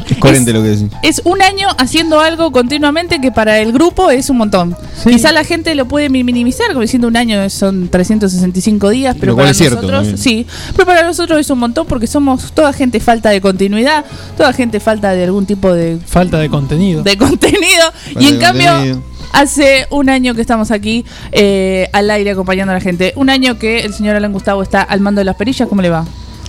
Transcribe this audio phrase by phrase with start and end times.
[0.08, 0.90] Es coherente lo que decís.
[1.02, 4.76] Es un año haciendo algo continuamente que para el grupo es un montón.
[5.02, 5.10] Sí.
[5.10, 9.32] Quizá la gente lo puede mi- minimizar, como diciendo un año son 365 días, pero
[9.32, 10.18] Lo cual para es cierto nosotros, también.
[10.18, 10.46] sí,
[10.76, 14.04] pero para nosotros es un montón porque somos toda gente falta de continuidad,
[14.36, 17.02] toda gente falta de algún tipo de, Falta de contenido.
[17.02, 17.84] de contenido
[18.18, 19.02] y en cambio contenido.
[19.32, 23.58] hace un año que estamos aquí eh, al aire acompañando a la gente, un año
[23.58, 26.04] que el señor Alan Gustavo está al mando de las perillas, ¿cómo le va?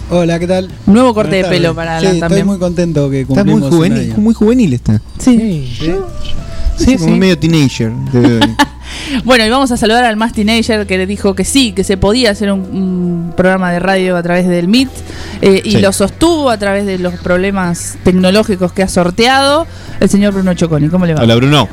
[0.10, 0.70] Hola, ¿qué tal?
[0.86, 2.46] Nuevo corte de pelo para sí, Alan estoy también.
[2.48, 4.22] muy contento que Está muy cumplimos un juvenil, año.
[4.22, 5.02] muy juvenil está.
[5.18, 5.94] Sí, ¿Sí?
[6.78, 7.20] sí, Como sí.
[7.20, 7.92] medio teenager.
[9.24, 11.98] Bueno, y vamos a saludar al más teenager que le dijo que sí, que se
[11.98, 14.90] podía hacer un, un programa de radio a través del Meet.
[15.42, 15.78] eh, y Sí.
[15.82, 19.66] lo sostuvo a través de los problemas tecnológicos que ha sorteado
[20.00, 20.90] el señor Bruno Choconi.
[20.90, 21.24] ¿Cómo le va?
[21.24, 21.68] Hola Bruno.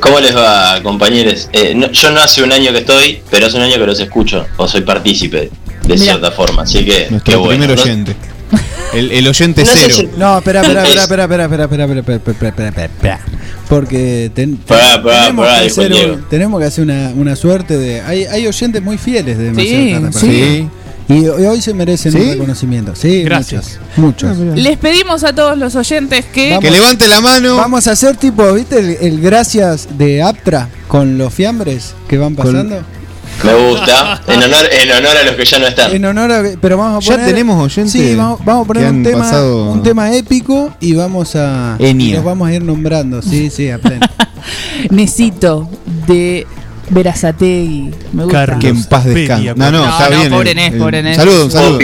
[0.00, 1.48] ¿Cómo les va, compañeros?
[1.52, 3.98] Eh, no- yo no hace un año que estoy, pero hace un año que los
[4.00, 5.50] escucho, o soy partícipe
[5.94, 6.12] de Mirá.
[6.14, 7.64] cierta forma, así que qué Nuestro bueno.
[7.64, 8.16] primer oyente.
[8.94, 9.94] El, el oyente No sé cero.
[9.96, 13.20] si- No, espera, espera, espera, espera, espera, espera, espera, espera, espera, espera, espera.
[13.68, 16.14] Porque ten- Pará, pará, tenemos, pará, que dijo hacer, Diego.
[16.14, 18.00] un- tenemos que hacer una, una suerte de.
[18.00, 20.68] Hay, hay oyentes muy fieles de demasiado Sí, tarde para sí.
[21.08, 22.18] Y hoy hoy se merecen ¿Sí?
[22.18, 22.94] un reconocimiento.
[22.94, 23.78] Sí, Gracias.
[23.96, 24.36] Muchos.
[24.36, 24.56] muchos.
[24.56, 26.50] Les pedimos a todos los oyentes que...
[26.50, 26.64] Vamos.
[26.64, 27.56] Que levante la mano.
[27.56, 28.78] Vamos a hacer tipo, ¿viste?
[28.78, 32.82] El, el gracias de Aptra con los fiambres que van Con- pasando.
[33.44, 35.94] Me gusta, en honor, en honor a los que ya no están.
[35.94, 36.42] En honor a.
[36.60, 37.26] Pero vamos a Ya poner.
[37.30, 41.34] tenemos oyentes Sí, vamos, vamos a poner un tema, pasado- un tema épico y vamos
[41.36, 41.76] a.
[41.78, 42.06] Enya.
[42.06, 43.22] y Los vamos a ir nombrando.
[43.22, 44.06] Sí, sí, a pleno.
[44.90, 45.68] Necesito
[46.06, 46.46] de
[46.90, 47.90] Verazategui.
[48.12, 48.38] Me gusta.
[48.46, 48.58] Carlos.
[48.60, 49.54] Que en paz descanse.
[49.56, 50.30] No, no, No, está no, bien.
[50.32, 51.16] pobre Nes, pobre Nes.
[51.16, 51.78] Saludos, un saludo.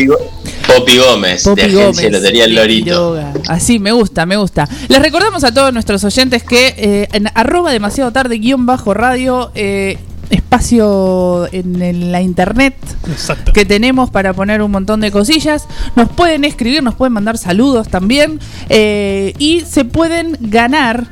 [0.66, 3.18] Popi, Gómez, Popi de Agencia Gómez, Lotería El Lorito.
[3.48, 4.68] Así, me gusta, me gusta.
[4.88, 9.52] Les recordamos a todos nuestros oyentes que eh, en arroba demasiado tarde guion bajo radio,
[9.54, 9.96] eh,
[10.31, 12.75] espacio en, la internet
[13.08, 13.52] Exacto.
[13.52, 15.67] que tenemos para poner un montón de cosillas.
[15.94, 18.40] Nos pueden escribir, nos pueden mandar saludos también.
[18.69, 21.06] eh, y se pueden ganar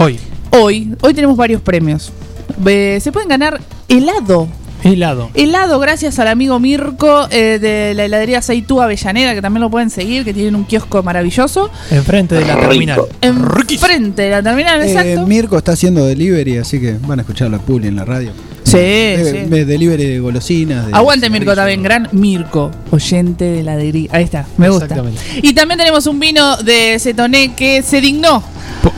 [0.00, 0.16] Hoy,
[0.50, 0.94] hoy.
[1.00, 2.12] Hoy tenemos varios premios.
[2.64, 4.46] Eh, se pueden ganar helado.
[4.84, 5.30] Helado.
[5.34, 9.90] Helado, gracias al amigo Mirko eh, de la heladería Seitú Avellaneda, que también lo pueden
[9.90, 11.70] seguir, que tienen un kiosco maravilloso.
[11.90, 12.68] Enfrente de la Rico.
[12.68, 13.00] terminal.
[13.20, 15.26] Enfrente de la terminal, Eh, exacto.
[15.26, 18.32] Mirko está haciendo delivery, así que van a escuchar la Puli en la radio.
[18.64, 19.50] sí, Eh, sí.
[19.50, 20.86] de- Delivery de golosinas.
[20.86, 24.08] de Aguante Mirko también, gran Mirko, oyente de heladería.
[24.12, 24.84] Ahí está, me gusta.
[24.86, 25.20] Exactamente.
[25.42, 28.42] Y también tenemos un vino de Cetoné que se dignó.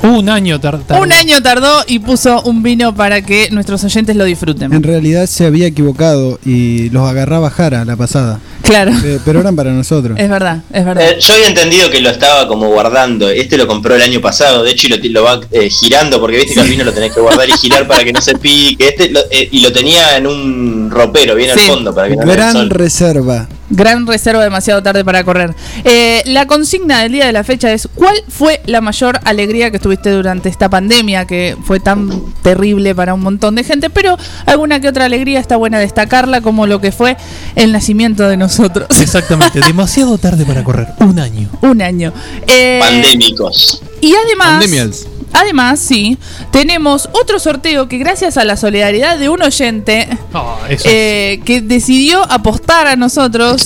[0.02, 1.02] Un año tar- tardó.
[1.02, 4.72] Un año tardó y puso un vino para que nuestros oyentes lo disfruten.
[4.72, 8.40] En realidad se había equivocado y los agarraba Jara la pasada.
[8.62, 10.18] Claro, Eh, pero eran para nosotros.
[10.18, 11.02] es verdad, es verdad.
[11.10, 13.28] Eh, yo había entendido que lo estaba como guardando.
[13.28, 16.36] Este lo compró el año pasado, de hecho, y lo, lo va eh, girando, porque
[16.36, 18.88] viste que al vino lo tenés que guardar y girar para que no se pique.
[18.88, 21.60] Este lo- eh, y lo tenía en un ropero, bien Sí.
[21.68, 22.70] al fondo, para que no el Gran sol.
[22.70, 23.48] reserva.
[23.70, 25.54] Gran reserva demasiado tarde para correr.
[25.84, 29.78] Eh, la consigna del día de la fecha es ¿cuál fue la mayor alegría que
[29.78, 32.10] tuviste durante esta pandemia que fue tan
[32.42, 33.90] terrible para un montón de gente?
[33.90, 37.16] Pero alguna que otra alegría está buena destacarla como lo que fue
[37.54, 38.88] el nacimiento de nosotros.
[39.00, 40.88] Exactamente, demasiado tarde para correr.
[40.98, 41.48] Un año.
[41.62, 42.12] Un año.
[42.46, 43.82] Eh, Pandémicos.
[44.00, 45.06] y además, Pandemials.
[45.32, 46.18] además, sí,
[46.50, 51.60] tenemos otro sorteo que gracias a la solidaridad de un oyente Ah, eso eh, que
[51.60, 53.59] decidió apostar a nosotros,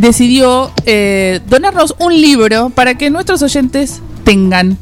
[0.00, 4.76] decidió eh, donarnos un libro para que nuestros oyentes tengan.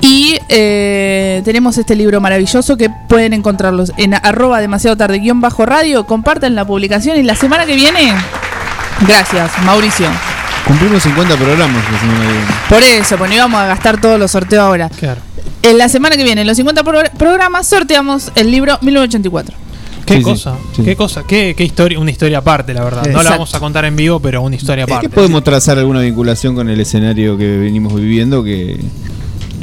[0.00, 5.66] Y eh, tenemos este libro maravilloso que pueden encontrarlos en arroba demasiado tarde guion bajo
[5.66, 6.06] radio.
[6.06, 8.14] Compartan la publicación y la semana que viene.
[9.06, 10.08] Gracias, Mauricio.
[10.66, 12.46] Cumplimos 50 programas la semana que viene.
[12.68, 14.88] Por eso, pues no íbamos a gastar todos los sorteos ahora.
[14.88, 15.20] Claro.
[15.62, 19.56] En la semana que viene, en los 50 pro- programas, sorteamos el libro 1984.
[20.06, 20.82] Qué Sí, cosa, sí.
[20.82, 23.02] qué cosa, qué, qué historia, una historia aparte, la verdad.
[23.02, 23.30] No la Exacto.
[23.32, 25.08] vamos a contar en vivo, pero una historia aparte.
[25.08, 28.78] ¿Qué podemos trazar alguna vinculación con el escenario que venimos viviendo que,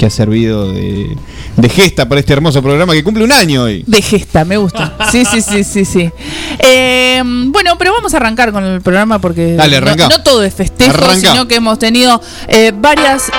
[0.04, 1.16] que ha servido de,
[1.56, 3.84] de gesta para este hermoso programa que cumple un año hoy?
[3.86, 4.94] De gesta, me gusta.
[5.10, 6.10] Sí, sí, sí, sí, sí.
[6.58, 10.52] Eh, bueno, pero vamos a arrancar con el programa porque Dale, no, no todo es
[10.52, 11.30] festejo, Arrancá.
[11.32, 13.30] sino que hemos tenido eh, varias.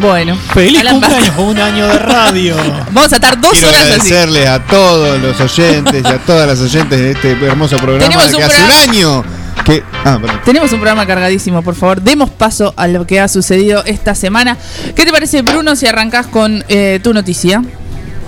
[0.00, 1.34] Bueno, ¡Feliz Alan, cumpleaños!
[1.38, 2.56] Un año de radio.
[2.92, 3.90] Vamos a estar dos Quiero horas así.
[4.12, 8.36] agradecerles a todos los oyentes y a todas las oyentes de este hermoso programa Tenemos
[8.36, 9.24] que hace programa- un año
[9.64, 9.82] que...
[10.04, 10.40] Ah, perdón.
[10.44, 12.00] Tenemos un programa cargadísimo, por favor.
[12.02, 14.56] Demos paso a lo que ha sucedido esta semana.
[14.94, 17.62] ¿Qué te parece, Bruno, si arrancás con eh, tu noticia?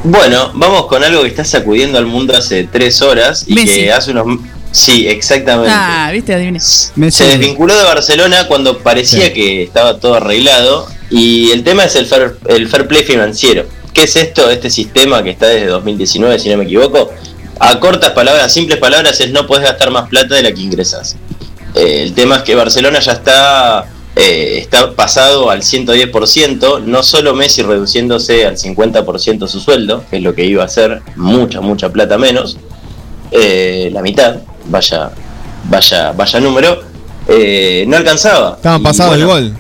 [0.05, 3.75] Bueno, vamos con algo que está sacudiendo al mundo hace tres horas y Messi.
[3.81, 4.41] que hace unos.
[4.73, 5.71] Sí, exactamente.
[5.73, 6.59] Ah, viste, adiviné.
[6.97, 7.19] Messi.
[7.19, 9.33] Se desvinculó de Barcelona cuando parecía Sí.
[9.33, 13.67] que estaba todo arreglado y el tema es el fair, el fair play financiero.
[13.93, 14.49] ¿Qué es esto?
[14.51, 17.11] Este sistema que está desde 2019, si no me equivoco.
[17.59, 21.17] A cortas palabras, simples palabras, es no puedes gastar más plata de la que ingresas.
[21.75, 27.35] Eh, el tema es que Barcelona ya está, eh, está pasado al 110%, no solo
[27.35, 31.91] Messi reduciéndose al 50% su sueldo, que es lo que iba a ser mucha, mucha
[31.91, 32.59] plata menos,
[33.31, 35.11] eh, la mitad, vaya,
[35.65, 36.83] vaya, vaya número,
[37.29, 38.57] eh, no alcanzaba.
[38.57, 39.59] Estaban pasados bueno, el gol.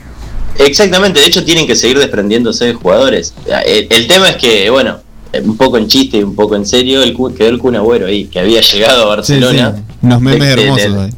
[0.59, 3.33] Exactamente, de hecho tienen que seguir desprendiéndose de jugadores.
[3.65, 5.02] El, el tema es que, bueno,
[5.45, 8.25] un poco en chiste y un poco en serio, el, quedó el Kun Agüero ahí,
[8.27, 9.75] que había llegado a Sí, Barcelona.
[9.77, 9.83] sí.
[10.03, 10.93] Unos memes De- de- hermosos.
[10.95, 11.11] de- ahí.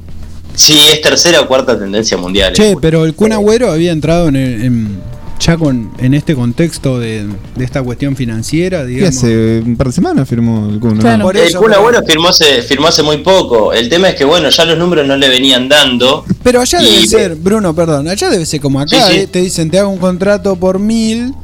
[0.55, 2.53] Sí, es tercera o cuarta tendencia mundial.
[2.53, 6.37] Che, el pero el Kun Agüero había entrado en, el- en- ya con en este
[6.37, 9.17] contexto de, de esta cuestión financiera, ¿Qué digamos.
[9.17, 9.63] hace?
[9.67, 13.03] Un par de semanas firmó el Kun, El Kun pero- Agüero firmó hace, firmó hace
[13.03, 13.73] muy poco.
[13.73, 16.25] El tema es que, bueno, ya los números no le venían dando.
[16.45, 19.19] Pero allá Y- debe ser, Bruno, perdón, allá debe ser como acá, Sí, sí.
[19.23, 21.35] eh, te dicen te hago un contrato por mil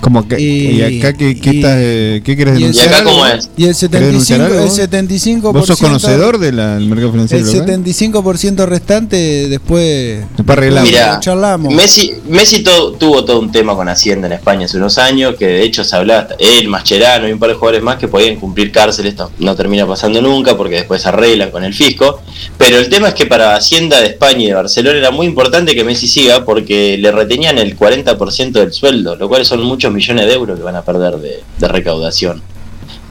[0.00, 2.80] Como que, Y- y, acá, ¿qué, qué, y- estás, eh, ¿qué querés y, el ¿Y
[2.80, 3.50] acá cómo es?
[3.56, 4.74] y el 75, denunciar algo el vos?
[4.76, 7.46] 75 ¿Vos sos conocedor del mercado financiero?
[7.46, 7.84] El local?
[7.84, 9.16] 75% restante
[9.48, 10.88] después Después arreglamos.
[10.90, 11.74] Mira, lo charlamos.
[11.74, 15.46] Messi, Messi to- tuvo todo un tema con Hacienda en España hace unos años, que
[15.46, 18.72] de hecho se hablaba, él, Mascherano y un par de jugadores más que podían cumplir
[18.72, 22.22] cárcel, esto no termina pasando nunca porque después se arreglan con el fisco,
[22.56, 25.74] pero el tema es que para Hacienda de España y de Barcelona era muy importante
[25.74, 30.26] que Messi siga porque le retenían el 40% del sueldo, lo cual son muchos millones
[30.26, 32.42] de euros que van a perder de, de recaudación.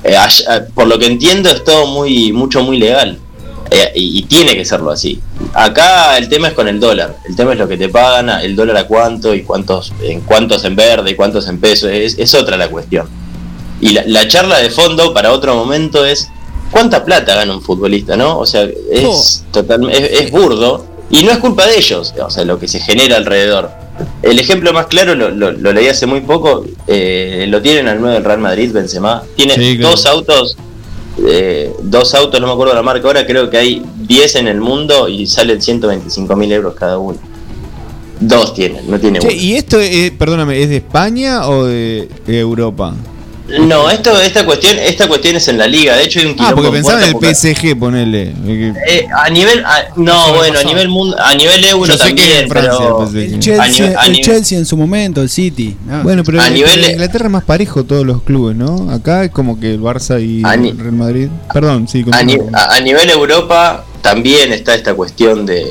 [0.04, 3.20] Eh, allá- por lo que entiendo es todo muy mucho muy legal.
[3.72, 5.22] Eh, y, y tiene que serlo así.
[5.54, 7.18] Acá el tema es con el dólar.
[7.28, 10.64] El tema es lo que te pagan, el dólar a cuánto y cuántos en cuántos
[10.66, 11.92] en verde y cuántos en pesos.
[11.92, 13.08] Es, es otra la cuestión.
[13.80, 16.30] Y la, la charla de fondo para otro momento es
[16.72, 18.40] cuánta plata gana un futbolista, ¿no?
[18.40, 22.14] O sea, es total, es, es burdo y no es culpa de ellos.
[22.26, 23.70] O sea, lo que se genera alrededor.
[24.22, 26.66] El ejemplo más claro lo, lo- lo leí hace muy poco.
[26.88, 29.24] eh, lo tienen al 9 del Real Madrid, Benzema.
[29.36, 29.92] Tiene Sí, claro.
[29.92, 30.58] dos autos
[31.28, 34.62] eh, dos autos, no me acuerdo la marca ahora, creo que hay 10 en el
[34.62, 37.18] mundo y salen 125 mil euros cada uno.
[38.22, 39.36] Dos tienen, no tiene Che, uno.
[39.36, 42.94] ¿Y esto, es, perdóname, es de España o de, de Europa?
[43.62, 45.96] No, esto, esta cuestión, esta cuestión es en la liga.
[45.96, 48.34] De hecho hay un Ah, porque en pensaba en el PSG, ponele.
[48.88, 52.22] Eh, a nivel, a- no, bueno, a nivel mundo, a nivel euro Yo sé que
[52.22, 55.22] también, en Francia pero el Chelsea, A nivel- a el nivel- Chelsea en su momento,
[55.22, 55.76] el City.
[55.88, 56.04] ¿no?
[56.04, 58.92] Bueno, pero A en, nivel en de- Inglaterra es más parejo todos los clubes, ¿no?
[58.92, 61.30] Acá es como que el Barça y A ni- el Real Madrid.
[61.54, 65.66] Perdón, sí, a, ni- a nivel Europa también está esta cuestión de,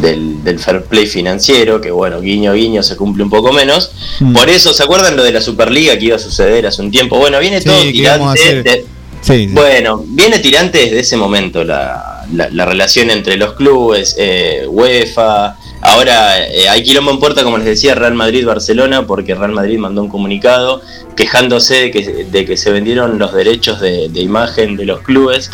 [0.00, 3.90] del, del fair play financiero, que bueno, guiño guiño se cumple un poco menos.
[4.20, 4.32] Mm.
[4.32, 7.18] Por eso, ¿se acuerdan lo de la Superliga que iba a suceder hace un tiempo?
[7.18, 8.24] Bueno, viene todo tirante.
[8.40, 8.84] hacer- de-
[9.20, 9.52] Sí, sí.
[9.52, 15.56] Bueno, viene tirante desde ese momento la, la- la relación entre los clubes, eh, UEFA.
[15.80, 20.02] Ahora eh, hay quilombo en puerta, como les decía, Real Madrid-Barcelona, porque Real Madrid mandó
[20.02, 20.82] un comunicado
[21.16, 25.50] quejándose de que, de que se vendieron los derechos de, de imagen de los clubes,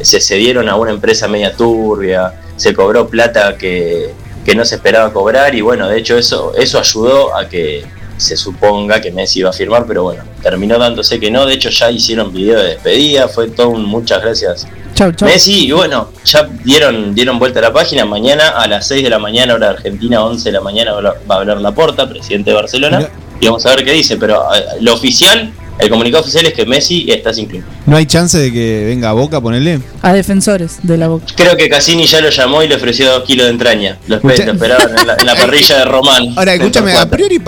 [0.00, 4.10] se cedieron a una empresa media turbia, se cobró plata que,
[4.44, 7.84] que no se esperaba cobrar y bueno, de hecho eso, eso ayudó a que
[8.16, 11.70] se suponga que Messi iba a firmar, pero bueno, terminó dándose que no, de hecho
[11.70, 14.68] ya hicieron video de despedida, fue todo un muchas gracias.
[14.94, 15.26] Chau, chau.
[15.28, 19.10] Messi, y bueno, ya dieron, dieron vuelta a la página, mañana a las 6 de
[19.10, 23.08] la mañana, hora Argentina, 11 de la mañana va a hablar- Laporta, presidente de Barcelona,
[23.40, 26.64] y vamos a ver qué dice, pero eh, lo oficial, el comunicado oficial es que
[26.66, 27.62] Messi está sin club.
[27.86, 29.80] ¿No hay chance de que venga a Boca, ponele?
[30.02, 31.26] A defensores de la boca.
[31.36, 33.98] Creo que Cassini ya lo llamó y le ofreció dos kilos de entraña.
[34.06, 36.28] Lo, espe- Escucha- lo esperaban en la, en la parrilla de Román.
[36.36, 37.40] Ahora, escúchame, a priori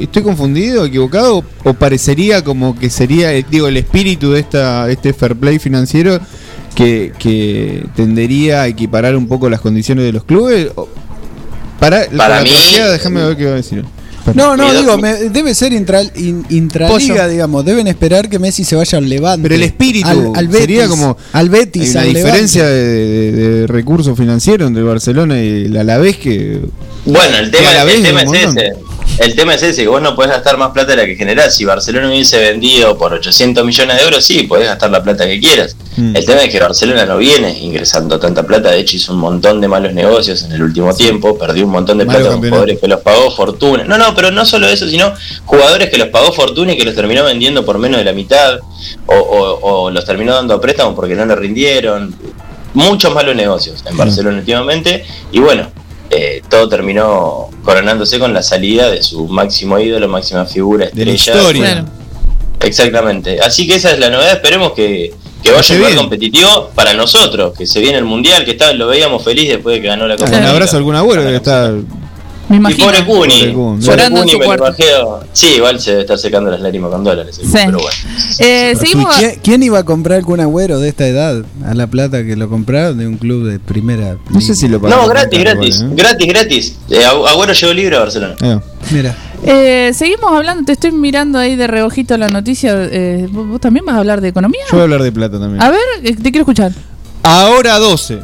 [0.00, 1.44] ¿Estoy confundido, equivocado?
[1.64, 6.18] ¿O parecería como que sería, eh, digo, el espíritu de esta, este fair play financiero
[6.74, 10.68] que, que tendería a equiparar un poco las condiciones de los clubes?
[11.78, 12.50] Para, Para la mí-
[12.92, 13.84] déjame ver qué va a decir.
[14.34, 17.28] No, no, digo, me- debe ser intra, in- intraliga, Pollo.
[17.28, 17.64] digamos.
[17.64, 19.42] Deben esperar que Messi se vaya al Levante.
[19.42, 21.16] Pero el espíritu al, al Betis, sería como.
[21.32, 25.76] al Hay Betis, una al diferencia de, de- de recursos financieros entre Barcelona y el
[25.76, 26.60] Alavés que.
[27.04, 28.72] Bueno, el tema, la el tema es ese.
[29.18, 31.54] El tema es ese, que vos no podés gastar más plata de la que generás.
[31.56, 35.40] Si Barcelona hubiese vendido por 800 millones de euros, sí, podés gastar la plata que
[35.40, 35.74] quieras.
[35.96, 36.14] Mm.
[36.16, 38.70] El tema es que Barcelona no viene ingresando tanta plata.
[38.72, 41.38] De hecho, hizo un montón de malos negocios en el último tiempo.
[41.38, 43.84] Perdió un montón de plata con jugadores que los pagó fortuna.
[43.84, 45.14] No, no, pero no solo eso, sino
[45.46, 48.58] jugadores que los pagó fortuna y que los terminó vendiendo por menos de la mitad.
[49.06, 52.14] O, o- o los terminó dando a préstamo porque no le rindieron.
[52.74, 55.06] Muchos malos negocios en Barcelona últimamente.
[55.32, 55.70] Y bueno,
[56.10, 61.12] eh, todo terminó coronándose con la salida de su máximo ídolo, máxima figura, De la
[61.12, 61.40] estrella.
[61.40, 61.72] historia.
[61.72, 61.88] Claro.
[62.60, 63.40] Exactamente.
[63.40, 64.32] Así que esa es la novedad.
[64.32, 65.96] Esperemos que, que vaya a ser bien.
[65.96, 69.82] competitivo para nosotros, que se viene el mundial, que está, lo veíamos feliz después de
[69.82, 71.72] que ganó la Copa Un abrazo a algún abuelo que está.
[72.48, 72.86] Me Y imagino.
[72.86, 73.52] Cuni, Pobre Cuni.
[73.52, 74.66] pobre Llorando en Cuni, su me lo cuarto.
[74.82, 75.18] imagino.
[75.32, 77.36] Sí, igual se debe estar secando las lágrimas con dólares.
[77.42, 77.48] Sí.
[77.52, 77.90] Pero bueno.
[78.38, 79.16] Eh, seguimos.
[79.16, 82.48] ¿Quién, quién iba a comprar algún agüero de esta edad a la plata que lo
[82.48, 84.16] compraron de un club de primera?
[84.30, 85.94] No sé si lo No, pagaron gratis, tanto, gratis, igual, ¿eh?
[85.96, 86.76] gratis, gratis.
[86.90, 88.36] Eh, Agüero llegó libre a Barcelona.
[88.40, 88.60] Ah.
[88.90, 90.64] Mira, Eh, seguimos hablando.
[90.64, 92.72] Te estoy mirando ahí de reojito la noticia.
[92.90, 94.60] Eh, ¿vos, vos también vas a hablar de economía?
[94.70, 95.60] Yo voy a hablar de plata también.
[95.62, 96.72] A ver, eh, te quiero escuchar.
[97.22, 98.20] Ahora 12.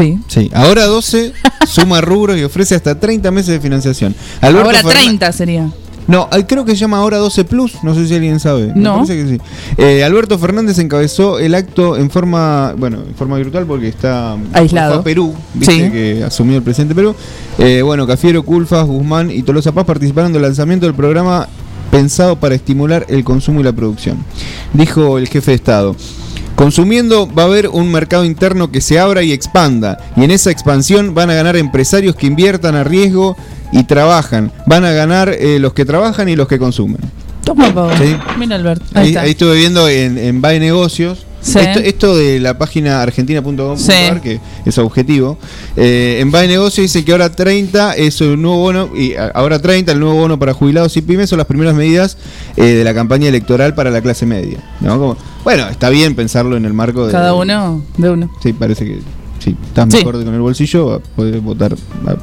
[0.00, 0.18] Sí.
[0.28, 1.32] Sí, ahora 12
[1.66, 4.14] suma rubros y ofrece hasta 30 meses de financiación.
[4.40, 5.70] Alberto Ahora 30 sería.
[6.06, 8.68] No, creo que se llama ahora 12 Plus, no sé si alguien sabe.
[8.74, 8.94] Me No.
[8.96, 9.38] parece que sí.
[9.76, 14.92] Eh, Alberto Fernández encabezó el acto en forma, bueno, en forma virtual porque está Aislado.
[14.94, 15.90] fue a Perú, viste Sí.
[15.92, 17.14] que asumió el presidente de Perú.
[17.58, 21.46] Eh, bueno, Cafiero, Culfas, Guzmán y Tolosa Paz participaron del lanzamiento del programa
[21.92, 24.16] pensado para estimular el consumo y la producción.
[24.72, 25.94] Dijo el jefe de Estado.
[26.60, 29.96] Consumiendo va a haber un mercado interno que se abra y expanda.
[30.14, 33.34] Y en esa expansión van a ganar empresarios que inviertan a riesgo
[33.72, 34.52] y trabajan.
[34.66, 36.98] Van a ganar eh, los que trabajan y los que consumen.
[37.44, 37.64] Toma.
[37.96, 38.14] Sí.
[38.38, 38.84] Mira, Alberto.
[38.92, 39.20] Ahí, Ahí, está.
[39.22, 41.24] ahí estuve viendo en, en Bae Negocios.
[41.42, 41.58] Sí.
[41.58, 44.20] Esto, esto de la página argentina.com.ar, Sí.
[44.22, 45.38] que es objetivo.
[45.76, 49.92] Eh, en Bae Negocios dice que ahora 30 es un nuevo bono, y ahora 30,
[49.92, 52.18] el nuevo bono para jubilados y pymes son las primeras medidas
[52.56, 54.58] eh, de la campaña electoral para la clase media.
[54.80, 54.98] ¿no?
[54.98, 57.12] Como- bueno, está bien pensarlo en el marco de.
[57.12, 58.30] Cada uno de uno.
[58.42, 58.98] Sí, parece que.
[59.42, 59.96] Si estás Sí.
[59.96, 61.72] mejor con el bolsillo, podés votar.
[62.06, 62.16] a-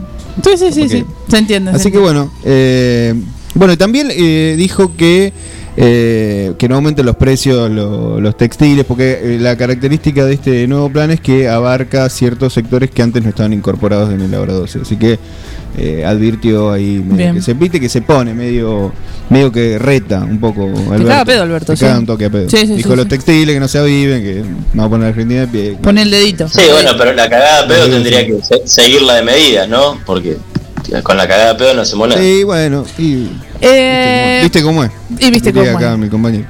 [0.43, 1.03] Sí, sí, sí, sí.
[1.27, 1.71] Se entiende.
[1.71, 3.15] se Así que bueno, eh,
[3.55, 5.33] bueno, y también eh, dijo que,
[5.79, 10.67] eh, que no aumenten los precios lo- los textiles, porque eh, la característica de este
[10.67, 14.53] nuevo plan es que abarca ciertos sectores que antes no estaban incorporados en el Abra
[14.53, 14.79] 12.
[14.81, 15.19] Así que
[15.77, 17.03] eh, advirtió ahí
[17.33, 18.91] que se viste que se pone, medio
[19.29, 20.63] medio que reta un poco.
[20.65, 21.05] Alberto.
[21.07, 22.49] caga a pedo, Alberto, Te caga un toque a pedo.
[22.49, 23.09] Sí, sí, dijo sí, los sí.
[23.09, 24.41] textiles que no se aviven, que
[24.73, 25.77] vamos a poner a Argentina de pie.
[25.79, 26.47] Pone el dedito.
[26.49, 28.25] Sí, bueno, pero la cagada de pedo Sí, tendría sí.
[28.27, 29.99] que se- seguirla de medidas, ¿no?
[30.07, 30.37] Porque
[31.03, 32.17] con la cagada de pedo no se mola.
[32.17, 33.27] Sí, bueno, y,
[33.61, 34.91] Eh, ¿viste cómo es?
[35.19, 35.97] y viste cómo acá es.
[35.97, 36.45] mi compañero.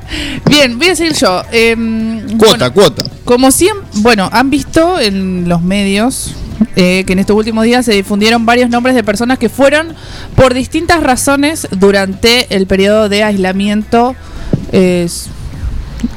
[0.46, 1.42] Bien, voy a seguir yo.
[1.52, 3.04] Em, Cuota, bueno, cuota.
[3.24, 6.36] Como siempre, bueno, han visto en los medios
[6.76, 9.94] eh, que en estos últimos días se difundieron varios nombres de personas que fueron
[10.36, 14.16] por distintas razones durante el periodo de aislamiento,
[14.72, 15.28] es,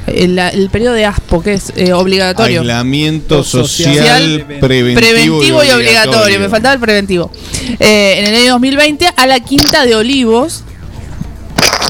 [0.07, 2.61] el, el periodo de ASPO, que es eh, obligatorio.
[2.61, 6.41] Aislamiento social, Social, preventivo, preventivo y obligatorio.
[6.41, 7.31] Me faltaba el preventivo.
[7.79, 10.65] Eh, en el año 2020 a la Quinta de Olivos.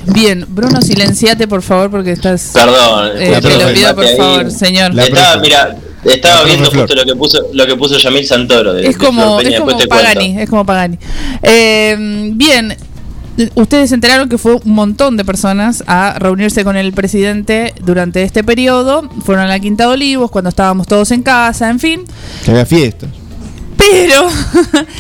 [0.07, 2.51] Bien, Bruno, silenciate por favor porque estás...
[2.55, 4.17] Perdón, Eh, te lo pido por ahí.
[4.17, 4.99] favor, señor.
[4.99, 6.83] Estaba, mira, estaba viendo Flor.
[6.87, 8.73] justo lo que puso lo que puso Yamil Santoro.
[8.73, 9.89] de- Es de como, Flor Peña, es como.
[9.89, 10.99] Pagani, es como Pagani.
[11.43, 12.75] Eh, bien,
[13.55, 18.23] ustedes se enteraron que fue un montón de personas a reunirse con el presidente durante
[18.23, 19.09] este periodo.
[19.25, 22.03] Fueron a la Quinta de Olivos cuando estábamos todos en casa, en fin.
[22.45, 23.11] Que haga fiestas.
[23.77, 24.29] Pero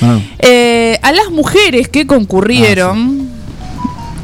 [0.02, 0.18] Ah.
[0.38, 3.28] eh, a las mujeres que concurrieron,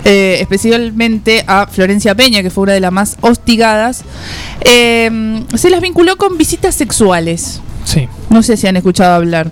[0.07, 4.05] eh, especialmente a Florencia Peña, que fue una de las más hostigadas,
[4.65, 7.61] eh, se las vinculó con visitas sexuales.
[7.85, 8.09] Sí.
[8.31, 9.51] No sé si han escuchado hablar.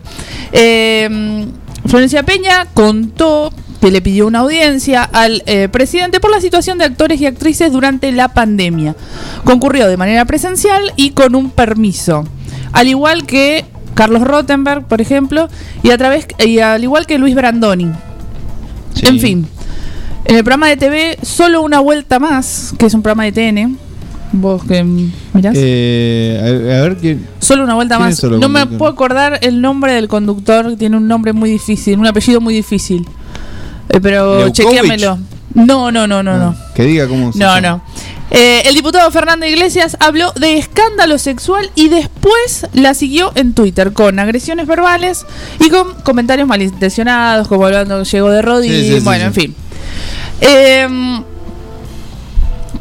[0.53, 1.47] Eh,
[1.87, 6.85] Florencia Peña contó que le pidió una audiencia al eh, presidente por la situación de
[6.85, 8.97] actores y actrices durante la pandemia.
[9.45, 12.25] Concurrió de manera presencial y con un permiso.
[12.73, 13.65] Al igual que
[13.95, 15.49] Carlos Rottenberg, por ejemplo,
[15.83, 17.91] y, a través, y al igual que Luis Brandoni.
[18.95, 19.07] Sí.
[19.07, 19.49] En fin,
[20.25, 23.79] en el programa de TV Solo una vuelta más, que es un programa de TN.
[24.33, 25.55] Vos que mirás.
[25.57, 27.27] Eh, a, a ver quién.
[27.39, 28.23] Solo una vuelta ¿Quién más.
[28.25, 30.77] No me puedo acordar el nombre del conductor.
[30.77, 33.07] Tiene un nombre muy difícil, un apellido muy difícil.
[33.89, 34.55] Eh, pero ¿Leukovich?
[34.55, 35.19] chequéamelo.
[35.55, 36.57] No, no, no, no, no.
[36.75, 37.81] Que diga cómo se No, no.
[38.31, 43.93] Eh, el diputado Fernando Iglesias habló de escándalo sexual y después la siguió en Twitter
[43.93, 45.25] con agresiones verbales
[45.61, 48.79] y con comentarios malintencionados, como hablando llegó de rodillas.
[48.79, 49.27] Sí, sí, sí, bueno, sí.
[49.27, 49.55] en fin.
[50.41, 50.87] Eh,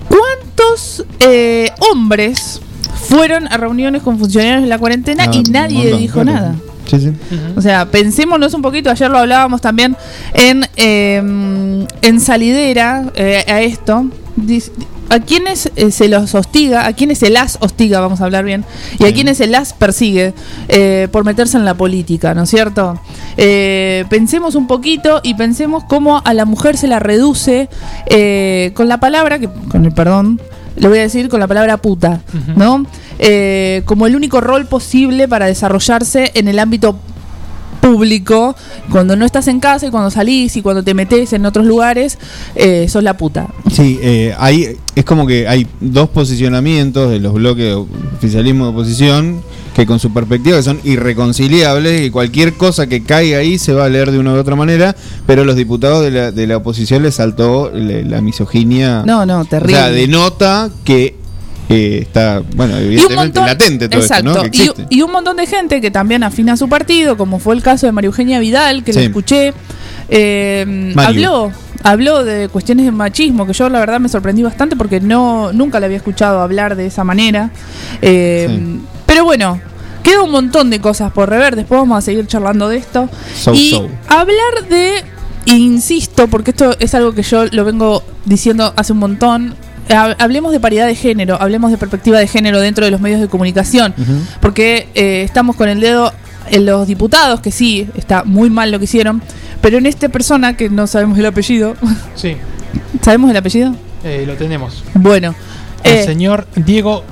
[0.07, 2.61] ¿Cuántos eh, hombres
[3.07, 6.31] fueron a reuniones con funcionarios de la cuarentena Ah, y un nadie montón, dijo claro.
[6.31, 6.55] nada?
[6.85, 7.13] Sí, sí.
[7.55, 9.95] O sea, pensémonos un poquito, ayer lo hablábamos también
[10.33, 11.17] en, eh,
[12.01, 14.05] en Salidera eh, a esto.
[15.09, 16.87] ¿A quiénes eh, se los hostiga?
[16.87, 18.65] ¿A quiénes se las hostiga, vamos a hablar bien?
[18.99, 20.33] ¿Y a quiénes se las persigue
[20.69, 22.99] eh, por meterse en la política, ¿no es cierto?
[23.37, 27.69] Eh, pensemos un poquito y pensemos cómo a la mujer se la reduce
[28.07, 30.39] eh, con la palabra, que con el perdón,
[30.75, 32.21] lo voy a decir con la palabra puta,
[32.55, 32.85] ¿no?
[33.19, 36.97] Eh, como el único rol posible para desarrollarse en el ámbito
[37.83, 38.55] público,
[38.89, 42.17] cuando no estás en casa y cuando salís y cuando te metes en otros lugares,
[42.55, 43.47] eh, sos la puta.
[43.69, 48.71] Sí, eh, hay, es como que hay dos posicionamientos de los bloques de oficialismo de
[48.71, 49.41] oposición
[49.75, 53.89] que con su perspectiva son irreconciliables y cualquier cosa que caiga ahí se va a
[53.89, 57.15] leer de una u otra manera, pero los diputados de la, de la oposición les
[57.15, 59.03] saltó la misoginia.
[59.05, 59.75] No, no, o terrible.
[59.75, 61.22] sea, denota que
[61.73, 64.51] eh, está, bueno, evidentemente montón- latente todo exacto, esto, ¿no?
[64.51, 67.85] Que y- un montón de gente que también afina su partido, como fue el caso
[67.85, 69.05] de María Eugenia Vidal, que lo Sí.
[69.07, 69.53] escuché,
[70.09, 71.51] eh, habló
[71.85, 75.81] habló de cuestiones de machismo, que yo la verdad me sorprendí bastante porque no nunca
[75.81, 77.49] la había escuchado hablar de esa manera.
[78.01, 78.79] Eh, Sí.
[79.05, 79.59] Pero bueno,
[80.01, 83.09] queda un montón de cosas por rever, después vamos a seguir charlando de esto.
[83.37, 83.89] So, y so.
[84.07, 85.03] hablar de
[85.45, 89.55] insisto, porque esto es algo que yo lo vengo diciendo hace un montón.
[89.89, 93.19] Ha- Hablemos de paridad de género, hablemos de perspectiva de género dentro de los medios
[93.21, 93.93] de comunicación,
[94.41, 96.11] porque eh, estamos con el dedo
[96.51, 99.21] en los diputados, que sí, está muy mal lo que hicieron,
[99.61, 101.75] pero en esta persona, que no sabemos el apellido,
[102.15, 102.35] Sí,
[103.01, 103.75] ¿sabemos el apellido?
[104.03, 104.83] eh, lo tenemos.
[104.93, 105.33] Bueno,
[105.83, 107.03] El eh, señor Diego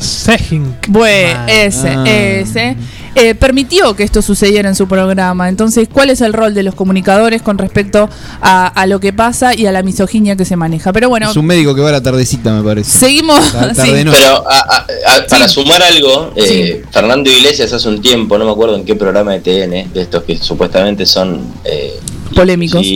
[0.00, 0.88] Sejink.
[0.88, 2.04] Bueno, ese, Ah.
[2.06, 2.76] ese.
[3.16, 5.48] eh, permitió que esto sucediera en su programa.
[5.48, 8.08] Entonces, ¿cuál es el rol de los comunicadores con respecto
[8.40, 10.92] a, a lo que pasa y a la misoginia que se maneja?
[10.92, 12.98] Pero bueno, Es un médico que va a la tardecita, me parece.
[12.98, 13.40] seguimos.
[13.74, 13.90] Sí.
[14.04, 14.10] noche.
[14.12, 14.86] Pero a- a-
[15.16, 15.54] a- para Sí.
[15.54, 19.40] sumar algo, eh, Fernando Iglesias hace un tiempo, no me acuerdo en qué programa de
[19.40, 21.98] TN, de estos que supuestamente son eh,
[22.34, 22.86] Polémicos.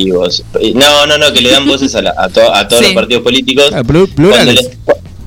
[0.75, 2.87] No, no, no, que le dan voces a, la- a to- a todos Sí.
[2.93, 3.65] los partidos políticos.
[3.75, 4.71] Ah, plu- Cuando plurales.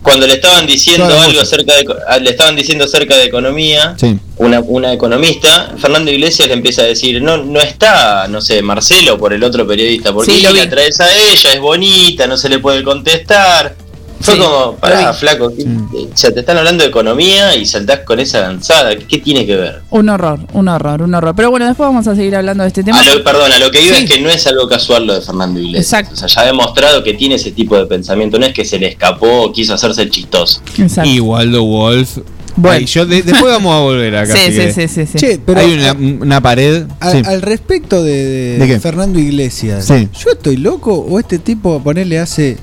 [0.08, 4.18] Cuando le estaban diciendo algo acerca de, ah, le estaban diciendo acerca de economía, Sí.
[4.38, 9.18] una, una economista, Fernando Iglesias le empieza a decir, no, no está, no sé, Marcelo
[9.18, 12.60] por el otro periodista, porque Sí, la traes a ella, es bonita, no se le
[12.60, 13.76] puede contestar.
[14.20, 18.00] Fue Sí, como, pará, flaco, ¿qué- o sea, te están hablando de economía y saltás
[18.00, 19.82] con esa lanzada, ¿qué, tiene que ver?
[19.92, 21.34] Un horror, un horror, un horror.
[21.36, 23.00] Pero bueno, después vamos a seguir hablando de este tema.
[23.00, 23.90] A lo, perdón, a lo que Sí.
[23.90, 25.86] es que no es algo casual lo de Fernando Iglesias.
[26.02, 26.14] Exacto.
[26.16, 28.80] O sea, ya ha demostrado que tiene ese tipo de pensamiento, no es que se
[28.80, 30.62] le escapó o quiso hacerse chistoso.
[30.78, 31.10] Exacto.
[31.10, 32.18] Y Waldo Wolf.
[32.60, 32.78] Bueno.
[32.80, 34.34] Ay, yo de- después vamos a volver acá.
[34.36, 35.18] sí, sí, sí, sí, sí.
[35.20, 36.86] Che, pero Hay una, una pared.
[37.00, 37.22] a- sí.
[37.24, 38.80] al respecto de, de ¿De qué?
[38.80, 40.10] Fernando Iglesias, Sí.
[40.20, 42.58] ¿yo estoy loco o este tipo, ponerle hace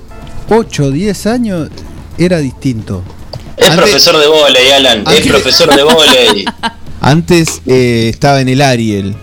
[0.49, 1.69] 8 o 10 años,
[2.19, 3.03] era distinto?
[3.57, 6.45] Es Antes- profesor de volei, Alan, es profesor de volei.
[7.01, 9.15] Antes eh, estaba en el Ariel.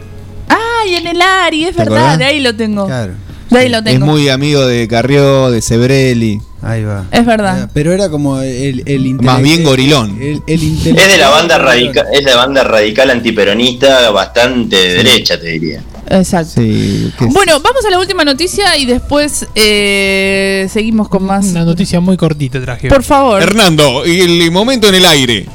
[0.50, 2.20] Ay, en el Ari, es ¿Te verdad, acordás?
[2.20, 2.86] de ahí lo tengo.
[2.86, 3.14] Claro,
[3.50, 4.06] De ahí lo Es tengo.
[4.06, 6.40] muy amigo de Carrió, de Sebrelli.
[6.62, 7.06] ahí va.
[7.12, 7.64] Es verdad.
[7.64, 10.18] Eh, Pero era como el, el Más bien gorilón.
[10.22, 15.40] El, el Es de la banda radical, es la banda radical antiperonista, bastante de derecha,
[15.40, 15.84] te diría.
[16.12, 16.52] Exacto.
[16.62, 21.46] Sí, que- Bueno, vamos a la última noticia y después eh, seguimos con más.
[21.48, 22.90] Una noticia muy cortita traje.
[22.90, 23.42] Por favor.
[23.42, 25.46] Hernando, y el momento en el aire.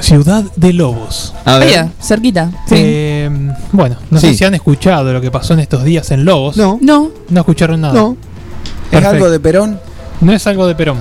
[0.00, 1.32] Ciudad de Lobos.
[1.44, 1.68] A ver.
[1.68, 2.50] Vaya, cerquita.
[2.66, 2.74] Sí.
[2.78, 3.30] Eh,
[3.72, 4.28] bueno, no Sí.
[4.30, 6.56] sé si han escuchado lo que pasó en estos días en Lobos.
[6.56, 7.10] No, no.
[7.28, 7.94] No escucharon nada.
[7.94, 8.16] no.
[8.90, 9.78] ¿Es algo de Perón?
[10.20, 10.98] No es algo de Perón.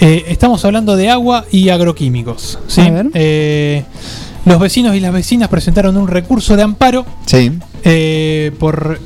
[0.00, 2.58] Eh, estamos hablando de agua y agroquímicos.
[2.66, 2.80] ¿sí?
[2.82, 3.06] A ver.
[3.14, 3.84] Eh,
[4.46, 7.52] los vecinos y las vecinas presentaron un recurso de amparo Sí.
[7.84, 8.98] eh, por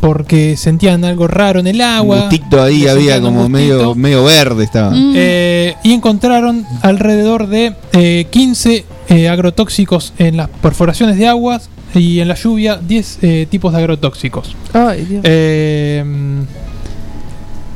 [0.00, 2.16] porque sentían algo raro en el agua.
[2.16, 4.90] Un gustito ahí había como medio, medio verde estaba.
[4.92, 5.12] Mm.
[5.14, 12.20] eh, y encontraron alrededor de eh, 15 eh, agrotóxicos en las perforaciones de aguas y
[12.20, 14.56] en la lluvia 10 eh, tipos de agrotóxicos.
[14.72, 15.22] Ay, Dios.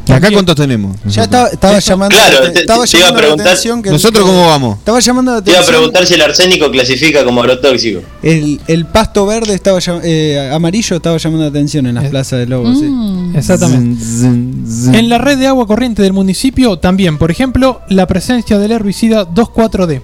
[0.06, 0.96] ¿Y acá cuántos tenemos?
[1.06, 4.24] Ya estaba, llamando, Claro, te- te- estaba te iba a llamando la atención que ¿Nosotros
[4.24, 4.78] cómo vamos?
[4.78, 5.80] Estaba llamando la Te iba a atención.
[5.80, 8.00] preguntar si el arsénico clasifica como agrotóxico.
[8.22, 12.38] El, el pasto verde estaba eh, amarillo estaba llamando la atención en las Eh, plazas
[12.38, 12.78] de Lobos.
[12.78, 12.84] sí.
[12.84, 13.36] Mm.
[13.36, 14.04] Exactamente.
[14.04, 14.94] Zin, zin, zin.
[14.94, 19.26] En la red de agua corriente del municipio también, por ejemplo, la presencia del herbicida
[19.26, 20.02] 2,4-D.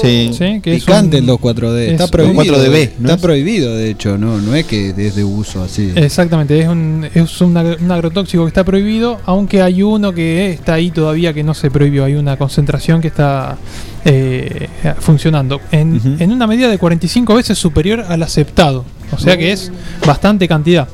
[0.00, 0.30] Sí.
[0.32, 0.60] ¿sí?
[0.62, 1.86] Que es Picante un- el 2,4-D.
[1.86, 2.42] es Está prohibido.
[2.56, 3.20] 2,4-DB, ¿no Está es?
[3.20, 5.92] prohibido, de hecho, no, no es que es de uso así.
[5.94, 10.50] Exactamente, es, un, es un, agro- un agrotóxico que está prohibido, aunque hay uno que
[10.52, 13.58] está ahí todavía que no se prohibió, hay una concentración que está
[14.06, 14.68] eh,
[15.00, 19.70] funcionando en, en una medida de 45 veces superior al aceptado, o sea que es
[20.06, 20.88] bastante cantidad.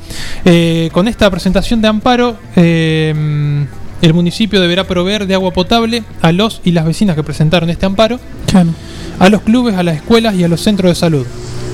[0.45, 3.65] Eh, con esta presentación de amparo, eh,
[4.03, 7.87] el municipio deberá proveer de agua potable a los y las vecinas que presentaron este
[7.87, 8.71] amparo, Claro.
[9.19, 11.27] a los clubes, a las escuelas y a los centros de salud.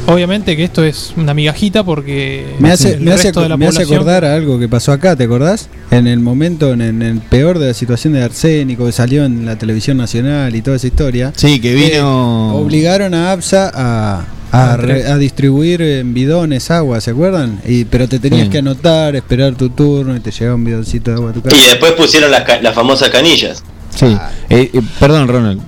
[0.09, 3.57] Obviamente que esto es una migajita porque Me hace, el me, hace, resto de la
[3.57, 5.69] me hace población- acordar a algo que pasó acá, ¿te acordás?
[5.91, 9.45] En el momento, en, en el peor de la situación de arsénico que salió en
[9.47, 11.33] la televisión nacional y toda esa historia.
[11.35, 12.53] Sí, que vino.
[12.55, 17.61] Eh, obligaron a APSA a, a, Ah, re- a distribuir en bidones agua, ¿se acuerdan?
[17.67, 21.17] Y, pero te tenías que anotar, esperar tu turno y te llegaba un bidoncito de
[21.17, 21.57] agua a tu Y casa.
[21.57, 23.63] después pusieron las, ca- las famosas canillas.
[23.95, 24.07] Sí.
[24.51, 25.61] Eh, eh, perdón, Ronald.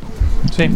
[0.57, 0.69] Sí.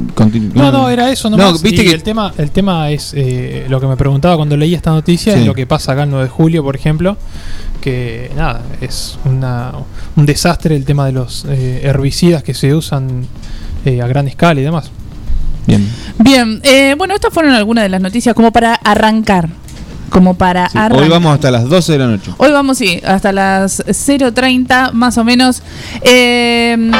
[0.54, 1.52] No, no, era eso nomás.
[1.52, 1.92] No, viste y que.
[1.94, 5.40] el tema, el tema es eh, lo que me preguntaba cuando leí esta noticia, Sí.
[5.40, 7.16] es lo que pasa acá el 9 de julio, por ejemplo,
[7.80, 9.72] que nada, es una,
[10.16, 13.26] un desastre el tema de los eh, herbicidas que se usan
[13.84, 14.90] eh, a gran escala y demás.
[15.66, 15.88] Bien.
[16.18, 19.48] Bien, eh, bueno, estas fueron algunas de las noticias como para arrancar.
[20.10, 21.02] Como para Sí, arrancar.
[21.04, 22.30] Hoy vamos hasta las 12 de la noche.
[22.36, 25.62] Hoy vamos, sí, hasta las 0.30 más o menos.
[26.02, 26.90] Eh,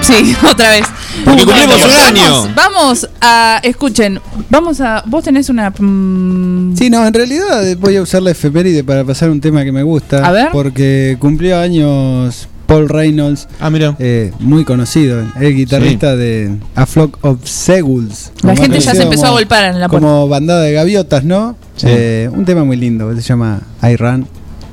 [0.00, 0.86] sí, otra vez.
[1.24, 2.52] Porque cumplimos un vamos, año.
[2.54, 5.68] Vamos a, escuchen, vamos a, vos tenés una...
[5.70, 9.72] mm, Sí, no, en realidad voy a usar la efeméride para pasar un tema que
[9.72, 10.26] me gusta.
[10.26, 10.48] A ver.
[10.50, 13.48] Porque cumplió años Paul Reynolds.
[13.60, 15.24] Ah, eh, muy conocido.
[15.40, 18.32] El guitarrista de A Flock of Seagulls.
[18.42, 20.06] La gente ya se empezó a golpar en la puerta.
[20.06, 21.56] Como bandada de gaviotas, ¿no?
[21.82, 24.26] Eh, un tema muy lindo, se llama I Run.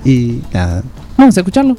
[0.03, 0.83] Y nada.
[1.17, 1.77] Vamos a escucharlo.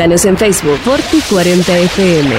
[0.00, 2.34] Búscanos en Facebook Forti 40 FM.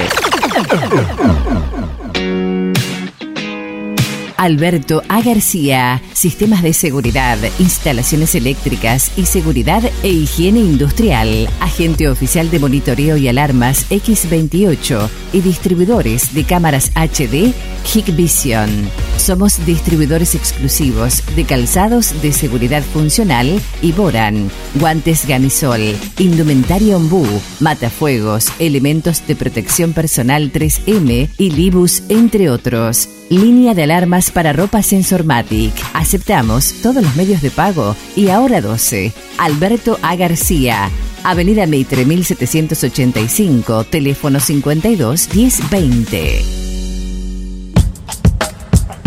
[4.36, 5.22] Alberto A.
[5.22, 13.16] García, Sistemas de Seguridad, Instalaciones Eléctricas y Seguridad e Higiene Industrial, Agente Oficial de Monitoreo
[13.16, 17.54] y Alarmas X28 y Distribuidores de Cámaras HD,
[17.94, 18.90] Hikvision.
[19.22, 27.28] Somos distribuidores exclusivos de calzados de seguridad funcional y Boran, guantes Gamisol, indumentaria Ombú,
[27.60, 33.10] matafuegos, elementos de protección personal 3M y Libus, entre otros.
[33.30, 35.72] Línea de alarmas para ropa Sensormatic.
[35.94, 37.96] Aceptamos todos los medios de pago.
[38.16, 39.14] Y ahora 12.
[39.38, 40.16] Alberto A.
[40.16, 40.90] García.
[41.24, 46.51] Avenida Mitre 1785, teléfono 52 1020.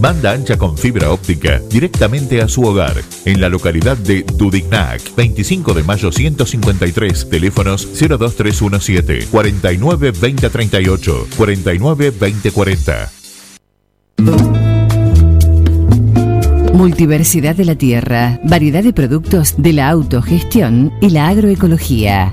[0.00, 5.74] Banda ancha con fibra óptica directamente a su hogar en la localidad de Dudignac, 25
[5.74, 13.10] de mayo 153, teléfonos 02317 49 2038 49 2040.
[16.72, 22.32] Multiversidad de la tierra, variedad de productos de la autogestión y la agroecología.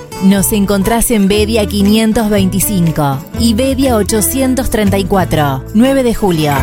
[0.23, 6.53] Nos encontrás en Bedia 525 y Bedia 834, 9 de julio.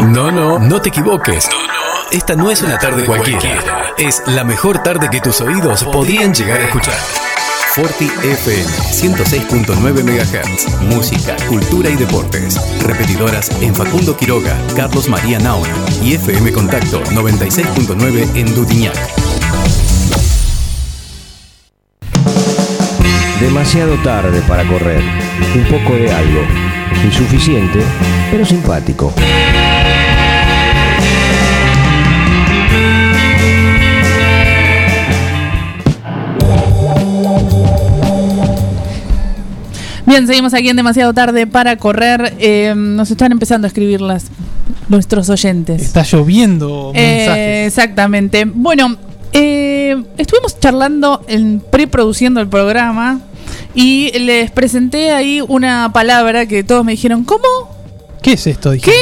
[0.00, 1.48] No, no, no te equivoques.
[2.10, 3.94] Esta no es una tarde cualquiera.
[3.98, 6.98] Es la mejor tarde que tus oídos podrían llegar a escuchar.
[7.76, 10.80] Forti FM 106.9 MHz.
[10.84, 12.58] Música, cultura y deportes.
[12.82, 18.96] Repetidoras en Facundo Quiroga, Carlos María Nauna y FM Contacto 96.9 en Dudiñac.
[23.40, 25.02] Demasiado tarde para correr.
[25.54, 26.40] Un poco de algo.
[27.04, 27.80] Insuficiente,
[28.30, 29.12] pero simpático.
[40.06, 42.34] Bien, seguimos aquí en demasiado tarde para correr.
[42.38, 44.26] Eh, nos están empezando a escribir las,
[44.88, 45.82] nuestros oyentes.
[45.82, 47.66] Está lloviendo Eh, mensajes.
[47.66, 48.44] exactamente.
[48.44, 48.96] Bueno,
[49.32, 53.20] eh, estuvimos charlando, en preproduciendo el programa
[53.74, 57.75] y les presenté ahí una palabra que todos me dijeron, ¿cómo?
[58.22, 58.72] ¿Qué es esto?
[58.72, 58.90] Dije.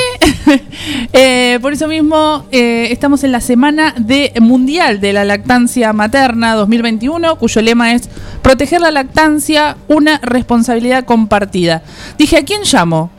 [1.17, 6.55] Eh, por eso mismo eh, estamos en la semana de mundial de la lactancia materna
[6.55, 8.11] 2021, cuyo lema es
[8.43, 11.83] proteger la lactancia, una responsabilidad compartida.
[12.19, 13.11] Dije, ¿a quién llamo?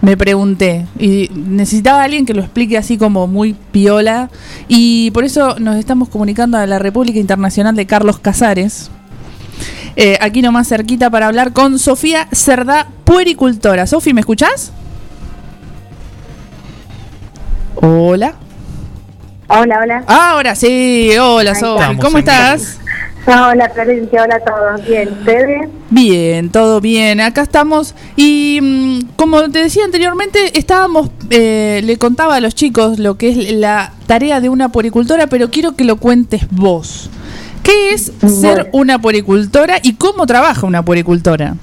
[0.00, 4.30] Me pregunté y necesitaba a alguien que lo explique así como muy piola
[4.66, 8.90] y por eso nos estamos comunicando a la República Internacional de Carlos Casares.
[9.96, 13.86] eh, aquí nomás cerquita para hablar con Sofía Cerdá, puericultora.
[13.86, 14.72] Sofi, ¿me escuchás?
[17.76, 18.34] Hola.
[19.48, 20.04] Hola, hola.
[20.06, 21.96] Ahora sí, hola Sofi.
[21.96, 22.78] ¿Cómo estás?
[23.26, 24.86] Hola, Florencia, hola a todos.
[24.86, 25.68] Bien, ¿ustedes?
[25.90, 27.20] Bien, todo bien.
[27.20, 27.94] Acá estamos.
[28.16, 33.30] Y mm, como te decía anteriormente, estábamos, eh, le contaba a los chicos lo que
[33.30, 37.10] es la tarea de una puericultora, pero quiero que lo cuentes vos.
[37.62, 41.56] ¿Qué es ser una puericultora y cómo trabaja una puericultora?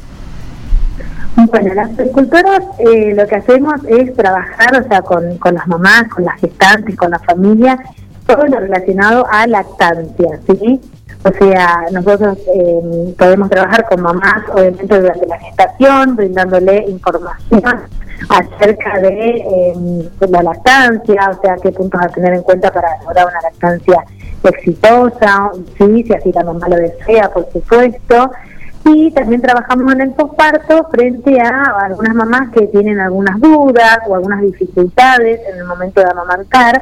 [1.36, 6.04] Bueno, las agricultoras eh, lo que hacemos es trabajar, o sea, con, con las mamás,
[6.10, 7.80] con las gestantes, con la familia,
[8.28, 10.82] todo lo relacionado a lactancia, ¿sí?
[11.24, 17.82] O sea, nosotros eh, podemos trabajar con mamás, obviamente, durante la gestación, brindándole información
[18.30, 22.88] acerca de, eh, de la lactancia, o sea, qué puntos a tener en cuenta para
[23.04, 24.04] lograr una lactancia
[24.44, 28.32] exitosa, sí, si así la mamá lo desea, por supuesto.
[28.86, 34.16] Y también trabajamos en el posparto frente a algunas mamás que tienen algunas dudas o
[34.16, 36.82] algunas dificultades en el momento de amamantar,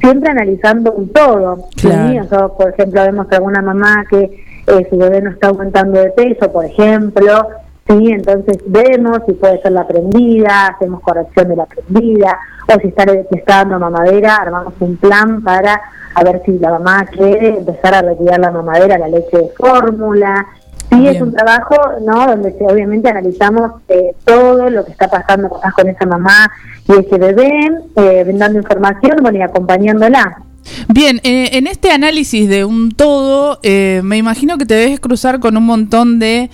[0.00, 1.68] siempre analizando un todo.
[1.76, 1.88] ¿sí?
[1.88, 2.24] Claro.
[2.24, 6.10] O sea, por ejemplo, vemos alguna mamá que eh, su bebé no está aumentando de
[6.10, 7.48] peso, por ejemplo,
[7.86, 12.38] sí, entonces vemos si puede ser la prendida, hacemos corrección de la prendida,
[12.68, 15.80] o si está dando mamadera, armamos un plan para
[16.14, 20.46] a ver si la mamá quiere empezar a retirar la mamadera, la leche de fórmula.
[20.90, 21.76] Sí, es un trabajo,
[22.06, 22.26] ¿no?
[22.26, 26.50] Donde obviamente analizamos eh, todo lo que está pasando con esa mamá
[26.88, 27.50] y ese bebé,
[27.96, 30.42] eh, brindando información, bueno, y acompañándola.
[30.88, 35.40] Bien, eh, en este análisis de un todo, eh, me imagino que te debes cruzar
[35.40, 36.50] con un montón de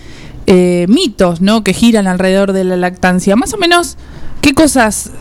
[0.46, 1.64] eh, mitos, ¿no?
[1.64, 3.36] Que giran alrededor de la lactancia.
[3.36, 3.96] Más o menos,
[4.40, 5.12] ¿qué cosas,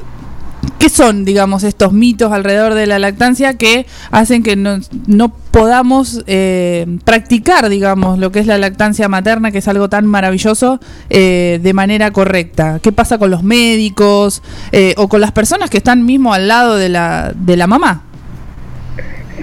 [0.80, 6.86] qué son, digamos, estos mitos alrededor de la lactancia que hacen que no, podamos eh,
[7.05, 11.74] practicar, digamos, lo que es la lactancia materna, que es algo tan maravilloso, eh, de
[11.74, 12.80] manera correcta?
[12.82, 14.41] ¿Qué pasa con los médicos
[14.72, 18.03] eh, o con las personas que están mismo al lado de la, de la mamá?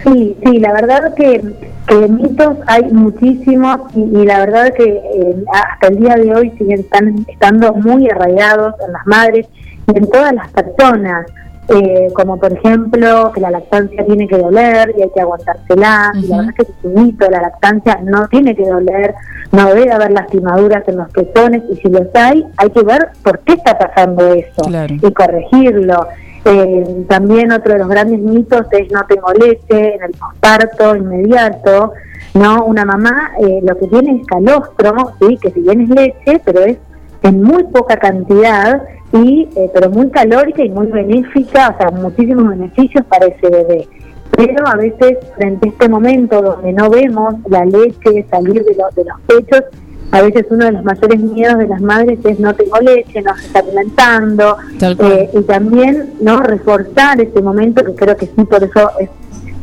[0.04, 1.42] Sí, sí, la verdad que,
[1.86, 6.80] que mitos hay muchísimos y, la verdad que eh, hasta el día de hoy siguen
[6.80, 9.46] están estando muy arraigados en las madres
[9.95, 11.26] en todas las personas,
[11.68, 16.26] eh, como por ejemplo que la lactancia tiene que doler y hay que aguantársela, y
[16.26, 19.14] la verdad es que es un mito, la lactancia no tiene que doler,
[19.53, 23.38] no debe haber lastimaduras en los pezones y si los hay, hay que ver por
[23.41, 26.07] qué está pasando eso y corregirlo.
[26.45, 31.93] Eh, también otro de los grandes mitos es no tengo leche en el posparto inmediato,
[32.34, 32.64] ¿no?
[32.64, 35.36] Una mamá eh, lo que tiene es calostro, ¿sí?
[35.36, 36.78] Que si bien es leche, pero es
[37.22, 38.82] en muy poca cantidad,
[39.12, 43.88] y eh, pero muy calórica y muy benéfica, o sea, muchísimos beneficios para ese bebé.
[44.36, 48.94] Pero a veces, frente a este momento donde no vemos la leche salir de, los
[48.94, 49.64] de los pechos,
[50.12, 53.36] a veces uno de los mayores miedos de las madres es no tengo leche, no
[53.36, 54.56] se está alimentando,
[55.04, 59.11] eh, y también no reforzar ese momento, que creo que sí, por eso es,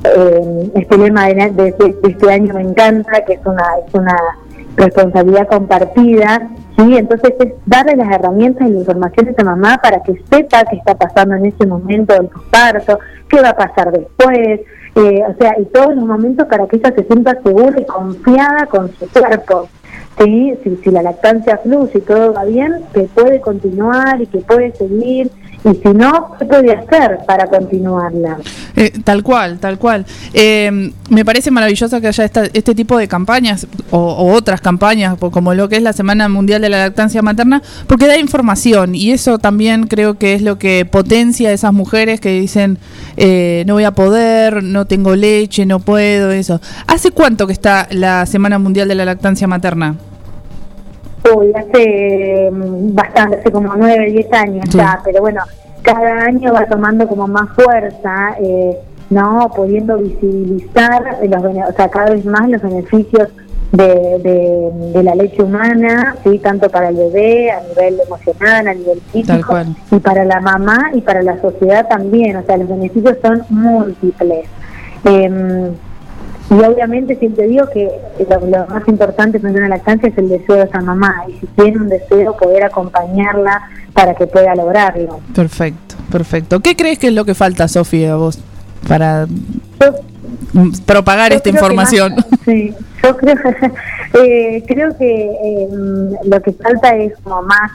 [0.03, 4.15] eh, este lema de, de- de este año me encanta, que es una, es una
[4.75, 6.97] responsabilidad compartida, ¿sí?
[6.97, 10.77] Entonces es darle las herramientas y la información a esa mamá para que sepa qué
[10.77, 14.61] está pasando en ese momento del parto, qué va a pasar después,
[14.95, 18.65] eh, o sea, y todos los momentos para que ella se sienta segura y confiada
[18.67, 19.69] con su cuerpo.
[20.17, 20.57] ¿sí?
[20.63, 24.71] Si, si la lactancia fluye y todo va bien, que puede continuar y que puede
[24.75, 25.29] seguir,
[25.69, 28.37] y si no, ¿qué puede hacer para continuarla?
[28.75, 30.05] Eh, tal cual, tal cual.
[30.33, 35.15] Eh, me parece maravilloso que haya esta- este tipo de campañas o, o otras campañas,
[35.19, 39.11] como lo que es la Semana Mundial de la Lactancia Materna, porque da información y
[39.11, 42.77] eso también creo que es lo que potencia a esas mujeres que dicen
[43.17, 46.61] eh, no voy a poder, no tengo leche, no puedo, eso.
[46.87, 49.95] ¿Hace cuánto que está la Semana Mundial de la Lactancia Materna?
[51.35, 54.77] Uy, hace mm, bastante, hace como nueve, diez años Sí.
[54.77, 55.41] ya, pero bueno,
[55.81, 58.77] cada año va tomando como más fuerza, eh,
[59.09, 59.49] ¿no?
[59.55, 63.29] Pudiendo visibilizar, los o sea, cada vez más los beneficios
[63.71, 63.85] de,
[64.23, 69.01] de- de la leche humana, sí, tanto para el bebé, a nivel emocional, a nivel
[69.11, 69.57] físico,
[69.91, 72.37] y para la mamá y para la sociedad también.
[72.37, 74.45] O sea, los beneficios son múltiples.
[75.03, 75.71] Em,
[76.49, 77.89] y obviamente siempre digo que
[78.29, 81.23] lo, lo más importante frente a una lactancia es el deseo de esa mamá.
[81.27, 83.61] Y si tiene un deseo, poder acompañarla
[83.93, 85.19] para que pueda lograrlo.
[85.35, 86.59] Perfecto, perfecto.
[86.61, 88.39] ¿Qué crees que es lo que falta, Sofía, a vos,
[88.87, 89.25] para
[90.53, 92.15] mm, propagar Yo esta información?
[92.15, 92.73] más- sí,
[93.03, 93.35] yo creo,
[94.23, 95.67] eh, creo que eh,
[96.23, 97.71] lo que falta es como más,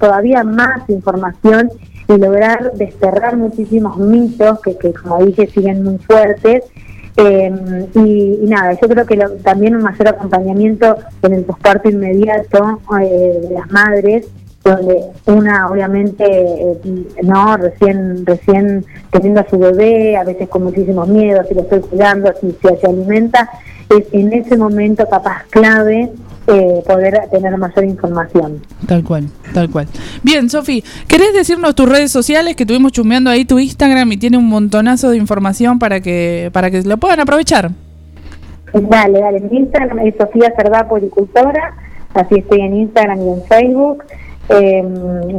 [0.00, 1.70] todavía más información
[2.08, 6.64] y lograr desterrar muchísimos mitos que, que como dije, siguen muy fuertes.
[7.18, 7.50] Eh,
[7.94, 13.40] y, nada, yo creo que lo- también un mayor acompañamiento en el posparto inmediato eh,
[13.48, 14.26] de las madres
[14.62, 16.78] donde una obviamente eh,
[17.22, 21.80] no recién recién teniendo a su bebé a veces con muchísimos miedos si lo estoy
[21.80, 23.48] cuidando si, si se alimenta
[23.88, 26.10] es en ese momento capaz clave
[26.46, 28.62] eh, poder tener mayor información.
[28.86, 29.86] Tal cual, tal cual.
[30.22, 34.38] Bien, Sofi, ¿querés decirnos tus redes sociales que estuvimos chusmeando ahí tu Instagram y tiene
[34.38, 37.70] un montonazo de información para que para que lo puedan aprovechar?
[38.72, 39.40] dale dale.
[39.40, 41.74] Mi Instagram es Sofía Cerdá Poricultora
[42.14, 44.04] así estoy en Instagram y en Facebook
[44.48, 44.84] eh,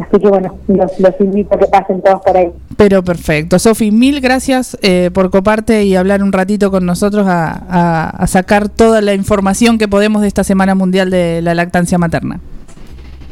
[0.08, 3.58] así que bueno los, los invito a que pasen todos por ahí Pero perfecto.
[3.60, 8.28] Sofi, mil gracias eh, por coparte y hablar un ratito con nosotros a, a- a
[8.28, 12.40] sacar toda la información que podemos de esta Semana Mundial de la Lactancia Materna.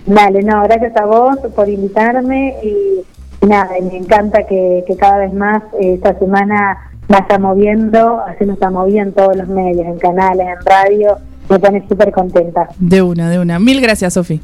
[0.06, 5.34] Dale, no, gracias a vos por invitarme y, nada, me encanta que, que cada vez
[5.34, 9.98] más eh, esta semana vaya moviendo, así nos está moviendo en todos los medios, en
[9.98, 11.18] canales, en radio,
[11.50, 12.68] me pone súper contenta.
[12.78, 13.60] De una, de una.
[13.60, 14.40] Mil gracias, Sofi.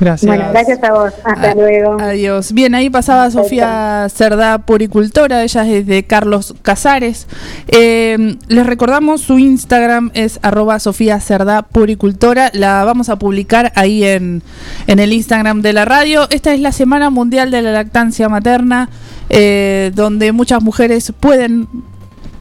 [0.00, 0.28] Gracias.
[0.28, 1.96] Bueno, gracias a vos, hasta luego.
[2.00, 2.52] Adiós.
[2.52, 7.26] Bien, ahí pasaba Sofía Cerdá, puricultora, ella es de Carlos Casares.
[7.68, 12.50] Eh, les recordamos, su Instagram es arroba Sofía Cerdá, puricultora.
[12.52, 14.42] La vamos a publicar ahí en,
[14.86, 16.28] en el Instagram de la radio.
[16.30, 18.90] Esta es la Semana Mundial de la Lactancia Materna,
[19.30, 21.68] eh, donde muchas mujeres pueden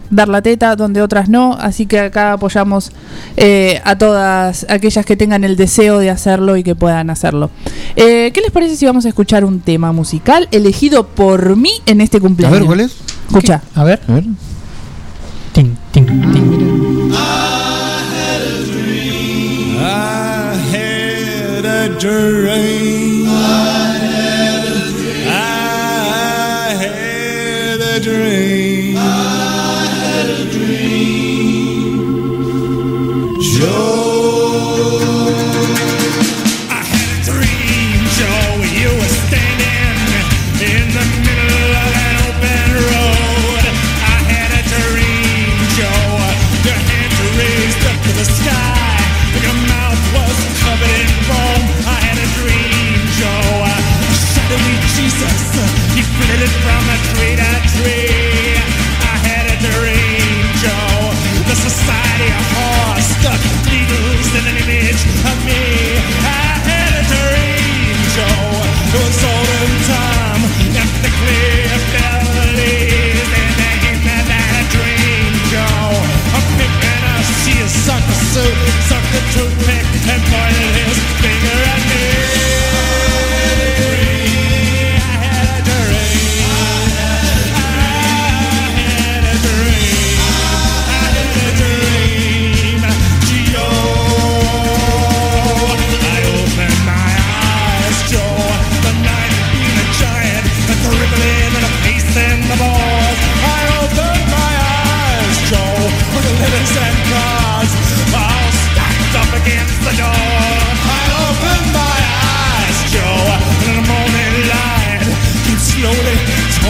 [0.09, 1.53] dar la teta, donde otras no.
[1.53, 2.91] Así que acá apoyamos
[3.35, 7.49] eh, a todas aquellas que tengan el deseo de hacerlo y que puedan hacerlo.
[7.95, 12.01] Eh, ¿Qué les parece si vamos a escuchar un tema musical elegido por mí en
[12.01, 12.57] este cumpleaños?
[12.57, 12.95] A ver, ¿cuál es?
[13.27, 13.61] Escucha.
[13.75, 14.01] A ver.
[14.07, 14.23] A ver.
[15.53, 17.11] Ting, ting, ting.
[18.71, 19.79] Dream.
[19.81, 23.27] I had a dream.
[25.29, 28.66] I had a dream.
[33.57, 34.06] Joe.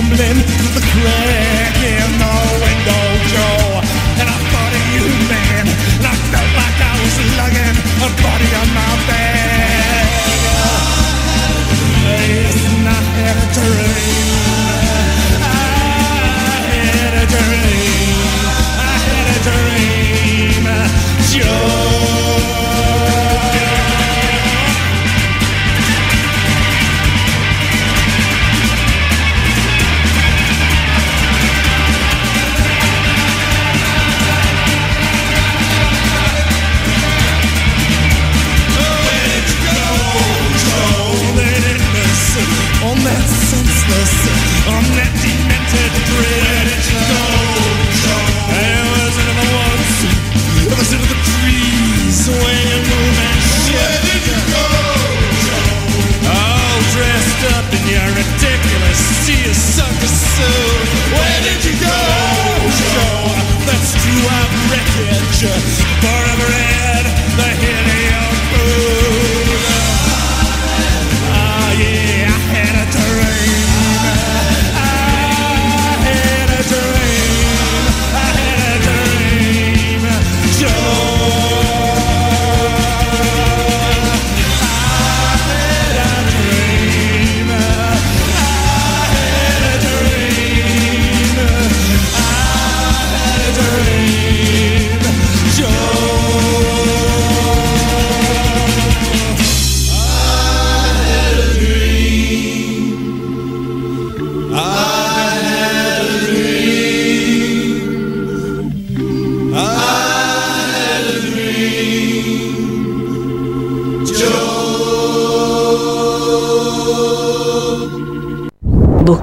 [0.08, 2.37] Tumbling through the crack in the
[65.40, 65.67] future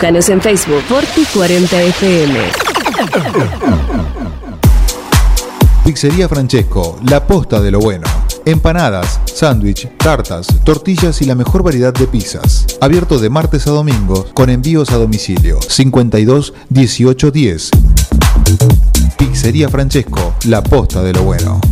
[0.05, 2.37] Búscanos en Facebook Forti40FM.
[5.83, 8.07] Pizzería Francesco, la posta de lo bueno.
[8.45, 12.67] Empanadas, sándwich, tartas, tortillas y la mejor variedad de pizzas.
[12.83, 15.59] Abierto de martes a domingo con envíos a domicilio.
[15.63, 17.71] 52 18 10.
[19.17, 21.63] Pizzería Francesco, la posta de lo bueno.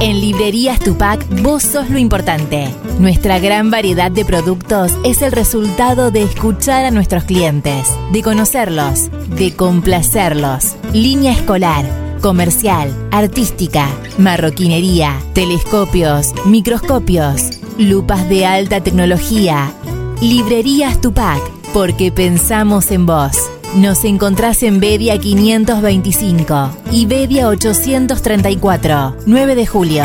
[0.00, 2.74] En Librerías Tupac, vos sos lo importante.
[2.98, 9.10] Nuestra gran variedad de productos es el resultado de escuchar a nuestros clientes, de conocerlos,
[9.36, 10.76] de complacerlos.
[10.92, 11.84] Línea escolar,
[12.20, 19.72] comercial, artística, marroquinería, telescopios, microscopios, lupas de alta tecnología.
[20.20, 21.42] Librerías Tupac,
[21.72, 23.36] porque pensamos en vos.
[23.74, 30.04] Nos encontrás en Bedia 525 y Bedia 834, 9 de julio.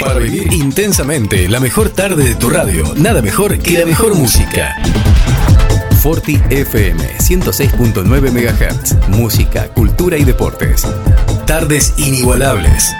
[0.00, 4.76] Para vivir intensamente la mejor tarde de tu radio, nada mejor que la mejor música.
[6.00, 9.08] Forti FM 106.9 MHz.
[9.08, 10.86] Música, cultura y deportes.
[11.46, 12.94] Tardes inigualables.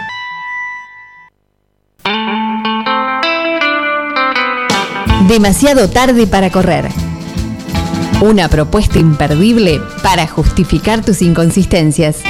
[5.29, 6.89] Demasiado tarde para correr.
[8.21, 12.23] Una propuesta imperdible para justificar tus inconsistencias.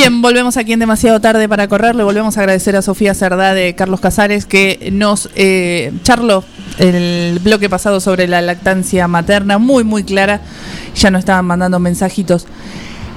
[0.00, 1.94] Bien, volvemos aquí en demasiado tarde para correr.
[1.94, 6.42] Le volvemos a agradecer a Sofía Cerdá de Carlos Casares que nos eh, charló
[6.78, 10.40] el bloque pasado sobre la lactancia materna, muy, muy clara.
[10.94, 12.46] Ya nos estaban mandando mensajitos.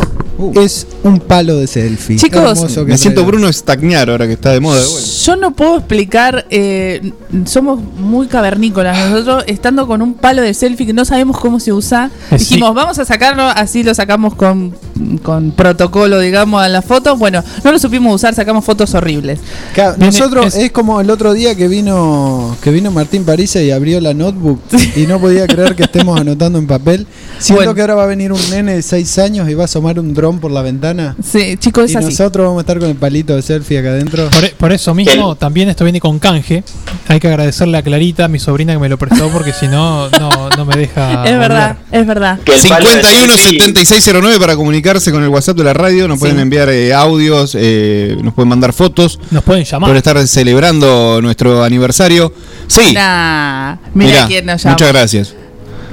[0.56, 2.18] es un palo de selfie.
[2.18, 3.24] Chicos, Me siento.
[3.26, 4.82] Bruno Stagnar ahora que está de moda.
[5.24, 7.12] Yo no puedo explicar, eh,
[7.46, 9.10] somos muy cavernícolas.
[9.10, 12.74] Nosotros, estando con un palo de selfie que no sabemos cómo se usa, Eh, dijimos,
[12.76, 14.74] vamos a sacarlo, así lo sacamos con,
[15.22, 17.18] con protocolo, digamos, a las fotos.
[17.20, 19.40] Bueno, no lo supimos usar, sacamos fotos horribles.
[19.74, 20.72] Claro, Viene- nosotros es- es...
[20.72, 24.60] como el otro día que vino que vino Martín París y abrió la notebook
[24.96, 27.06] y no podía creer que estemos anotando en papel.
[27.40, 27.76] Siento Bueno.
[27.76, 30.14] que ahora va a venir un nene de 6 años y va a asomar un
[30.14, 31.16] dron por la ventana.
[31.24, 32.06] Sí, chicos, es y así.
[32.08, 34.30] nosotros vamos a estar con el palito de selfie acá adentro.
[34.30, 36.64] Por, e- por eso mismo, también esto viene con canje.
[37.08, 40.50] Hay que agradecerle a Clarita, mi sobrina, que me lo prestó, porque si no, no,
[40.50, 41.24] no me deja.
[41.26, 42.40] Es verdad, es verdad.
[42.44, 46.08] Que el palo de 51 selfie- 7609 para comunicarse con el WhatsApp de la radio.
[46.08, 49.20] Nos pueden enviar eh, audios, eh, nos pueden mandar fotos.
[49.32, 49.90] Nos pueden llamar.
[49.90, 52.34] Por estar celebrando nuestro aniversario.
[52.68, 54.74] Sí, Nah, mira quién nos llama.
[54.76, 55.34] muchas gracias.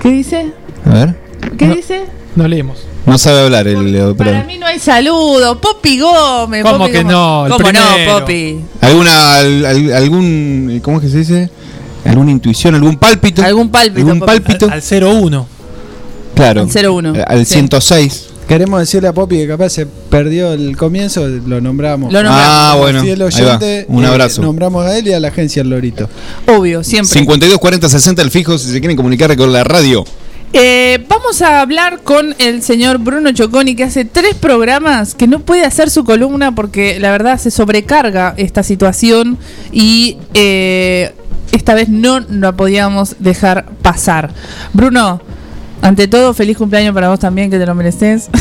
[0.03, 0.53] ¿Qué dice?
[0.87, 1.17] A ver,
[1.59, 1.75] ¿Qué No.
[1.75, 2.05] dice?
[2.37, 2.79] No leemos.
[3.07, 5.61] No sabe hablar el eh, Para mí no hay saludo.
[5.61, 6.63] Poppy Gómez.
[6.63, 7.13] ¿Cómo Poppy que Gómez.
[7.13, 7.47] no?
[7.47, 7.85] El ¿Cómo primero.
[8.07, 8.61] no, Poppy?
[8.81, 11.51] ¿Alguna, al- al- algún, cómo es que se dice?
[12.05, 13.43] ¿Alguna intuición, algún pálpito?
[13.43, 13.99] Algún pálpito.
[14.01, 14.41] ¿Algún Poppy.
[14.41, 14.69] pálpito?
[14.71, 15.47] Al 01.
[16.35, 16.63] claro.
[16.63, 17.55] Al 01, Eh, Al sí.
[17.55, 18.27] 106.
[18.49, 22.13] Queremos decirle a Poppy que capaz se perdió el comienzo, lo nombramos.
[22.13, 22.49] Lo nombramos.
[22.53, 23.01] Ah, bueno.
[23.03, 23.55] fiel Ahí va.
[23.57, 24.43] oyente, Un eh, abrazo.
[24.43, 26.09] nombramos a él y a la agencia El Lorito.
[26.49, 27.13] Obvio, siempre.
[27.17, 30.05] 52 40 60 el fijo si se quieren comunicar con la radio.
[30.53, 35.39] Eh, vamos a hablar con el señor Bruno Choconi, que hace tres programas que no
[35.41, 39.39] puede hacer su columna porque la verdad se sobrecarga esta situación
[39.71, 41.13] y eh,
[41.53, 44.33] esta vez no la podíamos dejar pasar.
[44.73, 45.21] Bruno,
[45.83, 48.29] ante todo, feliz cumpleaños para vos también, que te lo mereces.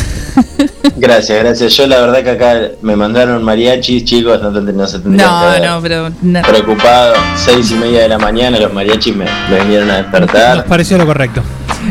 [0.96, 1.72] Gracias, gracias.
[1.76, 5.34] Yo la verdad que acá me mandaron mariachis, chicos, no, te- no se tendrían que
[5.34, 6.10] No, haber no, pero...
[6.20, 6.42] no.
[6.42, 7.14] preocupado.
[7.36, 10.64] Seis y media de la mañana los mariachis me, me vinieron a Nos despertar.
[10.66, 11.42] pareció lo correcto.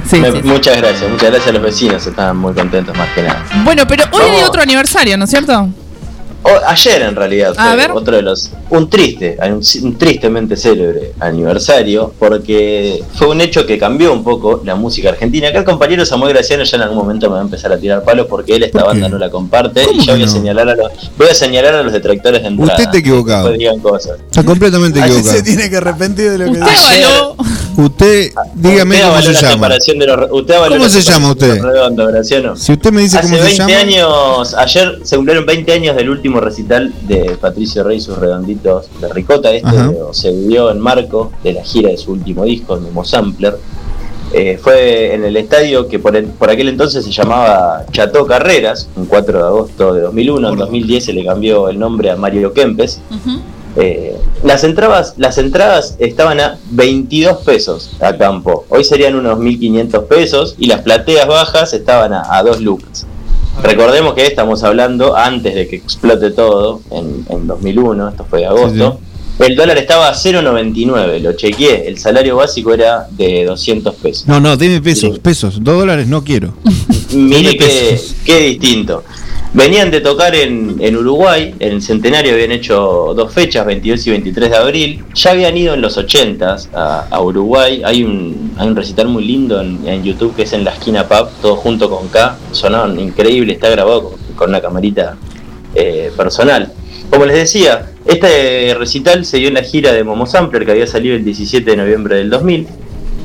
[0.09, 0.47] Sí, Me- sí, sí.
[0.47, 3.43] Muchas gracias, muchas gracias a los vecinos, estaban muy contentos más que nada.
[3.63, 5.69] Bueno, pero hoy hay otro aniversario, ¿no es cierto?
[6.41, 7.91] O- ayer en realidad A fue ver.
[7.91, 13.77] otro de los un triste un, un tristemente célebre aniversario porque fue un hecho que
[13.77, 17.27] cambió un poco la música argentina acá el compañero Samuel Graciano ya en algún momento
[17.27, 19.99] me va a empezar a tirar palos porque él esta banda no la comparte y
[20.05, 22.83] ya voy a señalar a los voy a señalar a los detractores de entrada Usted
[22.85, 23.51] está equivocado.
[23.51, 25.31] Digan cosas Está completamente equivocado.
[25.35, 26.59] se Tiene que arrepentir de lo que
[27.77, 29.53] Usted, dígame usted cómo avaló se la llama.
[29.53, 31.61] separación de los usted avaló ¿Cómo se llama usted?
[32.57, 33.77] Si usted me dice Hace cómo se 20 llama.
[33.79, 38.87] años, ayer se cumplieron 20 años del último recital de Patricio Rey y sus redonditos
[39.01, 39.51] de Ricota.
[39.51, 39.91] Este Ajá.
[40.11, 43.57] se dio en marco de la gira de su último disco, el Memo Sampler.
[44.31, 48.87] Eh, fue en el estadio que por, el- por aquel entonces se llamaba Chateau Carreras,
[48.95, 50.49] un 4 de agosto de 2001.
[50.49, 53.01] En 2010 se le cambió el nombre a Mario Kempes.
[53.75, 58.65] Eh, las entradas las entradas estaban a 22 pesos a campo.
[58.69, 63.05] Hoy serían unos 1500 pesos y las plateas bajas estaban a, a 2 lucas.
[63.63, 68.45] Recordemos que estamos hablando antes de que explote todo en, en 2001, esto fue de
[68.47, 68.99] agosto.
[69.39, 71.87] El dólar estaba a 0.99, lo chequeé.
[71.87, 74.27] El salario básico era de 200 pesos.
[74.27, 75.63] No, no, deme pesos, pesos.
[75.63, 76.53] Dos dólares no quiero.
[77.13, 79.03] Mire qué, qué distinto.
[79.51, 84.09] Venían de tocar en, en Uruguay, en el centenario habían hecho dos fechas, 22 y
[84.11, 85.03] 23 de abril.
[85.15, 87.81] Ya habían ido en los 80s a, a Uruguay.
[87.83, 91.07] Hay un, hay un recital muy lindo en, en YouTube que es en la esquina
[91.07, 92.37] Pub, todo junto con K.
[92.51, 95.17] Sonaban increíble, está grabado con, con una camarita
[95.73, 96.71] eh, personal.
[97.09, 100.85] Como les decía, este recital se dio en la gira de Momo Sampler que había
[100.85, 102.67] salido el 17 de noviembre del 2000.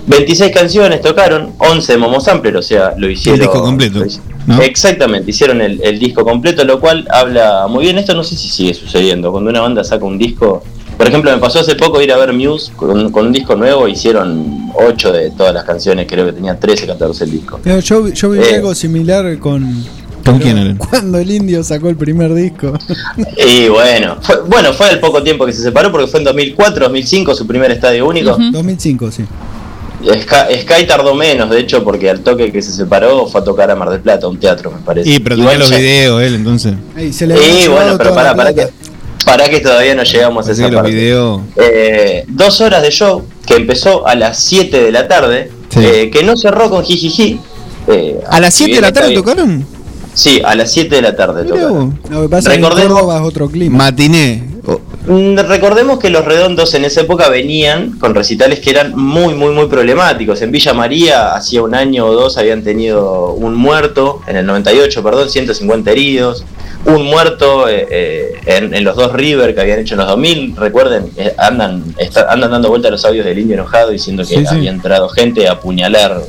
[0.06, 3.40] 26 canciones tocaron, 11 de Momo Sampler, o sea, lo hicieron.
[3.40, 4.60] disco completo, lo hic- ¿no?
[4.62, 7.98] Exactamente, hicieron el, el disco completo, lo cual habla muy bien.
[7.98, 9.30] Esto no sé si sigue sucediendo.
[9.32, 10.62] Cuando una banda saca un disco,
[10.96, 13.88] por ejemplo, me pasó hace poco ir a ver Muse con, con un disco nuevo,
[13.88, 17.60] hicieron 8 de todas las canciones, creo que tenía 13, 14 el disco.
[17.62, 18.54] Pero yo, yo viví Eh.
[18.56, 19.84] algo similar con.
[20.24, 20.76] ¿Con quién?
[20.78, 22.72] Cuando el indio sacó el primer disco.
[23.46, 26.84] Y bueno, fue, bueno, fue al poco tiempo que se separó porque fue en 2004,
[26.86, 28.34] 2005 su primer estadio único.
[28.52, 29.24] 2005, sí.
[30.02, 33.70] Sky, Sky tardó menos, de hecho, porque al toque que se separó fue a tocar
[33.70, 35.08] a Mar del Plata, un teatro, me parece.
[35.08, 36.74] Y pero tenía los ya- videos él, entonces.
[36.96, 38.68] Ey, se le llevado bueno, pero pará, pará que,
[39.24, 40.90] pará que todavía no llegamos a esa que parte.
[40.90, 41.40] videos.
[41.56, 45.80] Eh, dos horas de show que empezó a las 7 de la tarde, Sí.
[45.82, 47.40] eh, que no cerró con jijiji.
[47.86, 49.66] eh, ¿A las si 7 de la tarde tocaron?
[50.14, 51.90] Sí, a las 7 de la tarde Mirá tocaron.
[52.00, 52.10] vos.
[52.10, 53.76] Lo que pasa que Recordemos- Córdoba es otro clima.
[53.78, 54.44] Matiné.
[54.66, 59.52] Oh, Recordemos que los redondos en esa época venían con recitales que eran muy, muy,
[59.52, 60.40] muy problemáticos.
[60.40, 65.02] En Villa María, hacía un año o dos, habían tenido un muerto, en el 98,
[65.02, 66.44] perdón, 150 heridos.
[66.86, 70.56] Un muerto eh, eh, en, en los dos River que habían hecho en los 2000.
[70.56, 74.46] Recuerden, eh, andan, está- andan dando vuelta los audios del indio enojado diciendo que Sí,
[74.46, 74.54] sí.
[74.54, 76.20] había entrado gente a apuñalar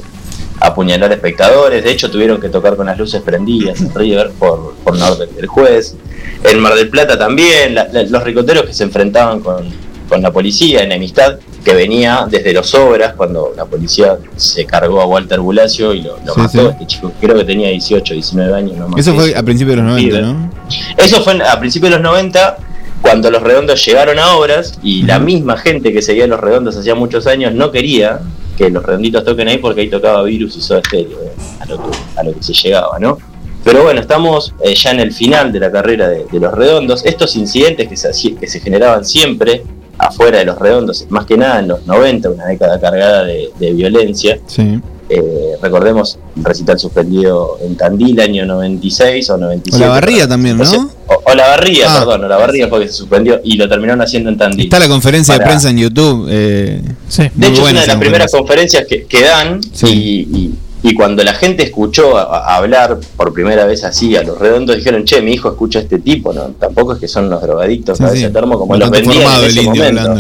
[0.68, 1.84] apuñalar espectadores.
[1.84, 5.36] De hecho, tuvieron que tocar con las luces prendidas en River por, por una orden
[5.36, 5.96] del juez.
[6.44, 9.68] En Mar del Plata también, la- la- los ricoteros que se enfrentaban con,
[10.10, 15.08] con la policía, enemistad que venía desde los obras, cuando la policía se cargó a
[15.08, 16.60] Walter Bulacio y lo, lo Sí, mató.
[16.62, 16.68] sí.
[16.74, 18.78] Este chico creo que tenía 18, 19 años.
[18.78, 20.22] No más Eso fue a principios de los 90, Pibe.
[20.22, 20.52] ¿no?
[20.98, 22.58] eso fue a principios de los 90,
[23.02, 26.94] cuando los redondos llegaron a obras y la misma gente que seguía los redondos hacía
[26.96, 28.20] muchos años no quería
[28.58, 31.78] que los redonditos toquen ahí porque ahí tocaba virus y soda estéreo, eh, a, lo
[31.78, 33.18] que, a lo que se llegaba, ¿no?
[33.64, 37.04] Pero bueno, estamos eh, ya en el final de la carrera de, los redondos.
[37.04, 39.64] Estos incidentes que se, que se generaban siempre
[39.98, 43.74] afuera de los redondos, más que nada en los 90, una década cargada de, de
[43.74, 44.80] violencia, Sí.
[45.10, 45.22] Eh,
[45.62, 49.76] recordemos un recital suspendido en Tandil año 96 o 97.
[49.84, 50.90] O la barría también, O sea, ¿no?
[51.08, 52.00] O, o la barría, Ah.
[52.00, 54.66] perdón, o la barría fue que se suspendió y lo terminaron haciendo en Tandil.
[54.66, 56.28] Está la conferencia de Para- prensa en YouTube.
[56.30, 57.24] Eh, Sí.
[57.36, 58.82] De hecho, es una de las primeras conferencia.
[58.82, 59.88] conferencias que, que dan Sí.
[60.32, 60.54] y, y-
[60.90, 64.76] y cuando la gente escuchó a, a hablar por primera vez así a los redondos,
[64.76, 66.50] dijeron, che, mi hijo escucha a este tipo, ¿no?
[66.60, 68.34] Tampoco es que son los drogadictos Sí, cabeza sí.
[68.34, 70.14] termo como los vendían en formado ese el indio momento.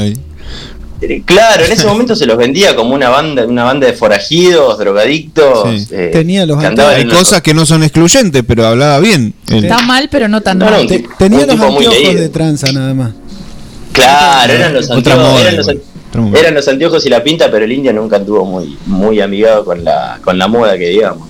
[1.25, 5.67] Claro, en ese momento se los vendía como una banda, una banda de forajidos, drogadictos.
[5.81, 5.87] Sí.
[5.91, 9.33] eh, Tenía los andaban Hay cosas que no son excluyentes, pero hablaba bien.
[9.49, 9.63] él.
[9.65, 10.87] Está mal, pero no tan No, mal.
[10.87, 13.11] Te- tenía los anteojos de tranza nada más.
[13.93, 15.67] Claro, eran los anteojos, eran los,
[16.37, 19.83] eran los anteojos y la pinta, pero el indio nunca anduvo muy, muy amigado con
[19.83, 21.27] la, con la moda que digamos.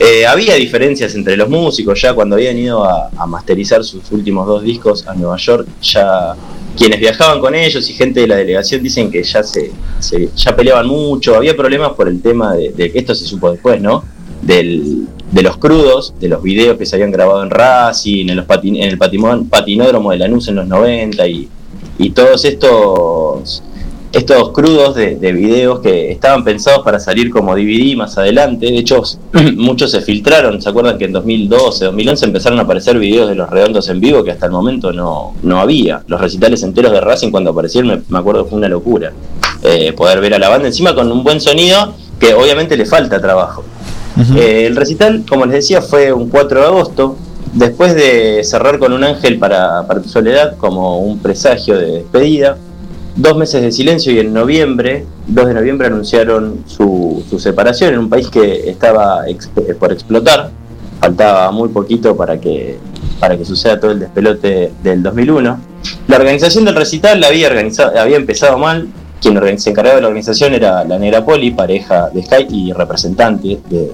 [0.00, 4.62] Eh, había diferencias entre los músicos, ya cuando habían ido a, masterizar sus últimos dos
[4.62, 6.34] discos a Nueva York, ya
[6.76, 9.70] quienes viajaban con ellos y gente de la delegación dicen que ya se,
[10.36, 14.04] ya peleaban mucho, había problemas por el tema de, que esto se supo después, ¿no?
[14.42, 18.46] Del, de los crudos, de los videos que se habían grabado en Racing, en, los
[18.46, 18.98] patin- en el
[19.48, 21.48] patinódromo de Lanús en los 90 y,
[21.98, 23.62] y todos estos
[24.14, 28.66] estos crudos de, de videos que estaban pensados para salir como DVD más adelante.
[28.66, 29.02] De hecho,
[29.56, 30.62] muchos se filtraron.
[30.62, 34.22] ¿Se acuerdan que en 2012, 2011 empezaron a aparecer videos de los redondos en vivo
[34.22, 36.02] que hasta el momento no, no había?
[36.06, 39.12] Los recitales enteros de Racing cuando aparecieron, me, me acuerdo, fue una locura.
[39.62, 43.20] Eh, poder ver a la banda encima con un buen sonido que obviamente le falta
[43.20, 43.64] trabajo.
[44.36, 47.16] Eh, el recital, como les decía, fue un 4 de agosto.
[47.52, 52.56] Después de cerrar con un ángel para, para tu soledad como un presagio de despedida,
[53.16, 58.08] dos meses de silencio y en noviembre, 2 de noviembre, anunciaron su, separación en un
[58.08, 59.36] país que estaba eh,
[59.78, 60.50] por explotar.
[61.00, 62.78] Faltaba muy poquito para que,
[63.20, 65.58] para que suceda todo el despelote del 2001.
[66.08, 67.48] La organización del recital había,
[67.96, 68.88] había empezado mal.
[69.20, 73.58] Quien se encargaba de la organización era la Negra Poli, pareja de Sky y representante
[73.70, 73.92] de,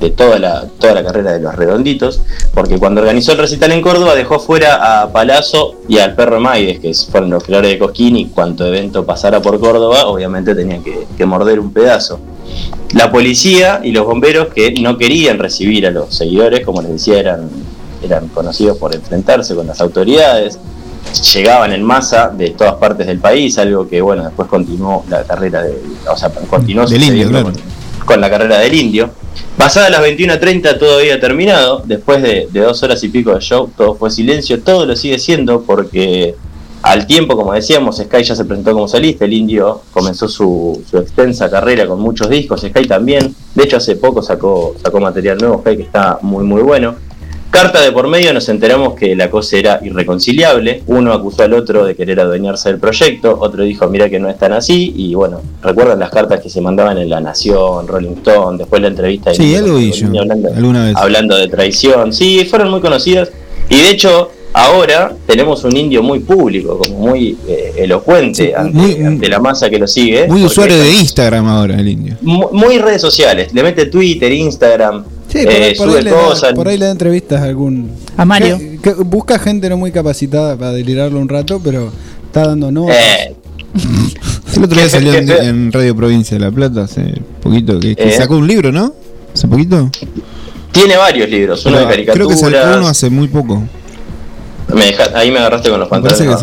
[0.00, 2.20] de toda la, toda la carrera de los redonditos,
[2.54, 6.80] porque cuando organizó el recital en Córdoba dejó fuera a Palazzo y al perro Maides,
[6.80, 11.06] que fueron los creadores de Cosquín, y cuanto evento pasara por Córdoba, obviamente tenían que,
[11.16, 12.20] que morder un pedazo.
[12.94, 17.18] La policía y los bomberos que no querían recibir a los seguidores, como les decía,
[17.18, 17.48] eran,
[18.02, 20.58] eran conocidos por enfrentarse con las autoridades,
[21.34, 25.62] llegaban en masa de todas partes del país, algo que bueno, después continuó la carrera
[25.62, 25.80] de,
[26.10, 27.77] o sea, continuó Del indio, sucediendo claro.
[28.08, 29.10] Con, la carrera del indio.
[29.56, 33.94] Pasadas las 21.30 todo había terminado, después de, dos horas y pico de show, todo
[33.94, 36.34] fue silencio, todo lo sigue siendo porque
[36.82, 40.98] al tiempo, como decíamos, Sky ya se presentó como solista, el indio comenzó su, su
[40.98, 45.62] extensa carrera con muchos discos, Sky también, de hecho hace poco sacó, sacó material nuevo,
[45.62, 47.07] que está muy muy bueno.
[47.50, 51.84] Carta de por medio nos enteramos que la cosa era irreconciliable, uno acusó al otro
[51.86, 55.40] de querer adueñarse del proyecto, otro dijo mira que no es tan así y bueno,
[55.62, 59.36] recuerdan las cartas que se mandaban en La Nación, Rolling Stone, después la entrevista de
[59.36, 59.78] Sí, algo
[60.20, 60.96] hablando, alguna vez.
[60.96, 63.30] hablando de traición, sí, fueron muy conocidas
[63.70, 69.26] y de hecho ahora tenemos un indio muy público, como muy eh, elocuente ante, ante
[69.28, 70.26] la masa que lo sigue.
[70.28, 72.16] Muy usuario de Instagram ahora, el indio.
[72.20, 76.10] mu- muy redes sociales, le mete Twitter, Instagram, Sí, por, eh, ahí, por, ahí le
[76.10, 77.90] da, por ahí le da entrevistas a algún.
[78.16, 78.58] A Mario.
[78.58, 81.92] Que- que busca gente no muy capacitada para delirarlo un rato, pero
[82.26, 82.88] está dando no.
[82.90, 83.34] Eh,
[84.56, 88.08] El otro día salió en, en Radio Provincia de La Plata hace poquito, que, que
[88.08, 88.12] Eh.
[88.16, 88.94] sacó un libro, ¿no?
[89.34, 89.90] Hace poquito.
[90.72, 92.14] Tiene varios libros, uno de caricaturas.
[92.14, 93.62] Creo que sacó uno hace muy poco.
[94.74, 96.42] Me deja- ahí me agarraste con los pantalones.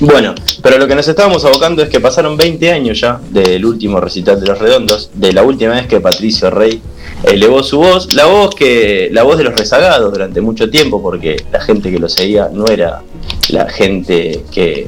[0.00, 4.00] Bueno, pero lo que nos estábamos abocando es que pasaron 20 años ya del último
[4.00, 6.80] recital de los redondos, de la última vez que Patricio Rey
[7.24, 11.44] elevó su voz, la voz que la voz de los rezagados durante mucho tiempo, porque
[11.50, 13.02] la gente que lo seguía no era
[13.48, 14.86] la gente que,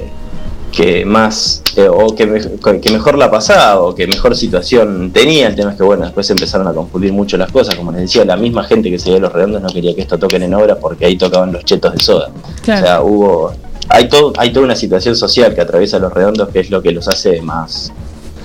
[0.70, 5.48] que más eh, o que, me- que mejor la pasaba o que mejor situación tenía.
[5.48, 8.24] El tema es que bueno, después empezaron a confundir mucho las cosas, como les decía,
[8.24, 11.06] la misma gente que seguía los redondos no quería que esto toquen en obra porque
[11.06, 12.30] ahí tocaban los chetos de soda.
[12.62, 12.80] Claro.
[12.80, 13.52] O sea, hubo.
[13.92, 16.92] Hay, todo, hay toda una situación social que atraviesa los redondos que es lo que
[16.92, 17.92] los hace más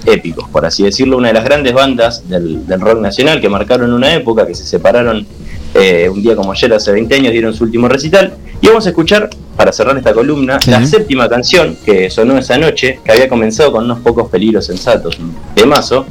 [0.06, 1.18] épicos, por así decirlo.
[1.18, 4.64] Una de las grandes bandas del, del rock nacional que marcaron una época, que se
[4.66, 5.26] separaron
[5.74, 8.34] eh, un día como ayer, hace 20 años, dieron su último recital.
[8.62, 10.72] Y vamos a escuchar, para cerrar esta columna, Sí.
[10.72, 15.20] la séptima canción que sonó esa noche, que había comenzado con unos pocos peligros sensatos,
[15.20, 16.06] un temazo.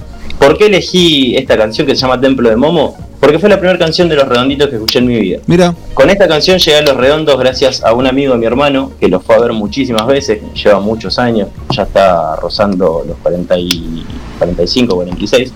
[0.45, 2.95] ¿Por qué elegí esta canción que se llama Templo de Momo?
[3.19, 5.39] Porque fue la primera canción de los redonditos que escuché en mi vida.
[5.47, 8.93] Mira, Con esta canción llegué a Los Redondos gracias a un amigo de mi hermano
[9.01, 13.59] que los fue a ver muchísimas veces, lleva muchos años, ya está rozando los 40
[13.59, 14.05] y
[14.37, 15.53] 45, 46.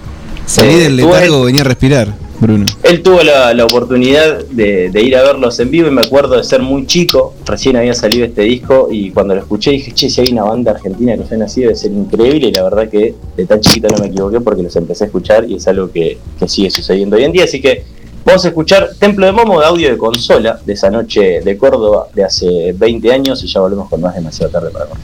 [0.46, 2.66] salí Eh, del tuvo letargo, venía a respirar, Bruno.
[2.84, 6.36] Él tuvo la, la oportunidad de, de ir a verlos en vivo y me acuerdo
[6.36, 10.08] de ser muy chico, recién había salido este disco y cuando lo escuché dije, che,
[10.08, 13.14] si hay una banda argentina que suena así debe ser increíble y la verdad que
[13.36, 16.18] de tan chiquito no me equivoqué porque los empecé a escuchar y es algo que,
[16.38, 17.84] que sigue sucediendo hoy en día, así que
[18.24, 22.08] vamos a escuchar Templo de Momo de audio de consola de esa noche de Córdoba
[22.14, 25.00] de hace 20 años y ya volvemos con más demasiado tarde para Córdoba.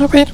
[0.00, 0.28] A ver.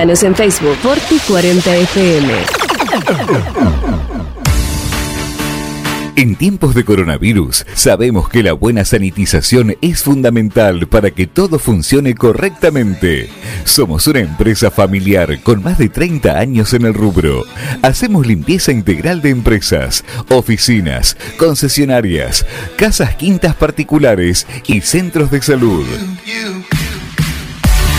[0.00, 2.30] En Facebook Forti40FM.
[6.14, 12.14] En tiempos de coronavirus, sabemos que la buena sanitización es fundamental para que todo funcione
[12.14, 13.28] correctamente.
[13.64, 17.42] Somos una empresa familiar con más de 30 años en el rubro.
[17.82, 22.46] Hacemos limpieza integral de empresas, oficinas, concesionarias,
[22.76, 25.84] casas quintas particulares y centros de salud.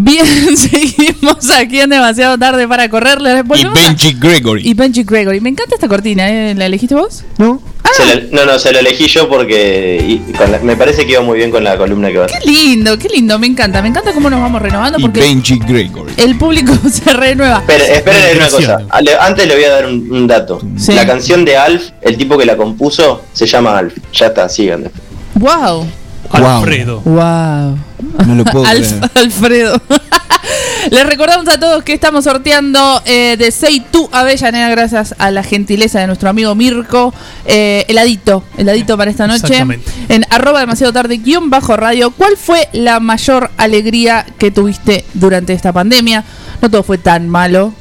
[0.04, 3.22] Bien, seguimos aquí en demasiado tarde para correr.
[3.22, 4.62] Le Y Benji Gregory.
[4.68, 5.40] Y Benji Gregory.
[5.40, 6.54] Me encanta esta cortina, ¿eh?
[6.56, 7.24] ¿La elegiste vos?
[7.38, 7.62] No.
[7.94, 11.22] Se la- no, no, se lo elegí yo porque y- la- me parece que iba
[11.22, 13.82] muy bien con la columna que va Qué lindo, qué lindo, me encanta.
[13.82, 16.14] Me encanta cómo nos vamos renovando Y porque Benji Gregory.
[16.18, 17.60] el público se renueva.
[17.60, 18.78] Esperen, esperen una cosa.
[18.90, 20.60] Ale- Antes le voy a dar un, un dato.
[20.76, 20.94] Sí.
[20.94, 23.94] La canción de Alf, el tipo que la compuso, se llama Alf.
[24.14, 24.90] Ya está, sigan.
[25.36, 25.86] Wow.
[26.32, 27.02] Alfredo.
[27.06, 27.78] Wow.
[28.26, 29.12] No lo puedo Alf- creer.
[29.16, 29.82] Alfredo.
[30.92, 35.42] Les recordamos a todos que estamos sorteando eh, de Sei Tu Avellaneda gracias a la
[35.42, 37.14] gentileza de nuestro amigo Mirko.
[37.46, 39.64] Eh, heladito, heladito para esta noche.
[40.10, 42.12] En arroba demasiado tarde guion bajo radio.
[42.12, 46.24] ¿Cuál fue la mayor alegría que tuviste durante esta pandemia?
[46.62, 47.74] No todo fue tan malo.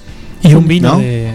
[0.43, 0.99] Y un vino ¿No?
[0.99, 1.33] de.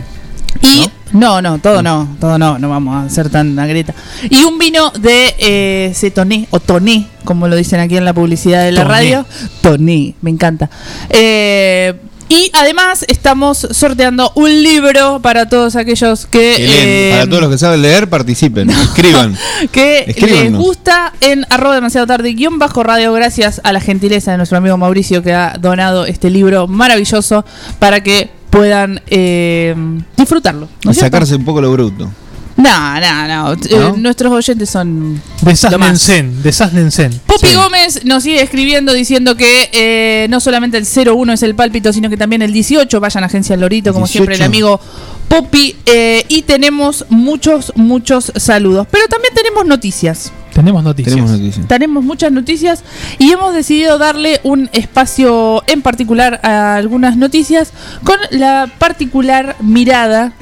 [0.62, 3.94] Y no, no, todo no, todo no, no vamos a ser tan agreta.
[4.30, 8.64] Y un vino de eh, Cetoné o Toné, como lo dicen aquí en la publicidad
[8.64, 8.94] de la Toné.
[8.94, 9.26] radio.
[9.62, 10.70] Toné, me encanta.
[11.10, 11.94] Eh,
[12.30, 17.58] y además estamos sorteando un libro para todos aquellos que, eh, Para todos los que
[17.58, 18.70] saben leer, participen.
[18.70, 19.38] Escriban.
[19.72, 24.38] que les gusta en arroba demasiado tarde guion bajo radio gracias a la gentileza de
[24.38, 27.46] nuestro amigo Mauricio que ha donado este libro maravilloso
[27.80, 29.76] para que puedan eh,
[30.16, 30.68] disfrutarlo.
[30.84, 32.10] ¿no Y sacarse un poco lo bruto.
[32.58, 33.54] No, no, no.
[33.54, 35.22] Eh, nuestros oyentes son.
[35.42, 36.02] De lo más.
[36.02, 37.12] Sasnensen.
[37.12, 37.20] De.
[37.28, 41.94] Poppy Gómez nos sigue escribiendo diciendo que eh, no solamente el 01 es el pálpito,
[41.94, 43.00] sino que también el 18.
[43.00, 44.12] Vayan a Agencia Lorito, como 18.
[44.12, 44.80] siempre, el amigo
[45.28, 45.76] Poppy.
[45.86, 48.88] eh, y tenemos muchos, muchos saludos.
[48.90, 50.32] Pero también tenemos noticias.
[50.58, 51.14] Tenemos noticias.
[51.14, 51.68] Tenemos noticias.
[51.68, 52.84] Tenemos muchas noticias
[53.20, 57.72] y hemos decidido darle un espacio en particular a algunas noticias
[58.04, 60.34] con la particular mirada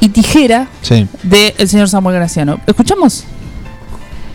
[0.00, 1.06] y tijera Sí.
[1.24, 2.58] del señor Samuel Graciano.
[2.66, 3.26] ¿Escuchamos?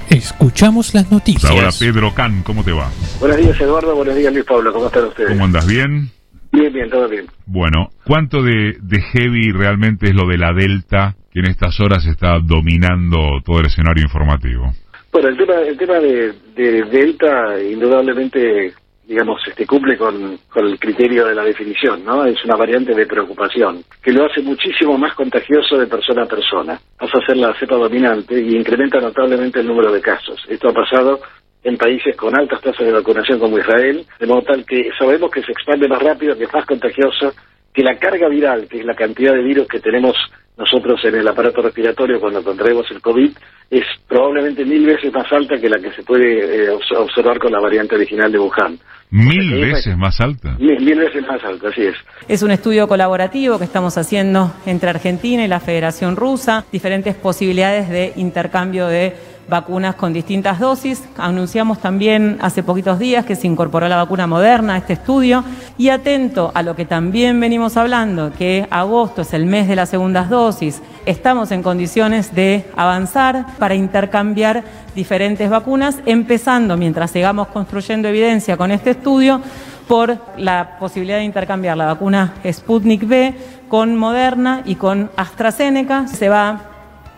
[0.09, 1.51] Escuchamos las noticias.
[1.51, 2.91] Ahora Pedro Can, ¿cómo te va?
[3.19, 3.95] Buenos días, Eduardo.
[3.95, 4.71] Buenos días, Luis Pablo.
[4.71, 5.29] ¿Cómo están ustedes?
[5.31, 6.11] ¿Cómo andas bien?
[6.51, 7.25] Bien, bien, todo bien.
[7.47, 12.05] Bueno, ¿cuánto de, de heavy realmente es lo de la Delta que en estas horas
[12.05, 14.71] está dominando todo el escenario informativo?
[15.15, 18.73] Bueno, el tema, el tema de, de Delta indudablemente,
[19.07, 22.25] digamos, este, cumple con, el criterio de la definición, ¿no?
[22.25, 26.77] Es una variante de preocupación, que lo hace muchísimo más contagioso de persona a persona.
[26.99, 30.45] Pasa a ser la cepa dominante y incrementa notablemente el número de casos.
[30.49, 31.21] Esto ha pasado
[31.63, 35.43] en países con altas tasas de vacunación como Israel, de modo tal que sabemos que
[35.43, 37.31] se expande más rápido, que es más contagioso,
[37.75, 40.15] que la carga viral, que es la cantidad de virus que tenemos
[40.57, 43.29] nosotros en el aparato respiratorio cuando contraemos el COVID,
[43.69, 47.51] es probablemente mil veces más alta que la que se puede eh, obs- observar con
[47.51, 48.79] la variante original de Wuhan.
[49.11, 50.55] ¿Mil veces más alta?
[50.57, 51.95] Mil, mil veces más alta, así es.
[52.29, 57.89] Es un estudio colaborativo que estamos haciendo entre Argentina y la Federación Rusa, diferentes posibilidades
[57.89, 59.13] de intercambio de
[59.47, 61.03] vacunas con distintas dosis.
[61.17, 65.43] Anunciamos también hace poquitos días que se incorporó la vacuna moderna a este estudio
[65.77, 69.89] y atento a lo que también venimos hablando, que agosto es el mes de las
[69.89, 74.63] segundas dosis, estamos en condiciones de avanzar para intercambiar
[74.95, 79.41] diferentes vacunas, empezando mientras sigamos construyendo evidencia con este estudio
[79.87, 83.33] por la posibilidad de intercambiar la vacuna Sputnik V
[83.67, 86.07] con Moderna y con AstraZeneca.
[86.07, 86.61] Se va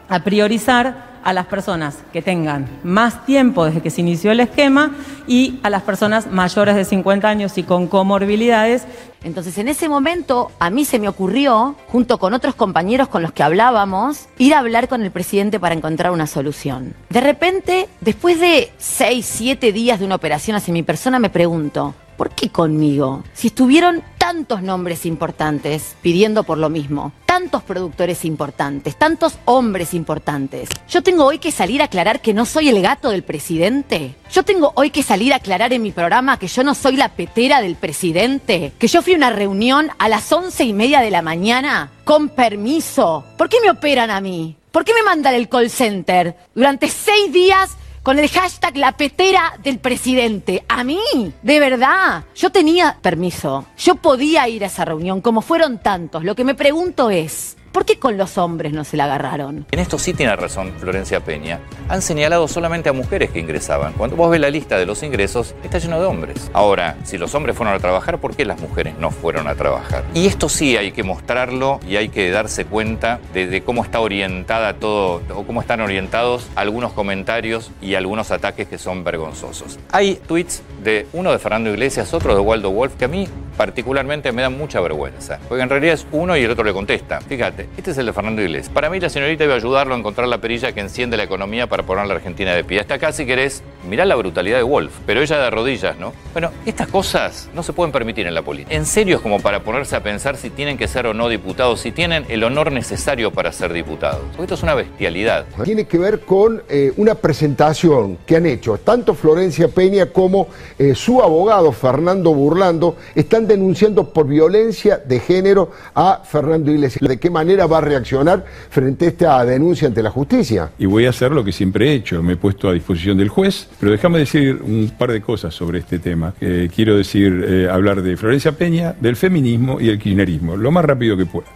[0.10, 4.95] a priorizar a las personas que tengan más tiempo desde que se inició el esquema
[5.28, 8.86] y a las personas mayores de 50 años y con comorbilidades.
[9.26, 13.34] Entonces, en ese momento, a mí se me ocurrió, junto con otros compañeros con los
[13.34, 16.94] que hablábamos, ir a hablar con el presidente para encontrar una solución.
[17.10, 21.94] De repente, después de seis, siete días de una operación hacia mi persona, me pregunto,
[22.16, 23.24] ¿por qué conmigo?
[23.34, 30.68] Si estuvieron tantos nombres importantes pidiendo por lo mismo, tantos productores importantes, tantos hombres importantes.
[30.90, 34.16] Yo tengo hoy que salir a aclarar que no soy el gato del presidente.
[34.30, 37.14] Yo tengo hoy que salir a aclarar en mi programa que yo no soy la
[37.14, 38.74] petera del presidente.
[38.78, 42.28] Que yo fui a una reunión a las once y media de la mañana con
[42.28, 43.24] permiso.
[43.38, 44.58] ¿Por qué me operan a mí?
[44.74, 46.36] ¿Por qué me mandan el call center?
[46.54, 47.78] Durante seis días
[48.08, 50.64] con el hashtag la petera del presidente.
[50.70, 51.02] A mí,
[51.42, 53.66] de verdad, yo tenía permiso.
[53.78, 56.24] Yo podía ir a esa reunión, como fueron tantos.
[56.24, 59.68] Lo que me pregunto es, ¿por qué con los hombres no se la agarraron?
[59.70, 61.60] En esto sí tiene razón Florencia Peña.
[61.90, 63.94] Han señalado solamente a mujeres que ingresaban.
[63.94, 66.49] Cuando vos ves la lista de los ingresos, está lleno de hombres.
[66.54, 70.04] Ahora, si los hombres fueron a trabajar, ¿por qué las mujeres no fueron a trabajar?
[70.16, 73.99] Y esto sí hay que mostrarlo y hay que darse cuenta de, de cómo está
[73.99, 79.78] orientada todo, o cómo están orientados algunos comentarios y algunos ataques que son vergonzosos.
[79.91, 83.28] Hay tweets de uno de Fernando Iglesias, otro de Waldo Wolf, que a mí
[83.58, 85.40] particularmente me dan mucha vergüenza.
[85.49, 87.20] Porque en realidad es uno y el otro le contesta.
[87.20, 88.69] Fíjate, este es el de Fernando Iglesias.
[88.73, 91.84] Para mí la señorita iba ayudarlo a encontrar la perilla que enciende la economía para
[91.84, 92.80] poner a la Argentina de pie.
[92.80, 96.14] Hasta acá, si querés, mirá la brutalidad de Wolf, pero ella de rodillas, ¿no?
[96.34, 98.76] Bueno, estas cosas no se pueden permitir en la política.
[98.76, 101.81] En serio es como para ponerse a pensar si tienen que ser o no diputados,
[101.81, 104.22] si tienen el honor necesario para ser diputados.
[104.31, 105.45] Porque esto es una bestialidad.
[105.64, 110.95] Tiene que ver con eh, una presentación que han hecho tanto Florencia Peña como eh,
[110.95, 117.07] su abogado Fernando Burlando están denunciando por violencia de género a Fernando Iglesias.
[117.07, 120.70] ¿De qué manera va a reaccionar frente a esta denuncia ante la justicia?
[120.78, 123.30] Y voy a hacer lo que siempre he hecho, me he puesto a disposición del
[123.30, 126.34] juez, pero déjame decir un par de cosas sobre este tema.
[126.42, 130.86] Eh, quiero decir, eh, hablar de Florencia Peña, del feminismo y el kirchnerismo, lo más
[130.86, 131.48] rápido que pueda.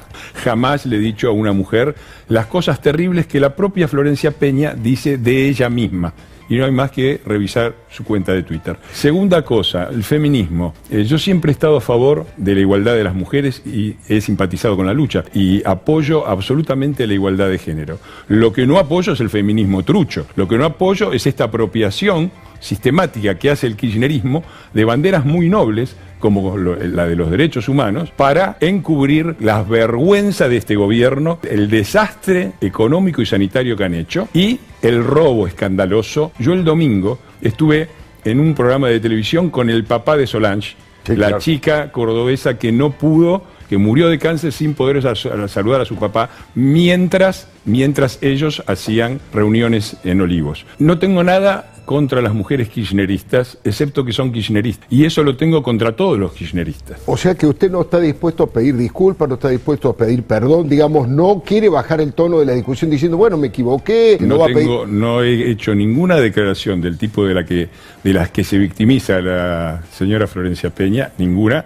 [0.44, 1.96] Jamás le he dicho a una mujer
[2.28, 6.14] las cosas terribles que la propia Florencia Peña dice de ella misma.
[6.52, 8.76] Y no hay más que revisar su cuenta de Twitter.
[8.92, 10.74] Segunda cosa, el feminismo.
[10.90, 14.20] Eh, yo siempre he estado a favor de la igualdad de las mujeres y he
[14.20, 15.24] simpatizado con la lucha.
[15.34, 18.00] Y apoyo absolutamente la igualdad de género.
[18.28, 20.28] Lo que no apoyo es el feminismo trucho.
[20.36, 24.44] Lo que no apoyo es esta apropiación sistemática que hace el kirchnerismo
[24.74, 30.50] de banderas muy nobles como lo- la de los derechos humanos, para encubrir las vergüenzas
[30.50, 36.32] de este gobierno, el desastre económico y sanitario que han hecho y el robo escandaloso.
[36.38, 37.90] Yo el domingo estuve
[38.24, 40.76] en un programa de televisión con el papá de Solange,
[41.08, 45.82] la chica cordobesa que no pudo que murió de cáncer sin poder sal- sal- saludar
[45.82, 50.66] a su papá mientras, mientras ellos hacían reuniones en Olivos.
[50.78, 54.88] No tengo nada contra las mujeres kirchneristas, excepto que son kirchneristas.
[54.90, 57.02] Y eso lo tengo contra todos los kirchneristas.
[57.06, 60.24] O sea que usted no está dispuesto a pedir disculpas, no está dispuesto a pedir
[60.24, 64.28] perdón, digamos, no quiere bajar el tono de la discusión diciendo, bueno, me equivoqué, no,
[64.28, 64.62] No, va a pedir...
[64.62, 67.68] tengo, no he hecho ninguna declaración del tipo de la que
[68.04, 71.66] de las que se victimiza la señora Florencia Peña, ninguna.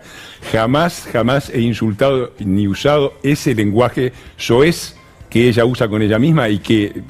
[0.51, 4.95] Jamás, jamás he insultado ni usado ese lenguaje soez
[5.29, 7.01] que ella usa con ella misma y que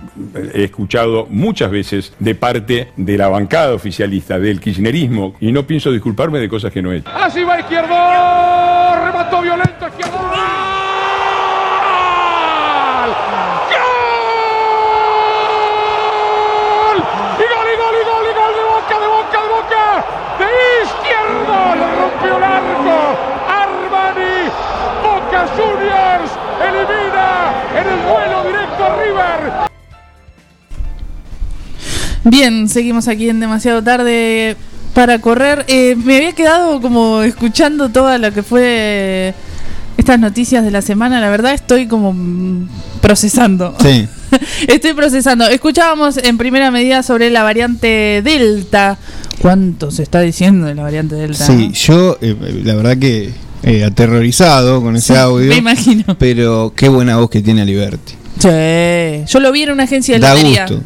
[0.53, 5.91] he escuchado muchas veces de parte de la bancada oficialista del kirchnerismo y no pienso
[5.91, 7.09] disculparme de cosas que no he hecho.
[7.13, 7.95] Así va izquierdo.
[9.05, 10.17] Remató violento izquierdo.
[16.85, 16.99] ¡Gol!
[17.37, 19.85] Y gol, y gol, y gol, y gol de boca, de boca, de boca.
[20.39, 20.49] De
[20.85, 21.57] izquierdo.
[21.75, 22.97] Le rompió el arco.
[23.61, 24.37] Armani.
[25.03, 26.31] Boca Juniors.
[26.65, 27.29] Elimina
[27.75, 29.69] en el duelo directo a River.
[32.23, 34.55] Bien, seguimos aquí en demasiado tarde
[34.93, 35.65] para correr.
[35.67, 39.33] Eh, me había quedado como escuchando toda lo que fue
[39.97, 41.21] estas noticias de la semana.
[41.21, 42.15] La verdad estoy como
[43.01, 43.75] procesando.
[43.79, 44.07] Sí.
[44.67, 45.47] Estoy procesando.
[45.47, 48.97] Escuchábamos en primera medida sobre la variante Delta.
[49.41, 51.45] ¿Cuánto se está diciendo de la variante Delta?
[51.45, 51.73] Sí, no?
[51.73, 53.31] yo eh, la verdad que
[53.65, 55.49] eh, aterrorizado con ese Sí, audio.
[55.49, 56.15] me imagino.
[56.17, 58.13] Pero qué buena voz que tiene Liberty.
[58.39, 59.25] Sí.
[59.31, 60.67] Yo lo vi en una agencia de Da lotería.
[60.67, 60.83] gusto.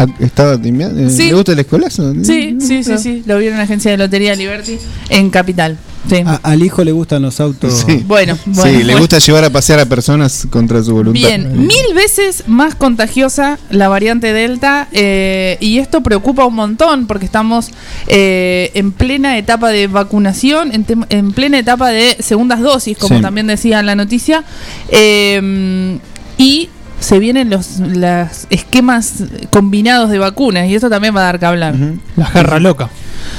[0.00, 1.00] Ah, ¿Estaba timbiando?
[1.00, 1.24] Eh, Sí.
[1.26, 2.14] ¿Le gusta el escolazo?
[2.22, 3.22] Sí, sí, sí, sí.
[3.26, 5.76] Lo vi en una agencia de lotería Liberty en Capital.
[6.08, 6.22] Sí.
[6.24, 7.84] A- al hijo le gustan los autos.
[7.86, 8.04] Sí.
[8.06, 8.62] Bueno, bueno.
[8.62, 9.00] sí, le bueno.
[9.00, 11.20] gusta llevar a pasear a personas contra su voluntad.
[11.20, 17.24] Bien, mil veces más contagiosa la variante Delta eh, y esto preocupa un montón porque
[17.24, 17.70] estamos
[18.06, 20.70] eh, en plena etapa de vacunación,
[21.08, 23.22] en, plena etapa de segundas dosis, como Sí.
[23.22, 24.44] también decía en la noticia,
[24.90, 25.98] eh,
[26.38, 26.68] y
[27.00, 31.46] se vienen los, los esquemas combinados de vacunas y esto también va a dar que
[31.46, 31.74] hablar.
[32.16, 32.88] La jarra loca.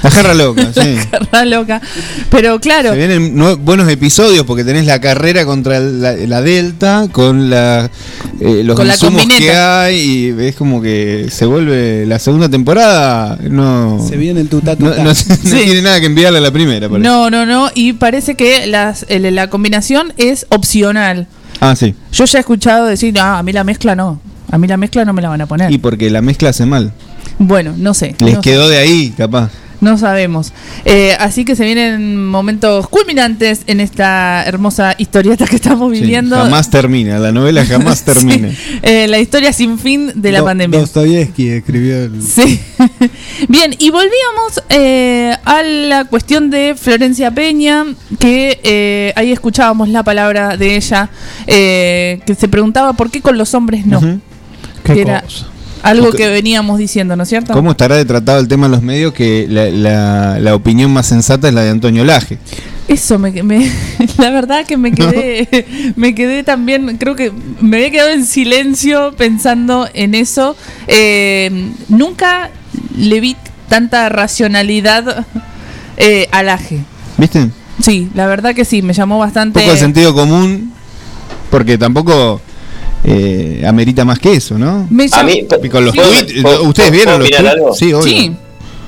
[0.03, 0.95] La jarra loca, sí.
[1.11, 1.81] Jarra loca.
[2.30, 7.49] Pero claro, Se vienen buenos episodios porque tenés la carrera contra la, la Delta con
[7.49, 7.90] la,
[8.40, 9.84] eh, los Con la que combineta.
[9.84, 9.98] hay
[10.38, 13.38] y es como que se vuelve la segunda temporada.
[13.41, 15.14] No, Se viene el tutá no, no- no
[15.44, 16.88] tiene nada que enviarle a la primera.
[16.88, 17.07] parece.
[17.07, 21.27] no, no, no, y parece que las, el- la combinación es opcional.
[21.60, 21.95] Ah, sí.
[22.11, 24.19] Yo ya he escuchado decir, ah, a mí la mezcla no.
[24.52, 25.72] A mí la mezcla no me la van a poner.
[25.72, 26.91] Y porque la mezcla hace mal.
[27.38, 28.15] Bueno, no sé.
[28.19, 29.52] Les no, quedó de ahí, capaz.
[29.82, 30.54] No sabemos.
[30.86, 36.36] Eh, así que se vienen momentos culminantes en esta hermosa historieta que estamos Sí, viviendo.
[36.36, 38.50] jamás termina, la novela jamás termina.
[38.82, 40.80] Eh, la historia sin fin de la Do- pandemia.
[40.80, 42.22] Dostoyevsky escribió el.
[42.24, 42.60] Sí.
[43.48, 47.86] Bien, y volvíamos eh, a la cuestión de Florencia Peña,
[48.20, 51.10] que eh, ahí escuchábamos la palabra de ella,
[51.48, 54.00] eh, que se preguntaba por qué con los hombres no.
[54.84, 55.48] Qué Que era cosa.
[55.84, 57.54] Algo ¿Qué- que veníamos diciendo, ¿no es cierto?
[57.54, 61.06] ¿Cómo estará de tratado el tema en los medios que la, la- la opinión más
[61.08, 62.38] sensata es la de Antonio Laje?
[62.88, 63.72] Eso me, me-
[64.18, 67.32] la verdad que me quedé me quedé también creo que
[67.62, 70.56] me había quedado en silencio pensando en eso
[70.88, 72.50] Eh, nunca
[72.98, 73.36] le vi
[73.68, 75.26] tanta racionalidad
[75.98, 76.80] eh, al aje
[77.18, 77.50] ¿Viste?
[77.80, 80.74] sí la verdad que sí me llamó Un bastante poco de sentido común,
[81.52, 82.42] porque tampoco
[83.04, 84.88] eh, amerita más que eso, ¿no?
[84.90, 87.56] Me A mí, con los ¿puedo- tweets, puedo- ¿ustedes vieron los opinar tweets?
[87.56, 87.76] algo?
[87.76, 88.04] Sí, obvio.
[88.04, 88.32] sí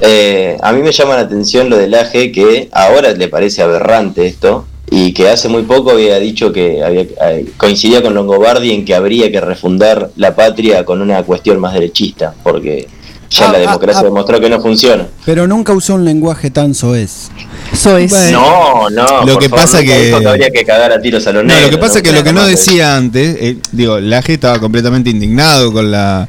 [0.03, 4.25] Eh, a mí me llama la atención lo del AGE, que ahora le parece aberrante
[4.25, 8.83] esto, y que hace muy poco había dicho que había, eh, coincidía con Longobardi en
[8.83, 12.87] que habría que refundar la patria con una cuestión más derechista, porque
[13.29, 14.05] ya Ah, la ah, democracia ah.
[14.05, 15.07] demostró que no funciona.
[15.23, 17.29] Pero nunca usó un lenguaje tan soez.
[17.73, 21.43] Soez No, no, Lo que favor, pasa que- habría que cagar a tiros a los
[21.43, 21.71] No, negros.
[21.71, 25.09] lo que pasa es que lo que no decía antes, eh, digo, Laje estaba completamente
[25.09, 26.27] indignado con la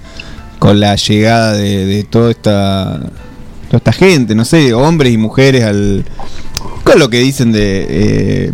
[0.58, 3.00] con la llegada de, de toda esta
[3.66, 6.04] toda esta gente, no sé, hombres y mujeres al
[6.84, 8.52] con lo que dicen de eh,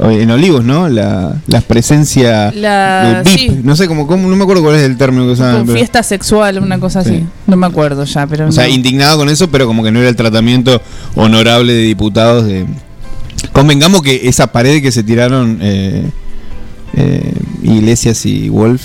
[0.00, 0.88] en Olivos, ¿no?
[0.88, 3.60] La, la presencia La- de VIP, sí.
[3.62, 5.66] no sé cómo- no me acuerdo cuál es el término que usaban.
[5.66, 7.24] Pero- fiesta sexual una cosa así Sí.
[7.46, 8.70] no me acuerdo ya pero O sea, no.
[8.72, 10.80] indignado con eso, pero como que no era el tratamiento
[11.14, 12.64] honorable de diputados de...
[13.52, 16.04] Convengamos que esa pared que se tiraron eh,
[16.94, 18.82] eh, Iglesias y Wolf,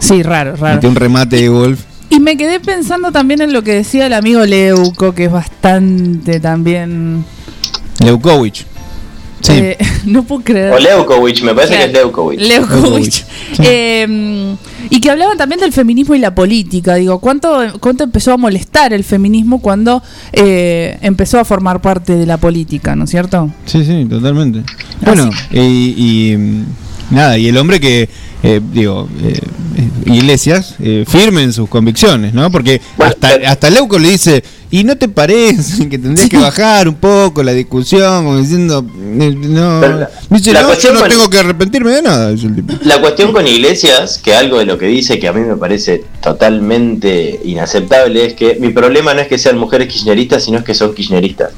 [0.00, 1.80] sí raro raro metió un remate de Wolf.
[2.10, 6.40] Y me quedé pensando también en lo que decía el amigo Leuco, que es bastante
[6.40, 7.24] también.
[8.00, 8.66] Leukowicz.
[9.42, 9.52] Sí.
[9.54, 10.72] eh, no puedo creer.
[10.72, 11.92] O Leukowicz, me parece Claro.
[11.92, 12.40] que es Leukowicz.
[12.48, 13.24] Leukovich.
[13.64, 14.56] Eh,
[14.88, 16.94] y que hablaban también del feminismo y la política.
[16.94, 20.02] Digo, ¿cuánto, cuánto empezó a molestar el feminismo cuando
[20.32, 23.50] eh, empezó a formar parte de la política, ¿no es cierto?
[23.66, 24.62] Sí, sí, totalmente.
[25.04, 26.64] Bueno, y, y, mm,
[27.10, 28.08] nada, y el hombre que,
[28.42, 29.40] eh, digo, eh,
[30.06, 32.50] Iglesias, eh, firme en sus convicciones, ¿no?
[32.50, 36.96] Porque hasta, hasta Leuco le dice, ¿y no te parece que tendrías que bajar un
[36.96, 38.24] poco la discusión?
[38.24, 39.80] Como diciendo, no.
[39.80, 42.56] La- Dice, la no, yo cuestión no con- tengo que arrepentirme de nada, dice el
[42.56, 42.72] tipo.
[42.84, 46.02] La cuestión con Iglesias, que algo de lo que dice que a mí me parece
[46.20, 50.74] totalmente inaceptable, es que mi problema no es que sean mujeres kirchneristas, sino es que
[50.74, 51.50] son kirchneristas.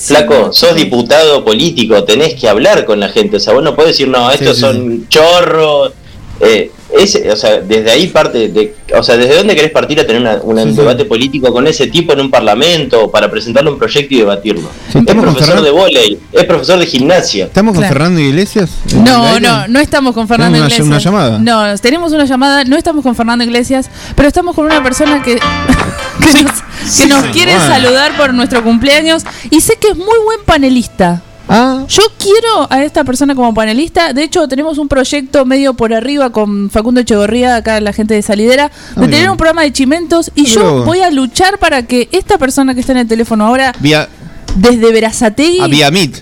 [0.00, 3.36] Flaco, sos diputado político, tenés que hablar con la gente.
[3.36, 5.92] O sea, vos no podés decir, no, estos sí, son chorros.
[6.40, 10.06] Eh, ese, o sea, desde ahí parte de, o sea, ¿desde dónde querés partir a
[10.06, 13.78] tener una- una- un debate político con ese tipo en un parlamento para presentarle un
[13.78, 14.68] proyecto y debatirlo?
[14.88, 17.44] es estamos con profesor de volei, es profesor de gimnasia.
[17.44, 17.92] ¿Estamos con Claro.
[17.94, 18.70] Fernando Iglesias?
[18.94, 20.86] No, no, no estamos con Fernando una- Iglesias.
[20.86, 21.38] una llamada.
[21.38, 25.34] No, tenemos una llamada, no estamos con Fernando Iglesias, pero estamos con una persona que,
[26.32, 27.68] que nos, que sí, nos sí, quiere bueno.
[27.74, 31.22] saludar por nuestro cumpleaños y sé que es muy buen panelista.
[31.52, 31.84] Ah.
[31.88, 34.12] Yo quiero a esta persona como panelista.
[34.12, 38.22] De hecho, tenemos un proyecto medio por arriba con Facundo Echegorría, acá la gente de
[38.22, 40.30] Salidera, de Ah, tener un programa de chimentos.
[40.36, 43.74] Y yo voy a luchar para que esta persona que está en el teléfono ahora,
[43.80, 44.08] Vía,
[44.54, 45.58] desde Verazategui,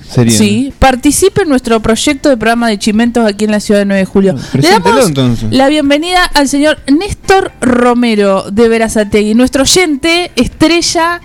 [0.08, 0.30] sería.
[0.30, 4.00] Sí, participe en nuestro proyecto de programa de chimentos aquí en la ciudad de 9
[4.00, 4.34] de julio.
[4.54, 5.52] Le damos entonces.
[5.52, 11.20] la bienvenida al señor Néstor Romero de Verazategui, nuestro oyente estrella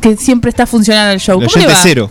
[0.00, 1.40] que siempre está funcionando el show.
[1.42, 1.78] El ¿Cómo le va?
[1.82, 2.10] cero.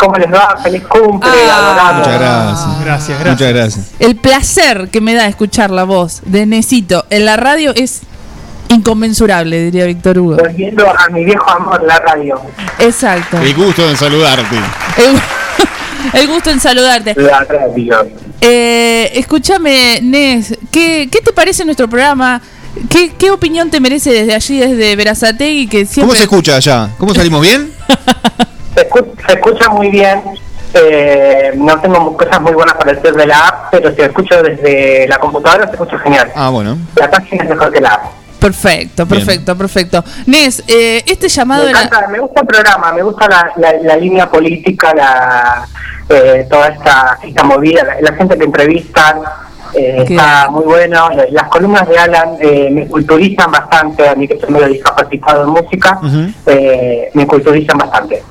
[0.00, 0.56] ¿Cómo les va?
[0.62, 1.92] Feliz cumple, Ah.
[1.98, 2.80] Muchas gracias.
[2.84, 3.86] Gracias, Muchas gracias.
[3.98, 8.00] El placer que me da escuchar la voz de Nesito en la radio es
[8.68, 10.36] inconmensurable, diría Víctor Hugo.
[10.36, 12.40] Volviendo a mi viejo amor, la radio.
[12.78, 13.36] Exacto.
[13.38, 14.56] El gusto de saludarte.
[14.96, 15.20] El,
[16.20, 17.14] el gusto en saludarte.
[17.16, 18.08] La radio.
[18.40, 22.40] Eh, escúchame, Nes, ¿qué, ¿qué te parece nuestro programa?
[22.88, 25.66] ¿Qué, ¿Qué opinión te merece desde allí, desde Verazategui?
[25.66, 26.02] Que siempre...
[26.02, 26.88] ¿Cómo se escucha allá?
[26.96, 27.70] ¿Cómo salimos bien?
[28.74, 30.22] Se, escu- se escucha muy bien.
[30.72, 35.06] Eh, no tengo cosas muy buenas para decir de la app, pero si escucho desde
[35.08, 36.30] la computadora se escucha genial.
[36.36, 36.78] Ah, bueno.
[36.94, 38.04] La página es mejor que la app.
[38.38, 39.18] Perfecto, Bien.
[39.26, 40.04] perfecto, perfecto.
[40.26, 41.82] Nes, eh, este llamado Me, era...
[41.82, 45.66] encanta, me gusta el programa, me gusta la, la, la línea política, la,
[46.08, 49.18] eh, toda esta, esta movida, la, la gente que entrevistan,
[49.74, 51.08] eh, está muy bueno.
[51.30, 55.50] Las columnas de Alan eh, me culturizan bastante, a mí que soy medio discapacitado en
[55.50, 56.00] música,
[56.46, 58.22] eh, me culturizan bastante.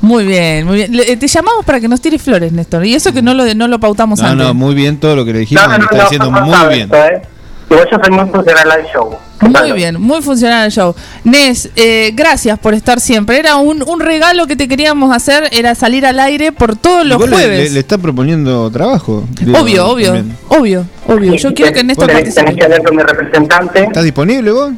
[0.00, 0.94] Muy bien, muy bien.
[0.96, 2.84] Le- eh, te llamamos para que nos tires flores, Néstor.
[2.84, 4.46] Y eso que no lo, no lo pautamos No, antes.
[4.46, 5.64] no, muy bien todo lo que le dijimos.
[5.66, 6.90] No, no, me está no, diciendo no, no muy bien.
[6.92, 7.28] esto,
[7.70, 7.74] ¿eh?
[7.74, 9.16] Igual yo soy muy funcional al show.
[9.40, 10.94] Muy bien, muy funcional el show.
[11.24, 13.38] Nes, eh, gracias por estar siempre.
[13.38, 17.18] Era un, un regalo que te queríamos hacer, era salir al aire por todos los
[17.18, 17.64] jueves.
[17.68, 19.24] le- le está proponiendo trabajo.
[19.40, 20.36] digo, obvio, obvio, también.
[20.48, 21.34] obvio, obvio.
[21.34, 24.72] Yo quiero que Néstor Tenés, tenés que hablar con mi representante ¿Estás disponible vos?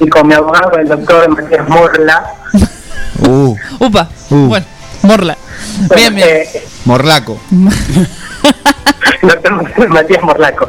[0.00, 2.24] y con mi abogado, el doctor Matías Morla.
[3.18, 4.46] Uh, Upa, Uh.
[4.48, 4.66] bueno,
[5.02, 5.36] morla.
[5.96, 6.28] Bien, bien.
[6.84, 7.40] Morlaco.
[9.22, 10.68] doctor Matías Morlaco.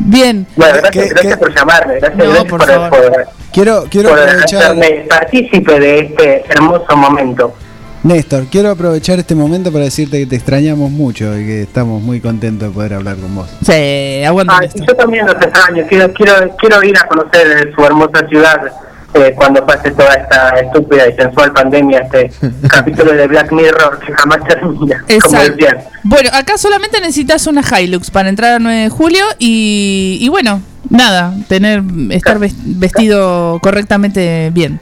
[0.00, 0.46] Bien.
[0.56, 5.78] Bueno, gracias, gracias por llamarme, gracias, gracias por, por- Quiero, quiero por aprovechar, hacerme partícipe
[5.80, 7.54] de este hermoso momento.
[8.02, 12.18] Néstor, quiero aprovechar este momento para decirte que te extrañamos mucho y que estamos muy
[12.20, 13.48] contentos de poder hablar con vos.
[13.64, 14.58] Sí, aguanta.
[14.62, 18.72] Ah, yo también los extraño, quiero, quiero, quiero ir a conocer su hermosa ciudad
[19.14, 22.30] eh, cuando pase toda esta estúpida y sensual pandemia, este
[22.68, 25.52] capítulo de Black Mirror que jamás termina, como Exacto.
[25.56, 25.78] decían.
[26.04, 30.62] Bueno, acá solamente necesitas una Hilux para entrar a 9 de julio y, y bueno,
[30.88, 34.80] nada, tener estar ves- vestido correctamente bien.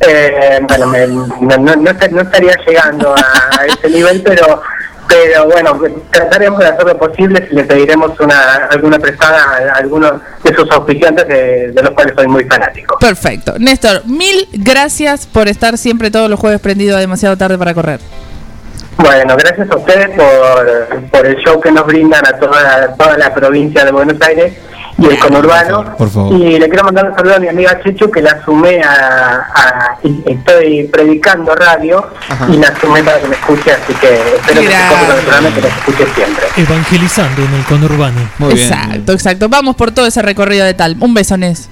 [0.00, 4.60] Eh, bueno, me- no, no, no est- no estaría llegando a ese nivel, pero
[5.08, 10.12] pero bueno, trataremos de hacer lo posible si le pediremos una alguna prestada a algunos
[10.42, 12.98] de sus auspiciantes de, de los cuales soy muy fanático.
[12.98, 13.54] Perfecto.
[13.58, 18.00] Néstor, mil gracias por estar siempre todos los jueves prendido a demasiado tarde para correr.
[18.96, 23.34] Bueno, gracias a ustedes por, por el show que nos brindan a toda, toda la
[23.34, 24.54] provincia de Buenos Aires
[24.98, 25.96] y el conurbano.
[25.96, 26.34] Por favor.
[26.40, 29.96] Y le quiero mandar un saludo a mi amiga Chechu que la sumé a,
[30.26, 32.06] estoy predicando radio
[32.52, 35.48] y la sumé para que me escuche, así que espero que se con el programa
[35.48, 36.44] y que la escuche siempre.
[36.56, 38.20] Evangelizando en el conurbano.
[38.50, 39.48] exacto, exacto.
[39.48, 40.96] Vamos por todo ese recorrido de tal.
[41.00, 41.68] Un beso, Nes.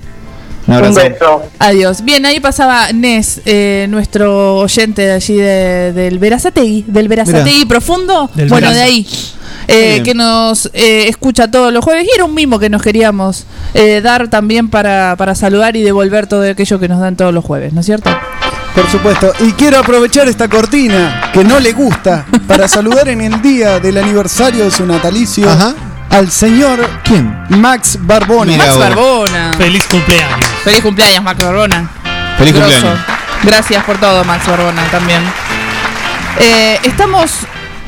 [0.67, 0.91] Un abrazo.
[0.93, 1.43] Un beso.
[1.59, 2.05] Adiós.
[2.05, 8.31] Bien, ahí pasaba Nes, eh, nuestro oyente de allí de- del Verazategui, del Verazategui profundo.
[8.35, 8.85] Del bueno, Veraza.
[8.85, 9.07] de ahí.
[9.69, 13.47] Eh, que nos eh, escucha todos los jueves y era un mimo que nos queríamos
[13.75, 17.45] eh, dar también para, para saludar y devolver todo aquello que nos dan todos los
[17.45, 18.11] jueves, ¿no es cierto?
[18.75, 19.33] Por supuesto.
[19.41, 23.99] Y quiero aprovechar esta cortina que no le gusta para saludar en el día del
[23.99, 25.47] aniversario de su natalicio
[26.11, 27.35] al señor ¿Quién?
[27.49, 28.57] Max Barbona.
[28.57, 29.53] Max Barbona.
[29.57, 30.47] Feliz cumpleaños.
[30.65, 31.91] Feliz cumpleaños, Max Barbona.
[32.39, 32.73] Feliz Grosso.
[32.73, 33.01] cumpleaños.
[33.45, 35.23] Gracias por todo, Max Barbona, también.
[36.39, 37.31] Eh, estamos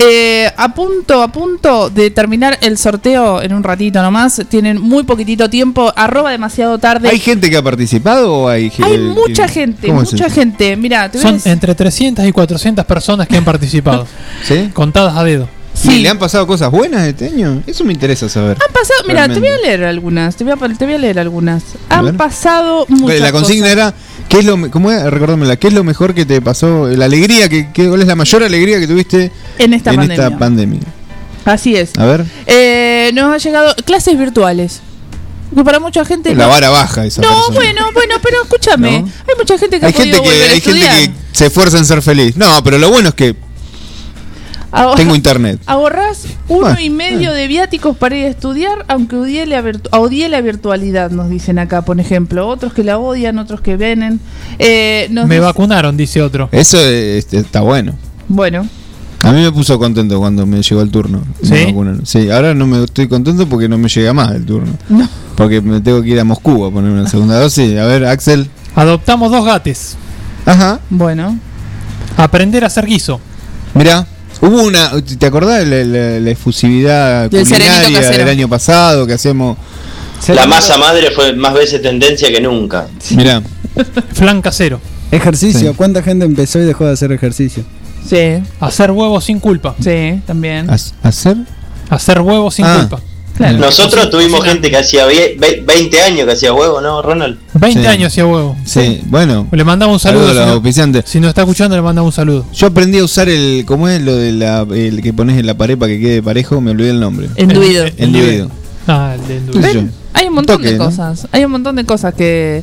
[0.01, 4.43] eh, a punto, a punto de terminar el sorteo en un ratito nomás.
[4.49, 5.93] Tienen muy poquitito tiempo.
[5.97, 7.09] Arroba demasiado tarde.
[7.09, 10.29] ¿Hay gente que ha participado o hay Hay que- mucha que- gente, ¿Cómo es mucha
[10.31, 10.77] gente.
[10.77, 14.07] Mira, te voy a Son entre 300 y 400 personas que han participado.
[14.45, 14.71] ¿Sí?
[14.73, 15.49] Contadas a dedo.
[15.83, 17.63] ¿Y ¿Le han pasado cosas buenas este año?
[17.67, 18.57] Eso me interesa saber.
[18.67, 21.19] Han pasado, mira, te voy a leer algunas, te voy a, te voy a leer
[21.19, 21.63] algunas.
[21.89, 22.17] Han ver.
[22.17, 23.73] pasado muchas la consigna cosas.
[23.73, 23.95] era,
[24.29, 24.91] ¿qué es lo, cómo?
[24.91, 26.87] Recordármela, ¿qué es lo mejor que te pasó?
[26.89, 30.25] La alegría, que, que- ¿cuál es la mayor alegría que tuviste En esta en pandemia.
[30.27, 30.81] esta pandemia?
[31.45, 31.91] Así es.
[31.99, 32.25] A ver.
[32.47, 34.81] Eh, nos ha llegado clases virtuales.
[35.55, 36.35] Que para mucha gente.
[36.35, 37.55] La vara baja esa No, persona.
[37.55, 38.91] bueno, bueno, pero escúchame.
[39.03, 39.07] ¿No?
[39.07, 41.79] Hay mucha gente que Hay ha gente que, volver a hay gente que se esfuerza
[41.79, 42.37] en ser feliz.
[42.37, 43.37] No, pero lo bueno es que
[44.75, 45.61] Ahora- tengo internet.
[45.67, 50.29] Ahorrás uno Bueno, y medio de viáticos para ir a estudiar, aunque odie la, odie
[50.29, 52.49] la virtualidad, nos dicen acá, por ejemplo.
[52.49, 54.21] Otros que la odian, otros que vienen.
[54.59, 56.49] Eh, nos Me dice- vacunaron, dice otro.
[56.53, 57.95] Eso este, está bueno.
[58.29, 58.67] Bueno,
[59.23, 61.23] A mí me puso contento cuando me llegó el turno.
[61.43, 61.51] ¿Sí?
[61.53, 62.05] Me vacunaron.
[62.05, 64.73] Sí, ahora no me estoy contento porque no me llega más el turno.
[64.91, 65.09] No.
[65.35, 67.79] Porque me tengo que ir a Moscú a poner una segunda dosis.
[67.79, 68.51] A ver, Axel.
[68.75, 69.97] Adoptamos dos gates.
[70.45, 70.79] Ajá.
[70.91, 71.39] Bueno.
[72.19, 73.19] Aprender a hacer guiso.
[73.73, 74.07] Mirá,
[74.41, 74.91] hubo una.
[75.19, 79.57] ¿Te acordás de la, la- la efusividad culinaria del año pasado que hacemos?
[80.29, 82.87] La masa madre fue más veces tendencia que nunca.
[83.11, 83.43] Mirá.
[84.15, 84.81] Flan casero.
[85.11, 85.71] Ejercicio.
[85.71, 85.77] Sí.
[85.77, 87.65] ¿Cuánta gente empezó y dejó de hacer ejercicio?
[88.09, 89.75] sí, Hacer huevos sin culpa.
[89.83, 90.67] sí, también.
[90.69, 91.37] ¿Hac- ¿Hacer?
[91.91, 92.77] Hacer huevos sin Ah.
[92.81, 93.01] culpa.
[93.37, 93.59] Claro.
[93.59, 97.37] Nosotros tuvimos gente que hacía vie- ve- 20 años que hacía huevo, ¿no, Ronald?
[97.55, 97.87] 20 Sí.
[97.87, 98.57] años hacía huevo.
[98.65, 99.49] Sí, bueno.
[99.51, 100.29] Le mandamos un saludo.
[100.29, 102.47] Saludos a si, no, si nos está escuchando, le mandamos un saludo.
[102.53, 103.65] Yo aprendí a usar el.
[103.67, 106.61] ¿Cómo es lo de la, el que pones en la pared para que quede parejo?
[106.61, 107.29] Me olvidé el nombre.
[107.37, 107.87] Enduido.
[107.97, 108.51] Enduido.
[108.87, 109.89] Ah, el de Enduido.
[110.17, 110.85] Hay un montón Toque, de ¿no?
[110.87, 111.27] cosas.
[111.33, 112.63] Hay un montón de cosas que,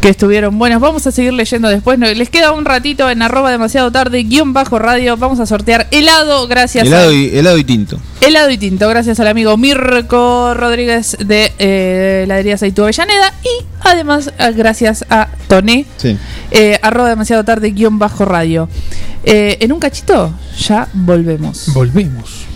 [0.00, 0.80] que estuvieron buenas.
[0.80, 1.98] Vamos a seguir leyendo después.
[1.98, 5.16] No, les queda un ratito en arroba demasiado tarde, guion bajo radio.
[5.16, 7.98] Vamos a sortear helado, gracias Helado a- y, helado y tinto.
[8.20, 13.32] helado y tinto, gracias al amigo Mirko Rodríguez de eh, Heladería Saitu Avellaneda.
[13.42, 16.16] Y además, eh, gracias a Toné, Sí.
[16.52, 18.68] eh, arroba demasiado tarde, guion bajo radio.
[19.24, 21.64] Eh, en un cachito, ya volvemos.
[21.74, 22.46] Volvemos.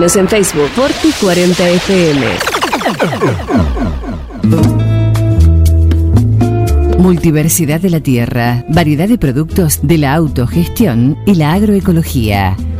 [0.00, 2.24] Búscanos en Facebook Forti40FM.
[6.96, 12.56] Multiversidad de la tierra, variedad de productos de la autogestión y la agroecología.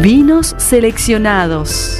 [0.00, 1.98] vinos seleccionados.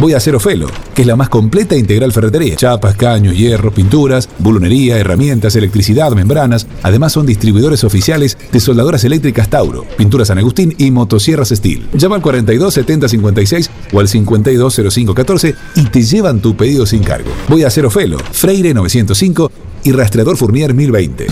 [0.00, 2.56] Voy a hacer Ofelo, que es la más completa e integral ferretería.
[2.56, 6.66] Chapas, caños, hierro, pinturas, bulunería, herramientas, electricidad, membranas.
[6.82, 11.86] Además son distribuidores oficiales de soldadoras eléctricas Tauro, pinturas San Agustín y motosierras Steel.
[11.94, 16.84] Llama al 42 70 56 o al 52 05 14 y te llevan tu pedido
[16.84, 17.30] sin cargo.
[17.48, 19.50] Voy a hacer Ofelo, Freire 905
[19.84, 21.26] y Rastreador Fournier 1020.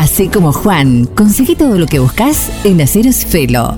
[0.00, 3.76] Así como Juan, conseguí todo lo que buscas en Aceros Felo.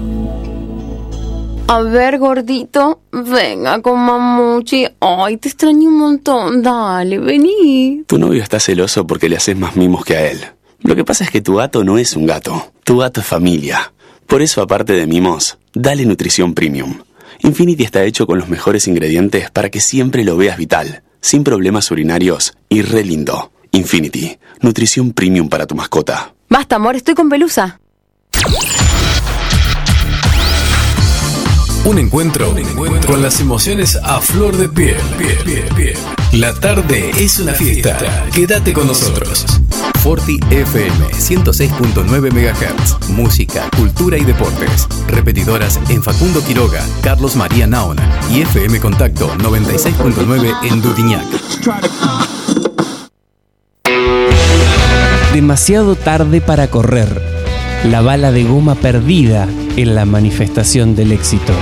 [1.66, 4.86] A ver, gordito, venga con mamuchi.
[5.00, 6.62] Ay, te extraño un montón.
[6.62, 8.04] Dale, vení.
[8.06, 10.40] Tu novio está celoso porque le haces más mimos que a él.
[10.82, 12.70] Lo que pasa es que tu gato no es un gato.
[12.84, 13.92] Tu gato es familia.
[14.28, 17.00] Por eso, aparte de mimos, dale nutrición premium.
[17.40, 21.90] Infinity está hecho con los mejores ingredientes para que siempre lo veas vital, sin problemas
[21.90, 23.51] urinarios y re lindo.
[23.72, 26.34] Infinity, nutrición premium para tu mascota.
[26.48, 27.80] Basta, amor, estoy con pelusa.
[31.84, 32.54] Un encuentro,
[33.06, 34.96] con las emociones a flor de piel.
[36.32, 38.26] La tarde es una fiesta.
[38.32, 39.44] Quédate con nosotros.
[40.00, 43.08] Forti FM 106.9 MHz.
[43.08, 44.86] Música, cultura y deportes.
[45.08, 52.41] Repetidoras en Facundo Quiroga, Carlos María Naona y FM Contacto 96.9 en Dudiñac.
[55.32, 57.22] Demasiado tarde para correr.
[57.90, 61.54] La bala de goma perdida en la manifestación del éxito.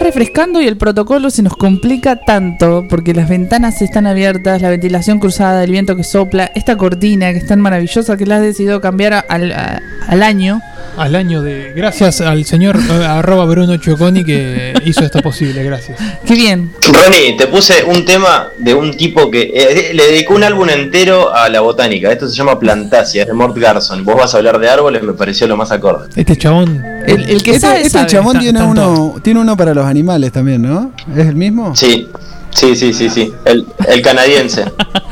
[0.00, 4.70] Está refrescando y el protocolo se nos complica tanto porque las ventanas están abiertas, la
[4.70, 8.40] ventilación cruzada, el viento que sopla, esta cortina que es tan maravillosa que la has
[8.42, 10.62] decidido cambiar al, a- al año.
[10.96, 11.72] Al año de.
[11.76, 15.98] Gracias al señor eh, arroba Bruno Choconi que hizo esto posible, gracias.
[16.26, 16.72] Qué bien.
[16.86, 21.32] Ronnie, te puse un tema de un tipo que eh, le dedicó un álbum entero
[21.34, 22.10] a la botánica.
[22.10, 24.02] Esto se llama Plantasia, de Mort Garson.
[24.04, 26.08] Vos vas a hablar de árboles, me pareció lo más acorde.
[26.16, 26.82] Este chabón.
[27.06, 28.06] El, el que este, sabe, este sabe.
[28.06, 30.92] chabón Está- tiene está uno, tiene uno para los animales también, ¿no?
[31.14, 31.74] ¿Es el mismo?
[31.76, 32.08] Sí,
[32.50, 33.32] sí, sí, sí, sí.
[33.44, 34.64] El, el canadiense.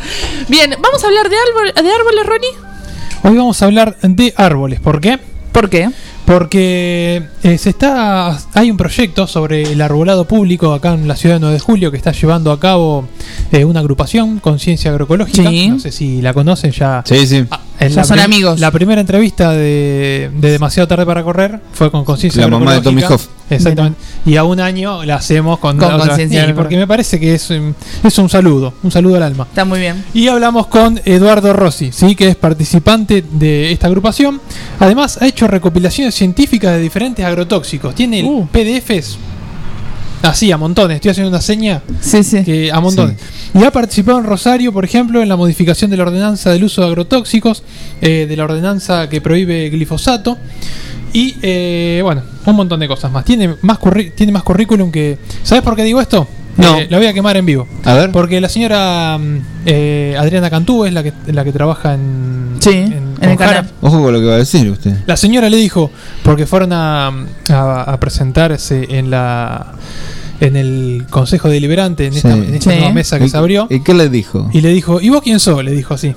[0.49, 2.51] Bien, vamos a hablar de, árbol, de árboles, Ronnie.
[3.23, 4.81] Hoy vamos a hablar de árboles.
[4.81, 5.19] ¿Por qué?
[5.53, 5.91] ¿Por qué?
[6.25, 11.37] Porque eh, se está hay un proyecto sobre el arbolado público acá en la ciudad
[11.37, 13.09] de 9 de Julio que está llevando a cabo
[13.51, 15.49] eh, una agrupación Conciencia Agroecológica.
[15.49, 15.69] Sí.
[15.69, 17.03] No sé si la conocen ya.
[17.07, 17.47] Sí, sí.
[17.81, 18.59] En Ya son amigos.
[18.59, 22.81] La primera entrevista de, de Demasiado Tarde para Correr fue con Conciencia La mamá de
[22.81, 23.03] Tommy.
[23.05, 23.27] Hoff.
[23.51, 23.99] Exactamente.
[24.27, 28.19] Y a un año la hacemos con, Con Conciencia Porque me parece que es, es
[28.19, 29.47] un saludo, un saludo al alma.
[29.49, 30.05] Está muy bien.
[30.13, 32.15] Y hablamos con Eduardo Rossi, ¿sí?
[32.15, 34.41] que es participante de esta agrupación.
[34.81, 37.95] Además, ha hecho recopilaciones científicas de diferentes agrotóxicos.
[37.95, 38.47] Tiene Uh.
[38.49, 39.19] PDFs
[40.23, 40.97] así, a montones.
[40.97, 42.45] Estoy haciendo una seña Sí, sí.
[42.45, 43.17] que a montones.
[43.55, 46.83] Y ha participado en Rosario, por ejemplo, en la modificación de la ordenanza del uso
[46.83, 47.63] de agrotóxicos,
[48.01, 50.37] eh, de la ordenanza que prohíbe glifosato.
[51.13, 53.25] Y eh, bueno, un montón de cosas más.
[53.25, 55.19] Tiene más, curri- tiene más currículum que.
[55.43, 56.29] ¿Sabes por qué digo esto?
[56.59, 56.77] No.
[56.77, 57.67] Eh, la voy a quemar en vivo.
[57.85, 58.11] A ver.
[58.13, 62.57] Porque la señora mm, eh, Adriana Cantú es la que, la que trabaja en.
[62.61, 63.55] Sí, en, en con el canal.
[63.57, 63.69] Jara.
[63.81, 64.97] Ojo con lo que va a decir usted.
[65.07, 65.91] La señora le dijo,
[66.23, 67.09] porque fueron a,
[67.51, 69.73] a- a presentarse en la
[70.41, 72.39] en el Consejo Deliberante, en esta, Sí.
[72.47, 72.77] en esta Sí.
[72.79, 74.49] nueva mesa que ¿Y- se abrió, ¿Y qué le dijo?
[74.53, 75.65] y le dijo, ¿y vos quién sos?
[75.65, 76.15] Le dijo así.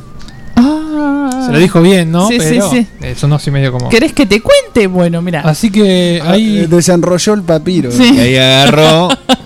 [0.56, 1.42] Ah.
[1.48, 2.28] Se lo dijo bien, ¿no?
[2.28, 2.88] Sí, sí, Pero sí.
[3.02, 3.90] eso no así medio como...
[3.90, 4.86] ¿Querés que te cuente?
[4.88, 5.42] Bueno, mira.
[5.42, 6.60] Así que Ah, ahí...
[6.60, 7.92] eh, Desenrolló el papiro.
[7.92, 8.12] Sí.
[8.16, 9.10] Y ahí agarró.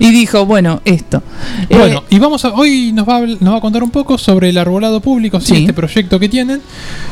[0.00, 1.22] y dijo, bueno, esto.
[1.68, 4.18] Eh, Bueno, y vamos a, hoy nos va, a, nos va a contar un poco
[4.18, 6.60] sobre el arbolado público, sí, este proyecto que tienen.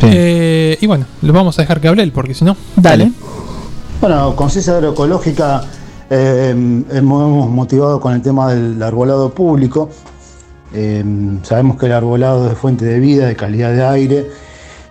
[0.00, 0.06] Sí.
[0.10, 2.56] Eh, y bueno, lo vamos a dejar que hable él, porque si no.
[2.76, 3.12] Dale.
[4.00, 5.62] Bueno, Conciencia Agroecológica
[6.10, 6.50] eh,
[6.90, 9.88] hemos motivado con el tema del arbolado público.
[10.72, 11.04] Eh,
[11.42, 14.26] sabemos que el arbolado es fuente de vida, de calidad de aire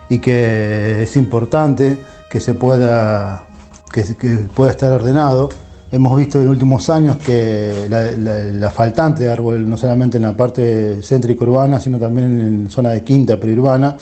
[0.10, 1.98] y que es importante
[2.30, 3.44] que se pueda,
[3.92, 5.50] que, se- que pueda estar ordenado.
[5.94, 10.18] Hemos visto en los últimos años que la, la- la faltante de árbol, no solamente
[10.18, 13.96] en la parte céntrica urbana, sino también en zona de quinta periurbana,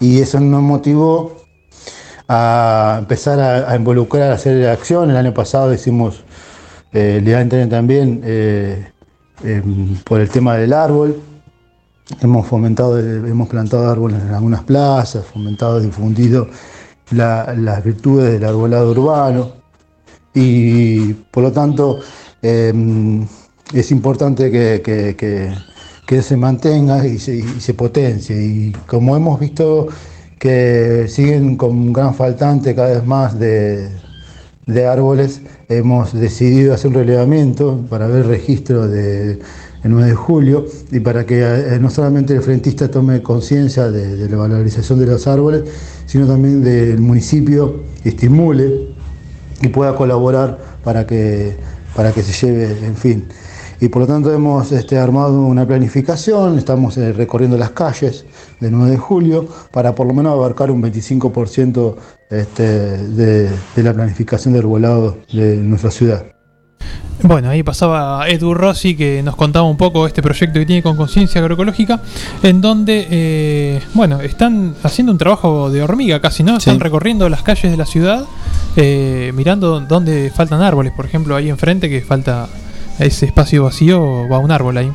[0.00, 1.36] y eso nos motivó
[2.26, 5.08] a empezar a, a involucrar, a hacer acción.
[5.10, 6.24] El año pasado hicimos
[6.92, 8.90] eh, el también eh,
[9.44, 11.16] em, por el tema del árbol.
[12.20, 16.48] Hemos fomentado, eh, hemos plantado árboles en algunas plazas, fomentado, difundido
[17.12, 19.61] la- las virtudes del arbolado urbano
[20.34, 22.00] y por lo tanto
[22.42, 23.26] em,
[23.72, 25.52] es importante que, que- que-
[26.22, 28.36] se mantenga y se, potencie.
[28.36, 29.88] Y como hemos visto
[30.38, 33.88] que siguen con un gran faltante cada vez más de,
[34.66, 39.40] de árboles, hemos decidido hacer un relevamiento para ver registro del
[39.84, 44.28] 9 de julio y para que eh, no solamente el frentista tome conciencia de, de
[44.28, 45.64] la valorización de los árboles,
[46.06, 48.91] sino también del municipio estimule
[49.62, 51.56] y pueda colaborar para que,
[51.94, 53.28] para que se lleve, en fin.
[53.80, 58.24] Y por lo tanto hemos este, armado una planificación, estamos eh, recorriendo las calles
[58.60, 61.96] del 9 de julio para por lo menos abarcar un 25%
[62.30, 66.31] este, de, de la planificación de arbolado de nuestra ciudad.
[67.24, 70.96] Bueno, ahí pasaba Edu Rossi que nos contaba un poco este proyecto que tiene con
[70.96, 72.00] conciencia agroecológica,
[72.42, 76.56] en donde, eh, bueno, están haciendo un trabajo de hormiga casi, ¿no?
[76.56, 78.24] Están recorriendo las calles de la ciudad,
[78.74, 82.48] eh, mirando dónde faltan árboles, por ejemplo, ahí enfrente que falta
[82.98, 84.92] ese espacio vacío, va un árbol ahí.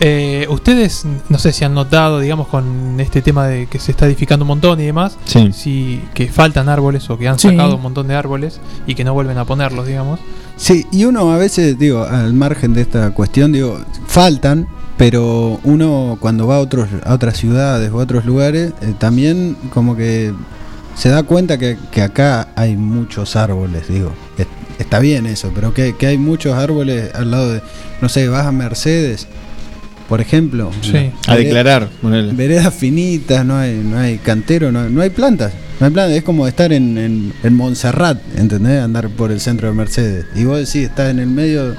[0.00, 4.06] Eh, Ustedes, no sé si han notado, digamos, con este tema de que se está
[4.06, 5.52] edificando un montón y demás, Sí.
[5.52, 7.48] si que faltan árboles o que han Sí.
[7.48, 10.20] sacado un montón de árboles y que no vuelven a ponerlos, digamos.
[10.56, 16.16] Sí, y uno a veces, digo, al margen de esta cuestión, digo, faltan, pero uno
[16.20, 20.32] cuando va a, otros, a otras ciudades o a otros lugares, eh, también como que
[20.94, 24.12] se da cuenta que, que acá hay muchos árboles, digo.
[24.74, 27.62] Es- Está bien eso, pero que, que hay muchos árboles al lado de,
[28.00, 29.26] no sé, vas a Mercedes,
[30.08, 30.70] por ejemplo.
[30.82, 31.10] Sí.
[31.26, 31.88] A vereda- declarar.
[32.34, 35.52] Veredas finitas, no hay, no hay cantero, no hay, no hay plantas.
[35.80, 38.80] No hay plantas, es como estar en, en, en Montserrat, ¿entendés?
[38.82, 40.26] Andar por el centro de Mercedes.
[40.36, 41.74] Y vos decís, estás en el medio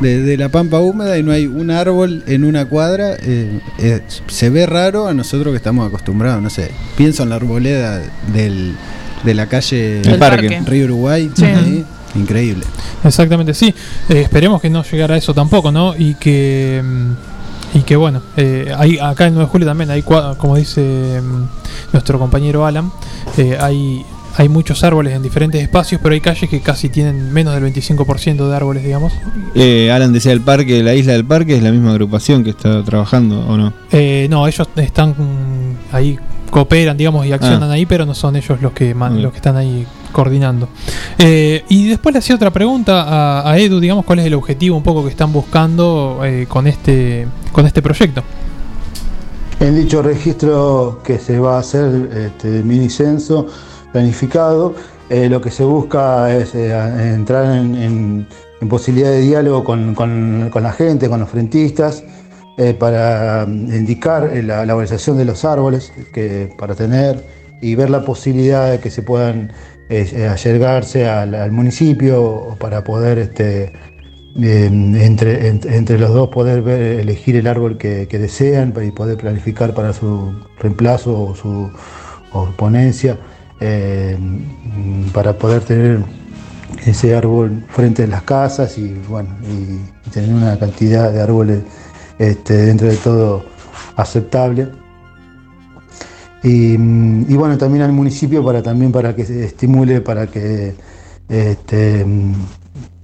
[0.00, 3.14] de, de la pampa húmeda y no hay un árbol en una cuadra.
[3.22, 6.70] eh, eh, se ve raro a nosotros que estamos acostumbrados, no sé.
[6.96, 8.00] Pienso en la arboleda
[8.32, 8.74] del,
[9.22, 10.60] de la calle El parque.
[10.66, 11.30] Río Uruguay.
[11.36, 11.44] Sí.
[11.44, 11.84] ahí,
[12.14, 12.64] increíble.
[13.04, 13.74] Exactamente, sí.
[14.08, 15.94] Eh, esperemos que no llegara a eso tampoco, ¿no?
[15.96, 16.80] Y que.
[16.84, 17.12] mm,
[17.74, 21.92] Y que bueno, eh, hay, acá en 9 de julio también hay, como dice mm,
[21.94, 22.92] nuestro compañero Alan,
[23.38, 24.04] eh, hay,
[24.36, 28.46] hay muchos árboles en diferentes espacios, pero hay calles que casi tienen menos del 25%
[28.46, 29.14] de árboles, digamos.
[29.54, 32.84] Eh, Alan decía el parque, la isla del parque es la misma agrupación que está
[32.84, 33.72] trabajando, ¿o no?
[33.90, 35.14] Eh, no, ellos están
[35.92, 36.18] ahí,
[36.50, 37.74] cooperan, digamos, y accionan Ah.
[37.74, 40.68] ahí, pero no son ellos los que, man- los que están ahí coordinando.
[41.18, 44.82] Eh, y después le hacía otra pregunta a, Edu, digamos, cuál es el objetivo un
[44.82, 48.22] poco que están buscando eh, con, este, con este proyecto.
[49.60, 53.46] En dicho registro que se va a hacer este, de mini censo
[53.92, 54.74] planificado,
[55.08, 58.26] eh, lo que se busca es entrar en,
[58.68, 62.04] posibilidad de diálogo con, con- la gente, con los frentistas,
[62.78, 67.24] para mm, indicar la, la valorización de los árboles que, para tener
[67.62, 69.52] y ver la posibilidad de que se puedan
[69.92, 73.72] eh, al, al municipio para poder este,
[74.40, 79.92] eh, entre, entre, los dos poder elegir el árbol que, desean y poder planificar para
[79.92, 81.70] su reemplazo o su
[82.32, 83.18] o ponencia
[83.60, 85.98] mm, para poder tener
[86.86, 91.60] ese árbol frente a las casas y bueno y tener una cantidad de árboles
[92.18, 93.44] este, dentro de todo
[93.96, 94.68] aceptable
[96.42, 96.76] y,
[97.36, 100.74] bueno también al municipio para también para que se estimule para que
[101.28, 102.04] este,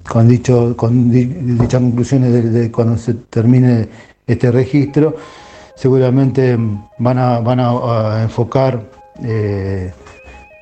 [0.08, 3.88] con dicho con di- dichas conclusiones de, cuando se termine
[4.26, 5.16] este registro
[5.76, 6.58] seguramente
[6.98, 8.90] van a van a, enfocar
[9.22, 9.92] eh,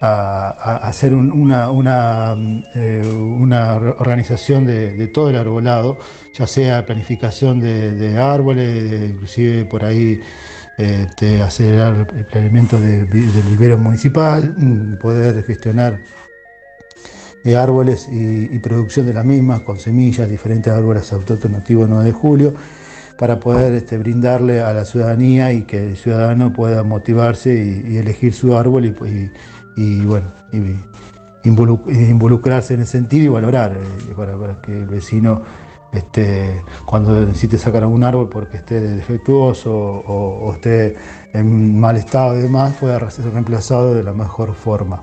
[0.01, 2.35] a, hacer un- una, una,
[2.75, 3.03] eh,
[3.99, 5.99] organización de, todo el arbolado,
[6.39, 10.21] ya sea planificación de, árboles, inclusive por ahí
[10.77, 16.01] este, acelerar el planeamiento de, del vivero municipal, mm, poder gestionar
[17.45, 22.13] eh, árboles y, producción de las mismas con semillas, diferentes árboles autóctonos nativos 9 de
[22.13, 22.55] julio,
[23.17, 28.35] para poder este, brindarle a la ciudadanía y que el ciudadano pueda motivarse y, elegir
[28.35, 29.31] su árbol y, pues,
[29.77, 30.27] bueno,
[31.85, 35.43] involucrarse en ese sentido y valorar eh, para que el vecino
[35.93, 40.97] este, cuando necesite sacar algún árbol porque esté defectuoso o, o esté
[41.33, 45.03] en mal estado y demás, pueda ser reemplazado de la mejor forma.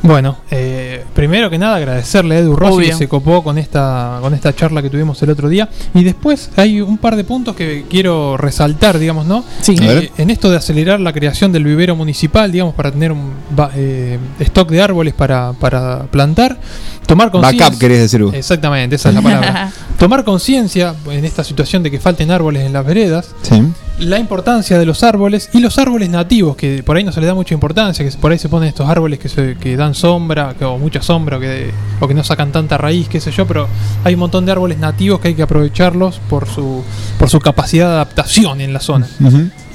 [0.00, 2.88] Bueno, eh, primero que nada agradecerle a Edu Rossi Obvio.
[2.90, 5.68] que se copó con esta, con esta charla que tuvimos el otro día.
[5.92, 9.44] Y después hay un par de puntos que quiero resaltar, digamos, ¿no?
[9.60, 9.74] Sí.
[9.80, 13.70] Eh, en esto de acelerar la creación del vivero municipal, digamos, para tener un ba-
[13.74, 16.58] eh, stock de árboles para, para plantar.
[17.06, 17.66] Tomar conciencia.
[17.66, 18.34] Backup querés decir vos.
[18.34, 19.72] Exactamente, esa es la palabra.
[19.98, 23.62] Tomar conciencia en esta situación de que falten árboles en las veredas Sí.
[24.00, 27.26] La importancia de los árboles y los árboles nativos, que por ahí no se le
[27.26, 30.54] da mucha importancia, que por ahí se ponen estos árboles que, se, que dan sombra,
[30.58, 31.70] que, o mucha sombra, o que,
[32.00, 33.66] o que no sacan tanta raíz, qué sé yo, pero
[34.04, 36.82] hay un montón de árboles nativos que hay que aprovecharlos por su,
[37.18, 39.08] por su capacidad de adaptación en la zona.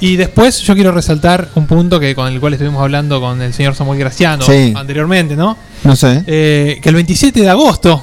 [0.00, 3.52] Y después yo quiero resaltar un punto que con el cual estuvimos hablando con el
[3.52, 4.72] señor Samuel Graciano Sí.
[4.76, 5.56] anteriormente, ¿no?
[5.84, 6.24] No sé.
[6.26, 8.02] Eh, que el 27 de agosto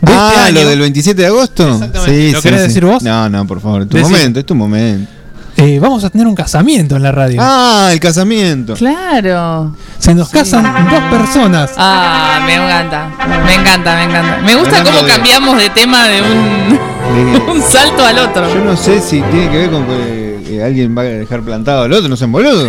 [0.00, 1.68] de ah, este año, lo del 27 de agosto.
[1.74, 2.32] Exactamente.
[2.32, 3.02] ¿Lo querés decir vos?
[3.02, 3.82] No, no, por favor.
[3.82, 5.21] Es tu momento, es tu momento.
[5.64, 7.38] Eh, vamos a tener un casamiento en la radio.
[7.42, 8.74] Ah, el casamiento.
[8.74, 9.74] Claro.
[9.98, 11.72] Se nos casan dos personas.
[11.76, 13.10] Ah, me encanta.
[13.46, 14.38] Me encanta, me encanta.
[14.44, 18.52] Me gusta Hablando cómo de- cambiamos de tema de un, un salto al otro.
[18.52, 21.92] Yo no sé si tiene que ver con que alguien va a dejar plantado al
[21.92, 22.68] otro, no sean boludo.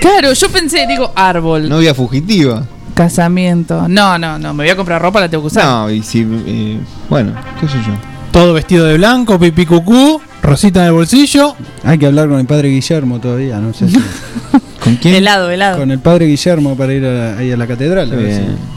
[0.00, 2.62] Claro, yo pensé, digo, árbol, Novia fugitiva.
[2.94, 3.86] casamiento.
[3.88, 5.64] No, no, no, me voy a comprar ropa, la tengo que usar.
[5.64, 6.20] No, y si.
[6.46, 6.78] eh,
[7.10, 8.11] bueno, qué sé yo.
[8.32, 11.54] Todo vestido de blanco, pipi cucú, rosita en el bolsillo.
[11.84, 13.96] Hay que hablar con el padre Guillermo todavía, no sé si.
[14.82, 15.14] ¿Con quién?
[15.16, 15.78] Helado, helado.
[15.78, 18.10] Con el padre Guillermo para ir a la, ahí a la catedral.
[18.10, 18.38] a ver Bien.
[18.46, 18.72] si-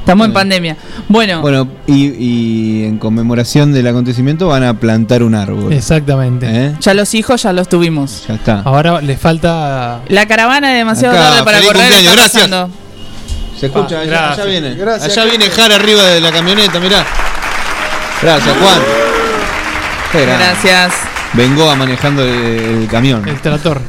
[0.00, 0.76] Estamos en pandemia.
[1.08, 5.72] Bueno, Bueno, y, y en conmemoración del acontecimiento van a plantar un árbol.
[5.72, 6.46] Exactamente.
[6.50, 6.74] ¿Eh?
[6.80, 8.24] ya los hijos ya los tuvimos.
[8.26, 8.60] Ya está.
[8.64, 10.00] Ahora le falta.
[10.08, 12.32] La caravana de demasiado Acá, tarde para feliz correr está gracias.
[12.32, 12.70] pasando.
[13.58, 14.38] Se escucha, Ah, allá, gracias.
[14.38, 14.74] allá viene.
[14.74, 17.04] Gracias, allá viene Jara arriba de la camioneta, mirá.
[18.22, 18.80] Gracias, Juan.
[20.04, 20.36] Espera.
[20.36, 20.92] Gracias.
[21.32, 23.26] Vengo a manejando el, el camión.
[23.26, 23.80] El trator.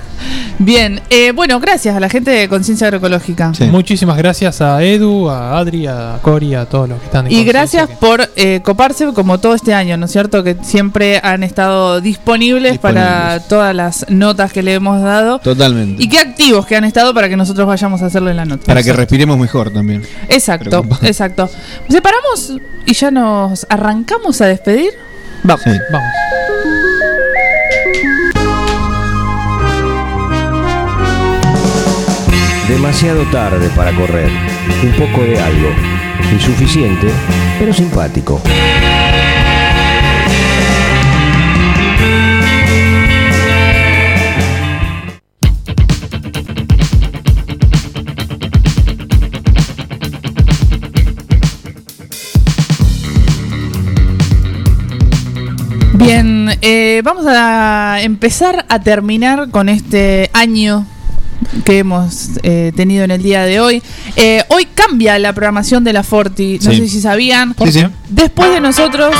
[0.60, 3.54] Bien, eh, bueno, gracias a la gente de Conciencia Agroecológica.
[3.54, 3.64] Sí.
[3.66, 7.44] Muchísimas gracias a Edu, a Adri, a Cori, a todos los que están en Y
[7.44, 10.44] gracias que- por eh, coparse como todo este año, ¿no es cierto?
[10.44, 15.40] Que siempre han estado disponibles, para todas las notas que le hemos dado.
[15.40, 16.04] Totalmente.
[16.04, 18.66] Y qué activos que han estado para que nosotros vayamos a hacerle la nota.
[18.66, 20.04] Para que respiremos mejor también.
[20.30, 21.50] Exacto, Pero- exacto.
[21.90, 22.54] ¿Separamos
[22.86, 24.92] y ya nos arrancamos a despedir?
[25.44, 25.62] Vamos.
[25.64, 25.72] Sí.
[25.92, 26.10] Vamos.
[32.72, 34.32] Demasiado tarde para correr.
[34.82, 35.68] Un poco de algo.
[36.32, 37.08] Insuficiente,
[37.60, 38.42] pero simpático.
[55.96, 60.88] Bien, eh, vamos a empezar a terminar con este año
[61.66, 63.82] que hemos eh, tenido en el día de hoy.
[64.16, 66.78] Eh, hoy cambia la programación de la Forti, no Sí.
[66.78, 67.56] sé si sabían.
[67.66, 67.86] Sí, sí.
[68.10, 69.14] Después de nosotros,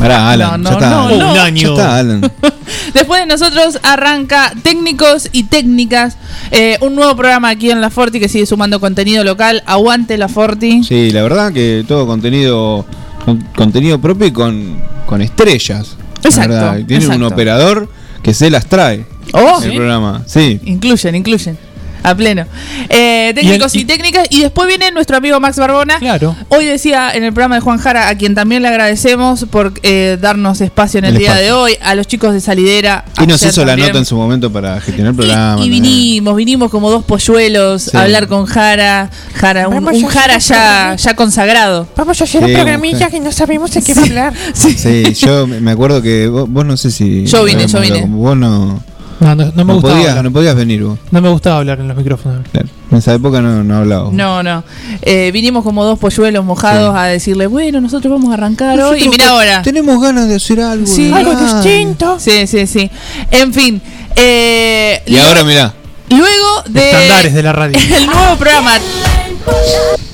[0.00, 0.62] Pará, Alan.
[0.62, 0.90] No, ya no, está.
[0.90, 1.18] no, Alan.
[1.18, 1.32] no.
[1.32, 1.62] Un año.
[1.68, 2.32] Ya está, Alan.
[2.94, 6.18] después de nosotros arranca técnicos y técnicas,
[6.50, 9.62] eh, un nuevo programa aquí en la Forti que sigue sumando contenido local.
[9.66, 10.84] Aguante la Forti.
[10.84, 12.84] Sí, la verdad que todo contenido
[13.24, 15.96] con- contenido propio y con, con estrellas.
[16.22, 17.88] la Exacto, Tienen un operador
[18.22, 19.06] que se las trae.
[19.32, 19.76] Oh, el ¿sí?
[19.76, 20.22] programa.
[20.26, 20.60] Sí.
[20.64, 21.58] Incluyen, incluyen.
[22.02, 22.44] A pleno.
[22.88, 24.26] Eh, técnicos Y y, el- y- técnicas.
[24.30, 25.98] Y después viene nuestro amigo Max Barbona.
[25.98, 26.36] Claro.
[26.50, 30.16] Hoy decía en el programa de Juan Jara, a quien también le agradecemos por eh,
[30.20, 31.46] darnos espacio en el, El día espacio.
[31.46, 33.04] de hoy, a los chicos de Salidera.
[33.20, 33.88] Y nos hizo la también.
[33.88, 35.64] nota en su momento para gestionar el programa.
[35.64, 37.96] Y vinimos, vinimos como dos polluelos Sí.
[37.96, 39.10] a hablar con Jara.
[39.34, 41.88] Jara, un, Jara ya, ya consagrado.
[41.96, 44.34] Vamos a hacer Sí, un programilla que no sabemos de qué va a hablar.
[44.54, 47.26] Sí, yo me acuerdo que vos, vos no sé si.
[47.26, 48.04] Yo vine, yo vine.
[48.06, 48.80] Vos no.
[49.18, 49.94] No, no, no me no gustaba.
[49.94, 50.24] podías, hablar.
[50.24, 50.98] no podías venir vos.
[51.10, 52.46] No me gustaba hablar en los micrófonos.
[52.52, 52.68] Claro.
[52.90, 54.10] En esa época no, no hablaba.
[54.12, 54.62] No, no.
[55.02, 59.04] Eh, vinimos como dos polluelos mojados a decirle, bueno, nosotros vamos a arrancar hoy.
[59.04, 59.62] Y mira ahora.
[59.62, 60.86] Tenemos ganas de hacer algo.
[60.86, 61.10] Sí.
[61.12, 62.18] Algo distinto.
[62.20, 62.90] Sí, sí, sí.
[63.30, 63.80] En fin.
[64.16, 65.74] eh, Y ahora mirá.
[66.10, 66.90] Luego de.
[66.90, 67.78] Estandares de la radio.
[67.96, 68.72] El nuevo programa.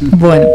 [0.01, 0.47] Bueno,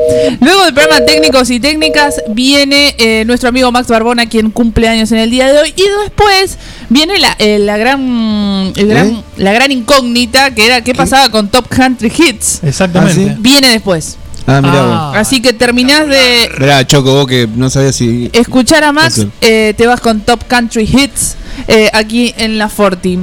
[0.41, 5.11] luego del programa Técnicos y Técnicas viene eh, nuestro amigo Max Barbona, quien cumple años
[5.11, 5.73] en el día de hoy.
[5.75, 6.57] Y después
[6.89, 9.23] viene la, eh, la gran, el gran- ¿Eh?
[9.37, 12.61] la gran incógnita que era qué pasaba con Top Country Hits.
[12.63, 13.31] Exactamente.
[13.31, 14.17] Ah, Viene después.
[14.45, 15.17] Ah, mirá vos.
[15.17, 18.29] Así que terminás de Mirá, Choco, vos que no sabías si.
[18.33, 21.35] escuchar a Max, eh, te vas con Top Country Hits
[21.67, 23.19] eh, aquí en la Forti.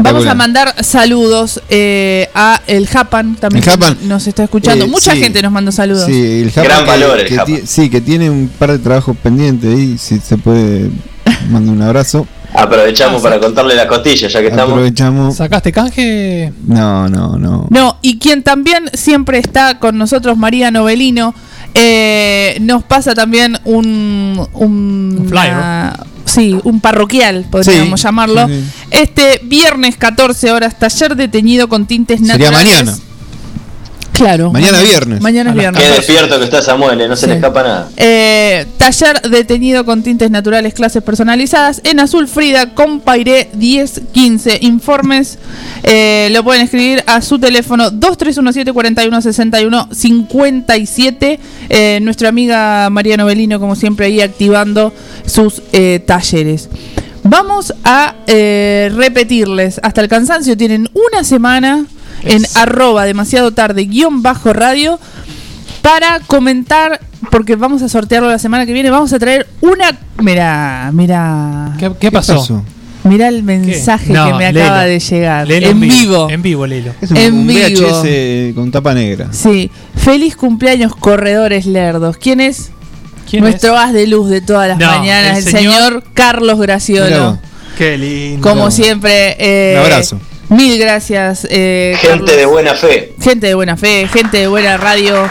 [0.00, 3.96] Vamos a mandar saludos eh, a el Japan, también El Japan.
[4.04, 4.84] nos está escuchando.
[4.84, 5.20] Eh, Mucha sí.
[5.20, 6.06] gente nos mandó saludos.
[6.06, 9.16] Sí, el Japa Gran que- valor el que Sí, que tiene un par de trabajos
[9.16, 9.98] pendientes ahí.
[9.98, 10.90] Si se puede,
[11.50, 12.26] mando un abrazo.
[12.54, 14.70] Aprovechamos para contarle la costilla, ya que estamos.
[14.72, 15.36] Aprovechamos.
[15.36, 16.52] ¿Sacaste canje?
[16.66, 17.66] No, no, no.
[17.70, 21.34] No, y quien también siempre está con nosotros, María Novelino,
[21.74, 25.52] eh, nos pasa también un, un, flyer.
[25.54, 28.46] una- sí, un parroquial, podríamos Sí, llamarlo.
[28.48, 28.86] sí, sí.
[28.90, 32.84] Este viernes 14 horas, taller de teñido con tintes Sería naturales.
[32.84, 32.98] mañana.
[34.18, 34.52] Claro.
[34.52, 35.20] Mañana viernes.
[35.20, 35.82] Mañana es viernes.
[35.82, 37.36] Qué despierto que está Samuel, no se le Sí.
[37.36, 37.88] escapa nada.
[37.96, 44.58] Eh, taller de teñido con tintes naturales, clases personalizadas en Azul Frida, Compairé 1015.
[44.62, 45.38] Informes
[45.84, 51.40] eh, lo pueden escribir a su teléfono 2317 41 61 57.
[51.68, 54.92] Eh, nuestra amiga María Novelino, como siempre, ahí activando
[55.26, 56.68] sus eh, talleres.
[57.22, 60.56] Vamos a eh, repetirles hasta el cansancio.
[60.56, 61.84] Tienen una semana
[62.22, 64.98] en arroba demasiado tarde guion bajo radio
[65.82, 67.00] para comentar,
[67.30, 69.96] porque vamos a sortearlo la semana que viene, vamos a traer una...
[70.18, 71.74] Mira, mira...
[71.78, 72.62] ¿Qué, qué pasó?
[73.04, 75.50] Mira el mensaje No, que me acaba de llegar.
[75.50, 76.28] En vivo.
[76.28, 76.92] En vivo, Lelo.
[77.00, 77.62] Es un, En un vivo.
[78.02, 79.28] VHS con tapa negra.
[79.30, 79.70] Sí.
[79.96, 82.18] Feliz cumpleaños, corredores lerdos.
[82.18, 82.70] ¿Quién es?
[83.30, 86.58] ¿Quién Nuestro haz de luz de todas las No, mañanas, el el señor- señor, Carlos
[86.58, 87.38] Graciolo.
[87.78, 88.46] Qué lindo.
[88.46, 89.36] Como siempre.
[89.38, 90.20] eh, Un abrazo.
[90.48, 91.46] Mil gracias.
[91.50, 92.36] eh, Gente Carlos.
[92.36, 93.14] de buena fe.
[93.20, 95.28] Gente de buena fe, gente de buena radio.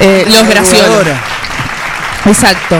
[0.00, 1.06] eh, los Graciolos.
[2.26, 2.76] Exacto.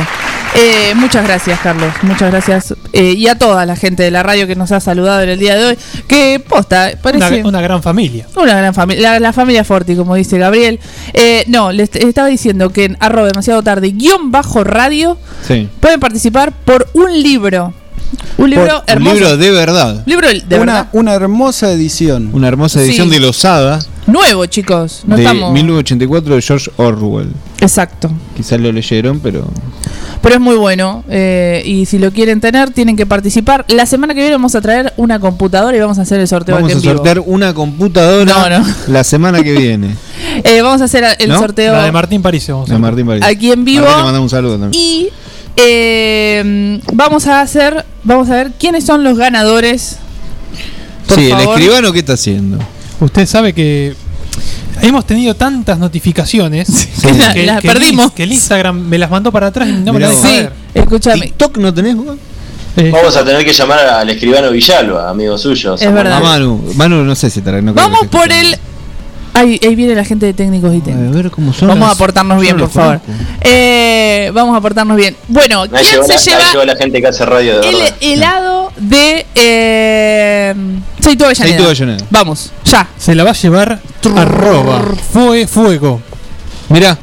[0.57, 1.93] Eh, muchas gracias, Carlos.
[2.03, 2.75] Muchas gracias.
[2.93, 5.39] Eh, y a toda la gente de la radio que nos ha saludado en el
[5.41, 5.79] día de hoy.
[6.07, 7.41] Que posta, parece.
[7.41, 8.27] Una, una gran familia.
[8.37, 10.79] Una gran familia, la, la familia Forti, como dice Gabriel.
[11.13, 15.69] Eh, no, les estaba diciendo que en arroba demasiado tarde, guion bajo radio, Sí.
[15.81, 17.75] pueden participar por un libro.
[18.39, 19.15] Un libro Por- un hermoso.
[19.15, 20.03] libro de verdad.
[20.07, 20.89] Libro de una, verdad.
[20.93, 22.31] una hermosa edición.
[22.33, 23.15] Una hermosa edición Sí.
[23.15, 25.03] de Losada Nuevo, chicos.
[25.07, 25.53] No de estamos.
[25.55, 27.31] 1984 de George Orwell.
[27.61, 28.11] Exacto.
[28.37, 29.47] Quizás lo leyeron, pero.
[30.21, 31.05] Pero es muy bueno.
[31.09, 33.65] eh, y si lo quieren tener, tienen que participar.
[33.69, 36.55] La semana que viene vamos a traer una computadora y vamos a hacer el sorteo
[36.55, 36.95] Vamos aquí a en vivo.
[36.97, 38.67] sortear una computadora No, no.
[38.89, 39.95] la semana que viene.
[40.43, 41.39] Eh, vamos a hacer el ¿No?
[41.39, 42.45] sorteo La de Martín París.
[42.49, 42.81] Vamos a De hacer.
[42.83, 43.23] Martín París.
[43.25, 43.83] aquí en vivo.
[43.85, 44.83] Martín, le mandamos un saludo también.
[44.83, 45.09] Y
[45.57, 49.99] eh, vamos a hacer, vamos a ver quiénes son los ganadores.
[51.09, 52.59] Por sí, el escribano, ¿qué está haciendo?
[53.01, 53.95] Usted sabe que
[54.83, 58.13] hemos tenido tantas notificaciones Que la- las que perdimos.
[58.13, 60.53] que el Instagram me las mandó para atrás y no me las dejó Sí, ver.
[60.75, 61.21] escúchame.
[61.23, 62.17] ¿TikTok no tenés vos?
[62.77, 65.75] Eh, Vamos a tener que llamar al escribano Villalba, amigo suyo.
[65.75, 66.17] Es verdad.
[66.19, 66.73] A Manu.
[66.75, 67.41] Manu no sé si.
[67.41, 68.57] No creo Vamos por el.
[69.35, 71.15] Ahí, ahí viene la gente de técnicos y A técnicos.
[71.17, 71.69] ver cómo son.
[71.69, 73.01] Vamos las- a portarnos bien, por favor.
[73.41, 75.17] Eh, vamos a portarnos bien.
[75.29, 75.85] Bueno, ¿quién
[76.19, 77.95] se la, lleva la gente que hace radio de el verdad.
[78.01, 80.55] helado de eh,
[81.01, 81.57] Seito Avellaneda?
[81.57, 82.05] Seito Avellaneda.
[82.11, 82.87] Vamos, ya.
[82.97, 83.81] se la va a llevar
[84.17, 84.83] arroba
[85.13, 86.01] fue fuego.
[86.69, 86.97] Mirá,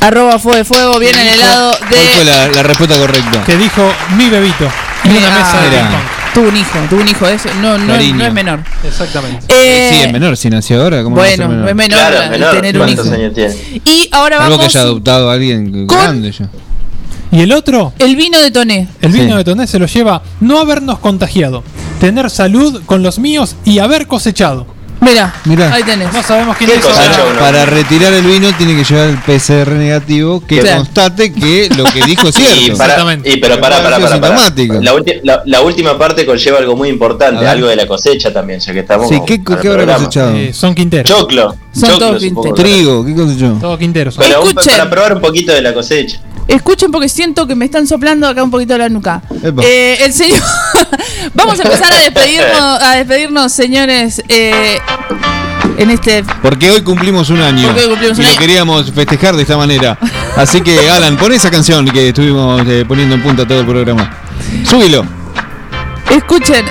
[0.00, 2.24] Arroba Fue Fuego, viene el helado ¿cuál fue de.
[2.24, 3.44] la, la respuesta correcta?
[3.44, 4.68] Que dijo mi bebito.
[5.04, 6.21] Y una Ah, mesa de pong.
[6.34, 8.60] Tuvo un hijo, tuvo un hijo, es, no, no, no es menor.
[8.82, 9.44] Exactamente.
[9.48, 11.02] Eh, sí, es menor, si nació ahora.
[11.02, 12.54] ¿cómo Bueno, es menor, Claro, el menor.
[12.56, 13.14] tener un ¿Cuántos hijo.
[13.14, 13.54] años tiene?
[13.84, 16.48] Y ahora Algo que haya adoptado a alguien con- grande ya.
[17.30, 18.88] Y el otro, El vino de Toné.
[19.02, 19.36] el vino Sí.
[19.38, 21.62] de Toné se lo lleva no habernos contagiado,
[22.00, 24.66] tener salud con los míos y haber cosechado.
[25.02, 25.74] Mira, Mirá.
[25.74, 26.12] ahí tenés.
[26.12, 26.88] No sabemos quién ¿Qué hizo.
[27.38, 30.76] Para retirar el vino tiene que llevar el PCR negativo que Claro.
[30.78, 32.78] constate que lo que dijo es Y, cierto.
[32.78, 33.30] para, Exactamente.
[33.30, 34.38] y pero para, para, Puede para, ser para.
[34.38, 34.74] sintomático.
[34.80, 37.48] La, ulti- la- la última parte conlleva algo muy A importante, ver.
[37.48, 39.08] algo de la cosecha también, ya que estamos.
[39.08, 40.04] Sí, ¿qué, con el qué habrá programa.
[40.06, 40.36] cosechado?
[40.36, 41.08] Eh, son Quinteros.
[41.18, 41.56] Choclo.
[41.72, 42.54] Son choclo, todos supongo.
[42.54, 43.52] Trigo, ¿qué cosechó?
[43.60, 44.14] Todo Quinteros.
[44.16, 44.72] Pero un- Escuchen.
[44.72, 46.20] para probar un poquito de la cosecha.
[46.48, 49.22] Escuchen porque siento que me están soplando acá un poquito la nuca.
[49.62, 50.40] Eh, el señor.
[51.34, 54.22] Vamos a empezar a despedirnos, a despedirnos, señores.
[54.28, 54.78] eh,
[55.78, 56.24] en este.
[56.42, 57.68] Porque hoy cumplimos un año.
[57.68, 58.38] Cumplimos y un lo año.
[58.38, 59.98] queríamos festejar de esta manera.
[60.36, 64.10] Así que, Alan, pon esa canción que estuvimos eh, poniendo en punta todo el programa.
[64.68, 65.04] Súbilo.
[66.10, 66.64] Escuchen,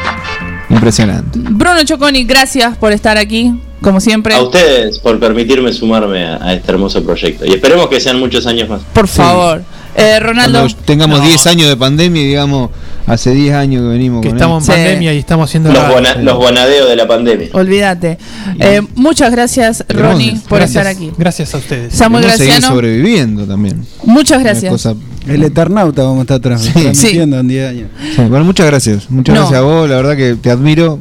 [0.69, 1.39] Impresionante.
[1.41, 4.36] Bruno Choconi, gracias por estar aquí, como siempre.
[4.36, 7.45] A ustedes por permitirme sumarme a, a este hermoso proyecto.
[7.45, 8.82] Y esperemos que sean muchos años más.
[8.94, 9.64] Por favor.
[9.94, 10.60] Eh, Ronaldo.
[10.60, 11.26] Cuando tengamos No.
[11.28, 12.70] 10 años de pandemia digamos,
[13.08, 14.72] hace 10 años que venimos Que con estamos en Sí.
[14.80, 17.49] pandemia y estamos haciendo Los, bona- los bonadeos de la pandemia.
[17.52, 18.18] Olvídate.
[18.58, 20.48] Eh, muchas gracias, Ronnie, Gracias.
[20.48, 21.12] por Gracias, estar aquí.
[21.18, 21.94] Gracias a ustedes.
[21.94, 23.86] Samuel Graciano, sobreviviendo también.
[24.06, 24.88] muchas gracias.
[25.28, 26.72] El Eternauta vamos a estar trans- Sí.
[26.72, 27.90] transmitiendo en 10 años.
[28.16, 29.10] Sí, bueno, muchas gracias.
[29.12, 29.41] Muchas No.
[29.41, 30.99] gracias a vos, la verdad que te admiro.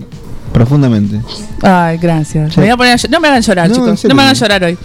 [0.53, 1.21] Profundamente.
[1.63, 2.55] Ay, gracias.
[2.55, 2.61] Sí.
[2.61, 4.05] Me voy a poner a ll- no me hagan llorar, No, chicos.
[4.05, 4.77] No me hagan llorar hoy.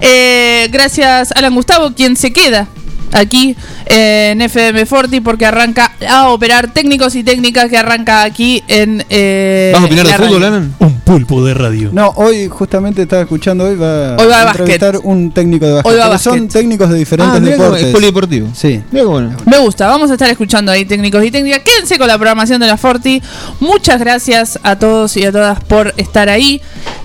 [0.00, 2.66] Eh, gracias, Alan Gustavo, quien se queda
[3.12, 3.56] aquí
[3.86, 9.04] en FM Forti porque arranca a operar técnicos y técnicas que arranca aquí en.
[9.08, 10.44] eh, ¿Vas a opinar de fútbol.
[10.44, 10.74] Alan?
[10.78, 11.90] Un pulpo de radio.
[11.92, 15.92] No, hoy justamente estaba escuchando, hoy va Hoy va a entrevistar un técnico de básquet.
[15.92, 17.82] Hoy va son técnicos de diferentes Ah, deportes.
[17.86, 18.48] es polideportivo.
[18.54, 18.82] Sí.
[18.90, 19.36] Bueno.
[19.46, 21.60] Me gusta, vamos a estar escuchando ahí técnicos y técnicas.
[21.60, 23.22] Quédense con la programación de la Forti.
[23.60, 26.60] Muchas gracias a todos y a todas por estar ahí.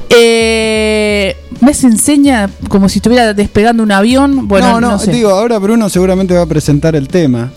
[0.10, 4.48] Eh, me se enseña como si estuviera despegando un avión.
[4.48, 5.12] Bueno, no, no, no, sé.
[5.12, 7.52] digo, ahora Bruno seguramente va a presentar el tema.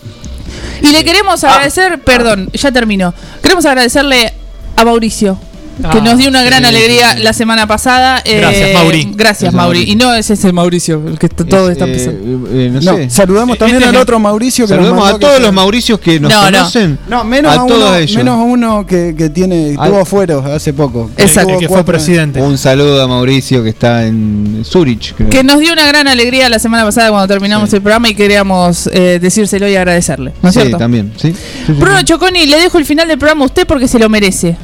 [0.81, 1.51] Y le queremos Ah.
[1.53, 3.13] agradecer, perdón, ya termino.
[3.41, 4.33] Queremos agradecerle
[4.75, 5.37] a Mauricio.
[5.79, 6.69] Que Ah, nos dio una gran sí.
[6.69, 8.21] alegría la semana pasada.
[8.25, 9.11] Eh, Gracias, Mauri.
[9.15, 9.79] Gracias, Mauri.
[9.79, 9.91] Mauri.
[9.91, 12.49] Y no es ese Mauricio, el que t- todos están Eh, pensando.
[12.51, 13.09] eh, no, No, sé.
[13.11, 16.19] saludamos también Este al es- otro Mauricio que Saludamos a que todos los Mauricios que
[16.19, 16.57] nos No, no.
[16.57, 16.99] conocen.
[17.07, 18.17] No, menos a a, todos uno, ellos.
[18.17, 21.11] menos a uno que, que tiene, estuvo afuera hace poco.
[21.17, 21.53] Exacto.
[21.53, 22.41] El que fue presidente.
[22.41, 25.13] Un saludo a Mauricio que está en Zurich.
[25.15, 25.29] creo.
[25.29, 28.89] Que nos dio una gran alegría la semana pasada cuando terminamos el programa y queríamos
[28.91, 30.33] eh, decírselo y agradecerle.
[30.41, 30.77] ¿No es sí, cierto?
[30.77, 31.13] también.
[31.17, 31.31] ¿sí?
[31.33, 31.37] Sí,
[31.67, 32.05] sí, Bruno sí.
[32.05, 34.55] Choconi, le dejo el final del programa a usted porque se lo merece.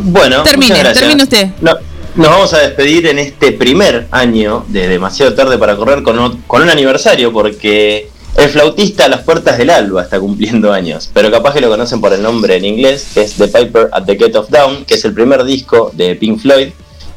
[0.00, 1.48] Bueno, Termine, termine usted.
[1.60, 1.72] No,
[2.14, 6.38] nos vamos a despedir en este primer año de demasiado tarde para correr con, o-
[6.46, 11.30] con un aniversario porque el flautista a las puertas del alba está cumpliendo años, pero
[11.30, 14.14] capaz que lo conocen por el nombre en inglés, que es The Piper at the
[14.16, 16.68] Gate of Dawn, que es el primer disco de Pink Floyd,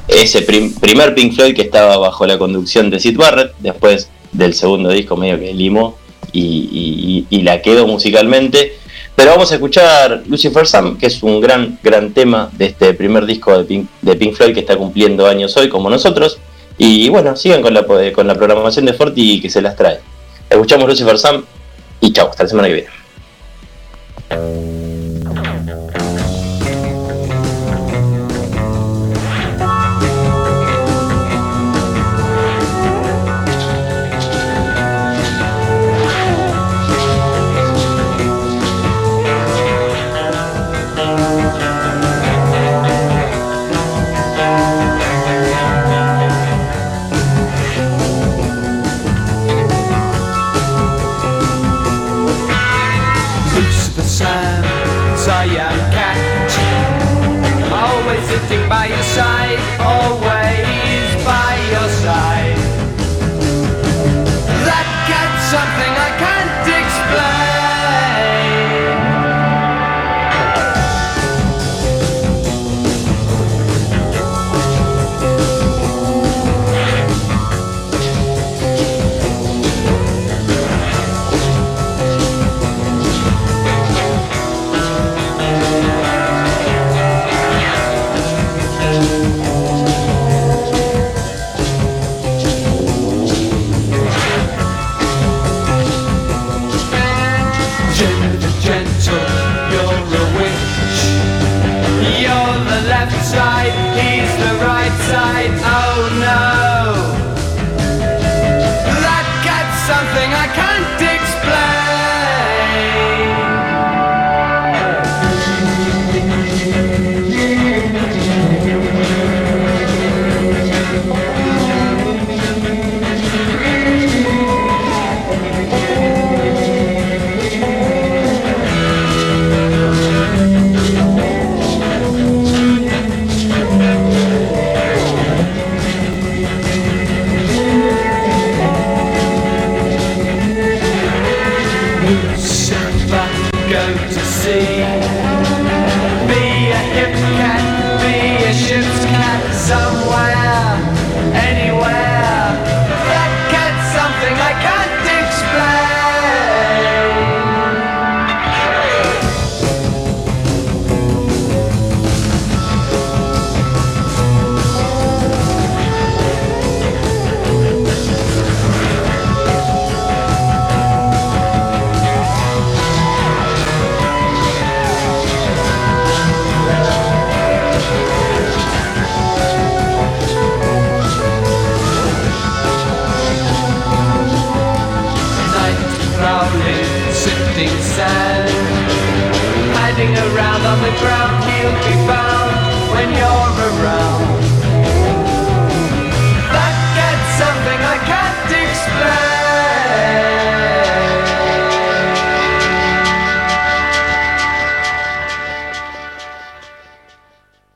[0.07, 4.53] ese prim- primer Pink Floyd que estaba bajo la conducción de Sid Barrett, después del
[4.53, 5.97] segundo disco medio que limó
[6.33, 8.77] y, y- y- y la quedó musicalmente.
[9.15, 13.25] Pero vamos a escuchar Lucifer Sam, que es un gran, gran tema de este primer
[13.25, 16.37] disco de Pink, Floyd que está cumpliendo años hoy, como nosotros.
[16.77, 19.99] Y bueno, sigan con la, con la programación de Forti que se las trae.
[20.49, 21.45] Escuchamos Lucifer Sam
[22.01, 24.74] y chao, hasta la semana que viene.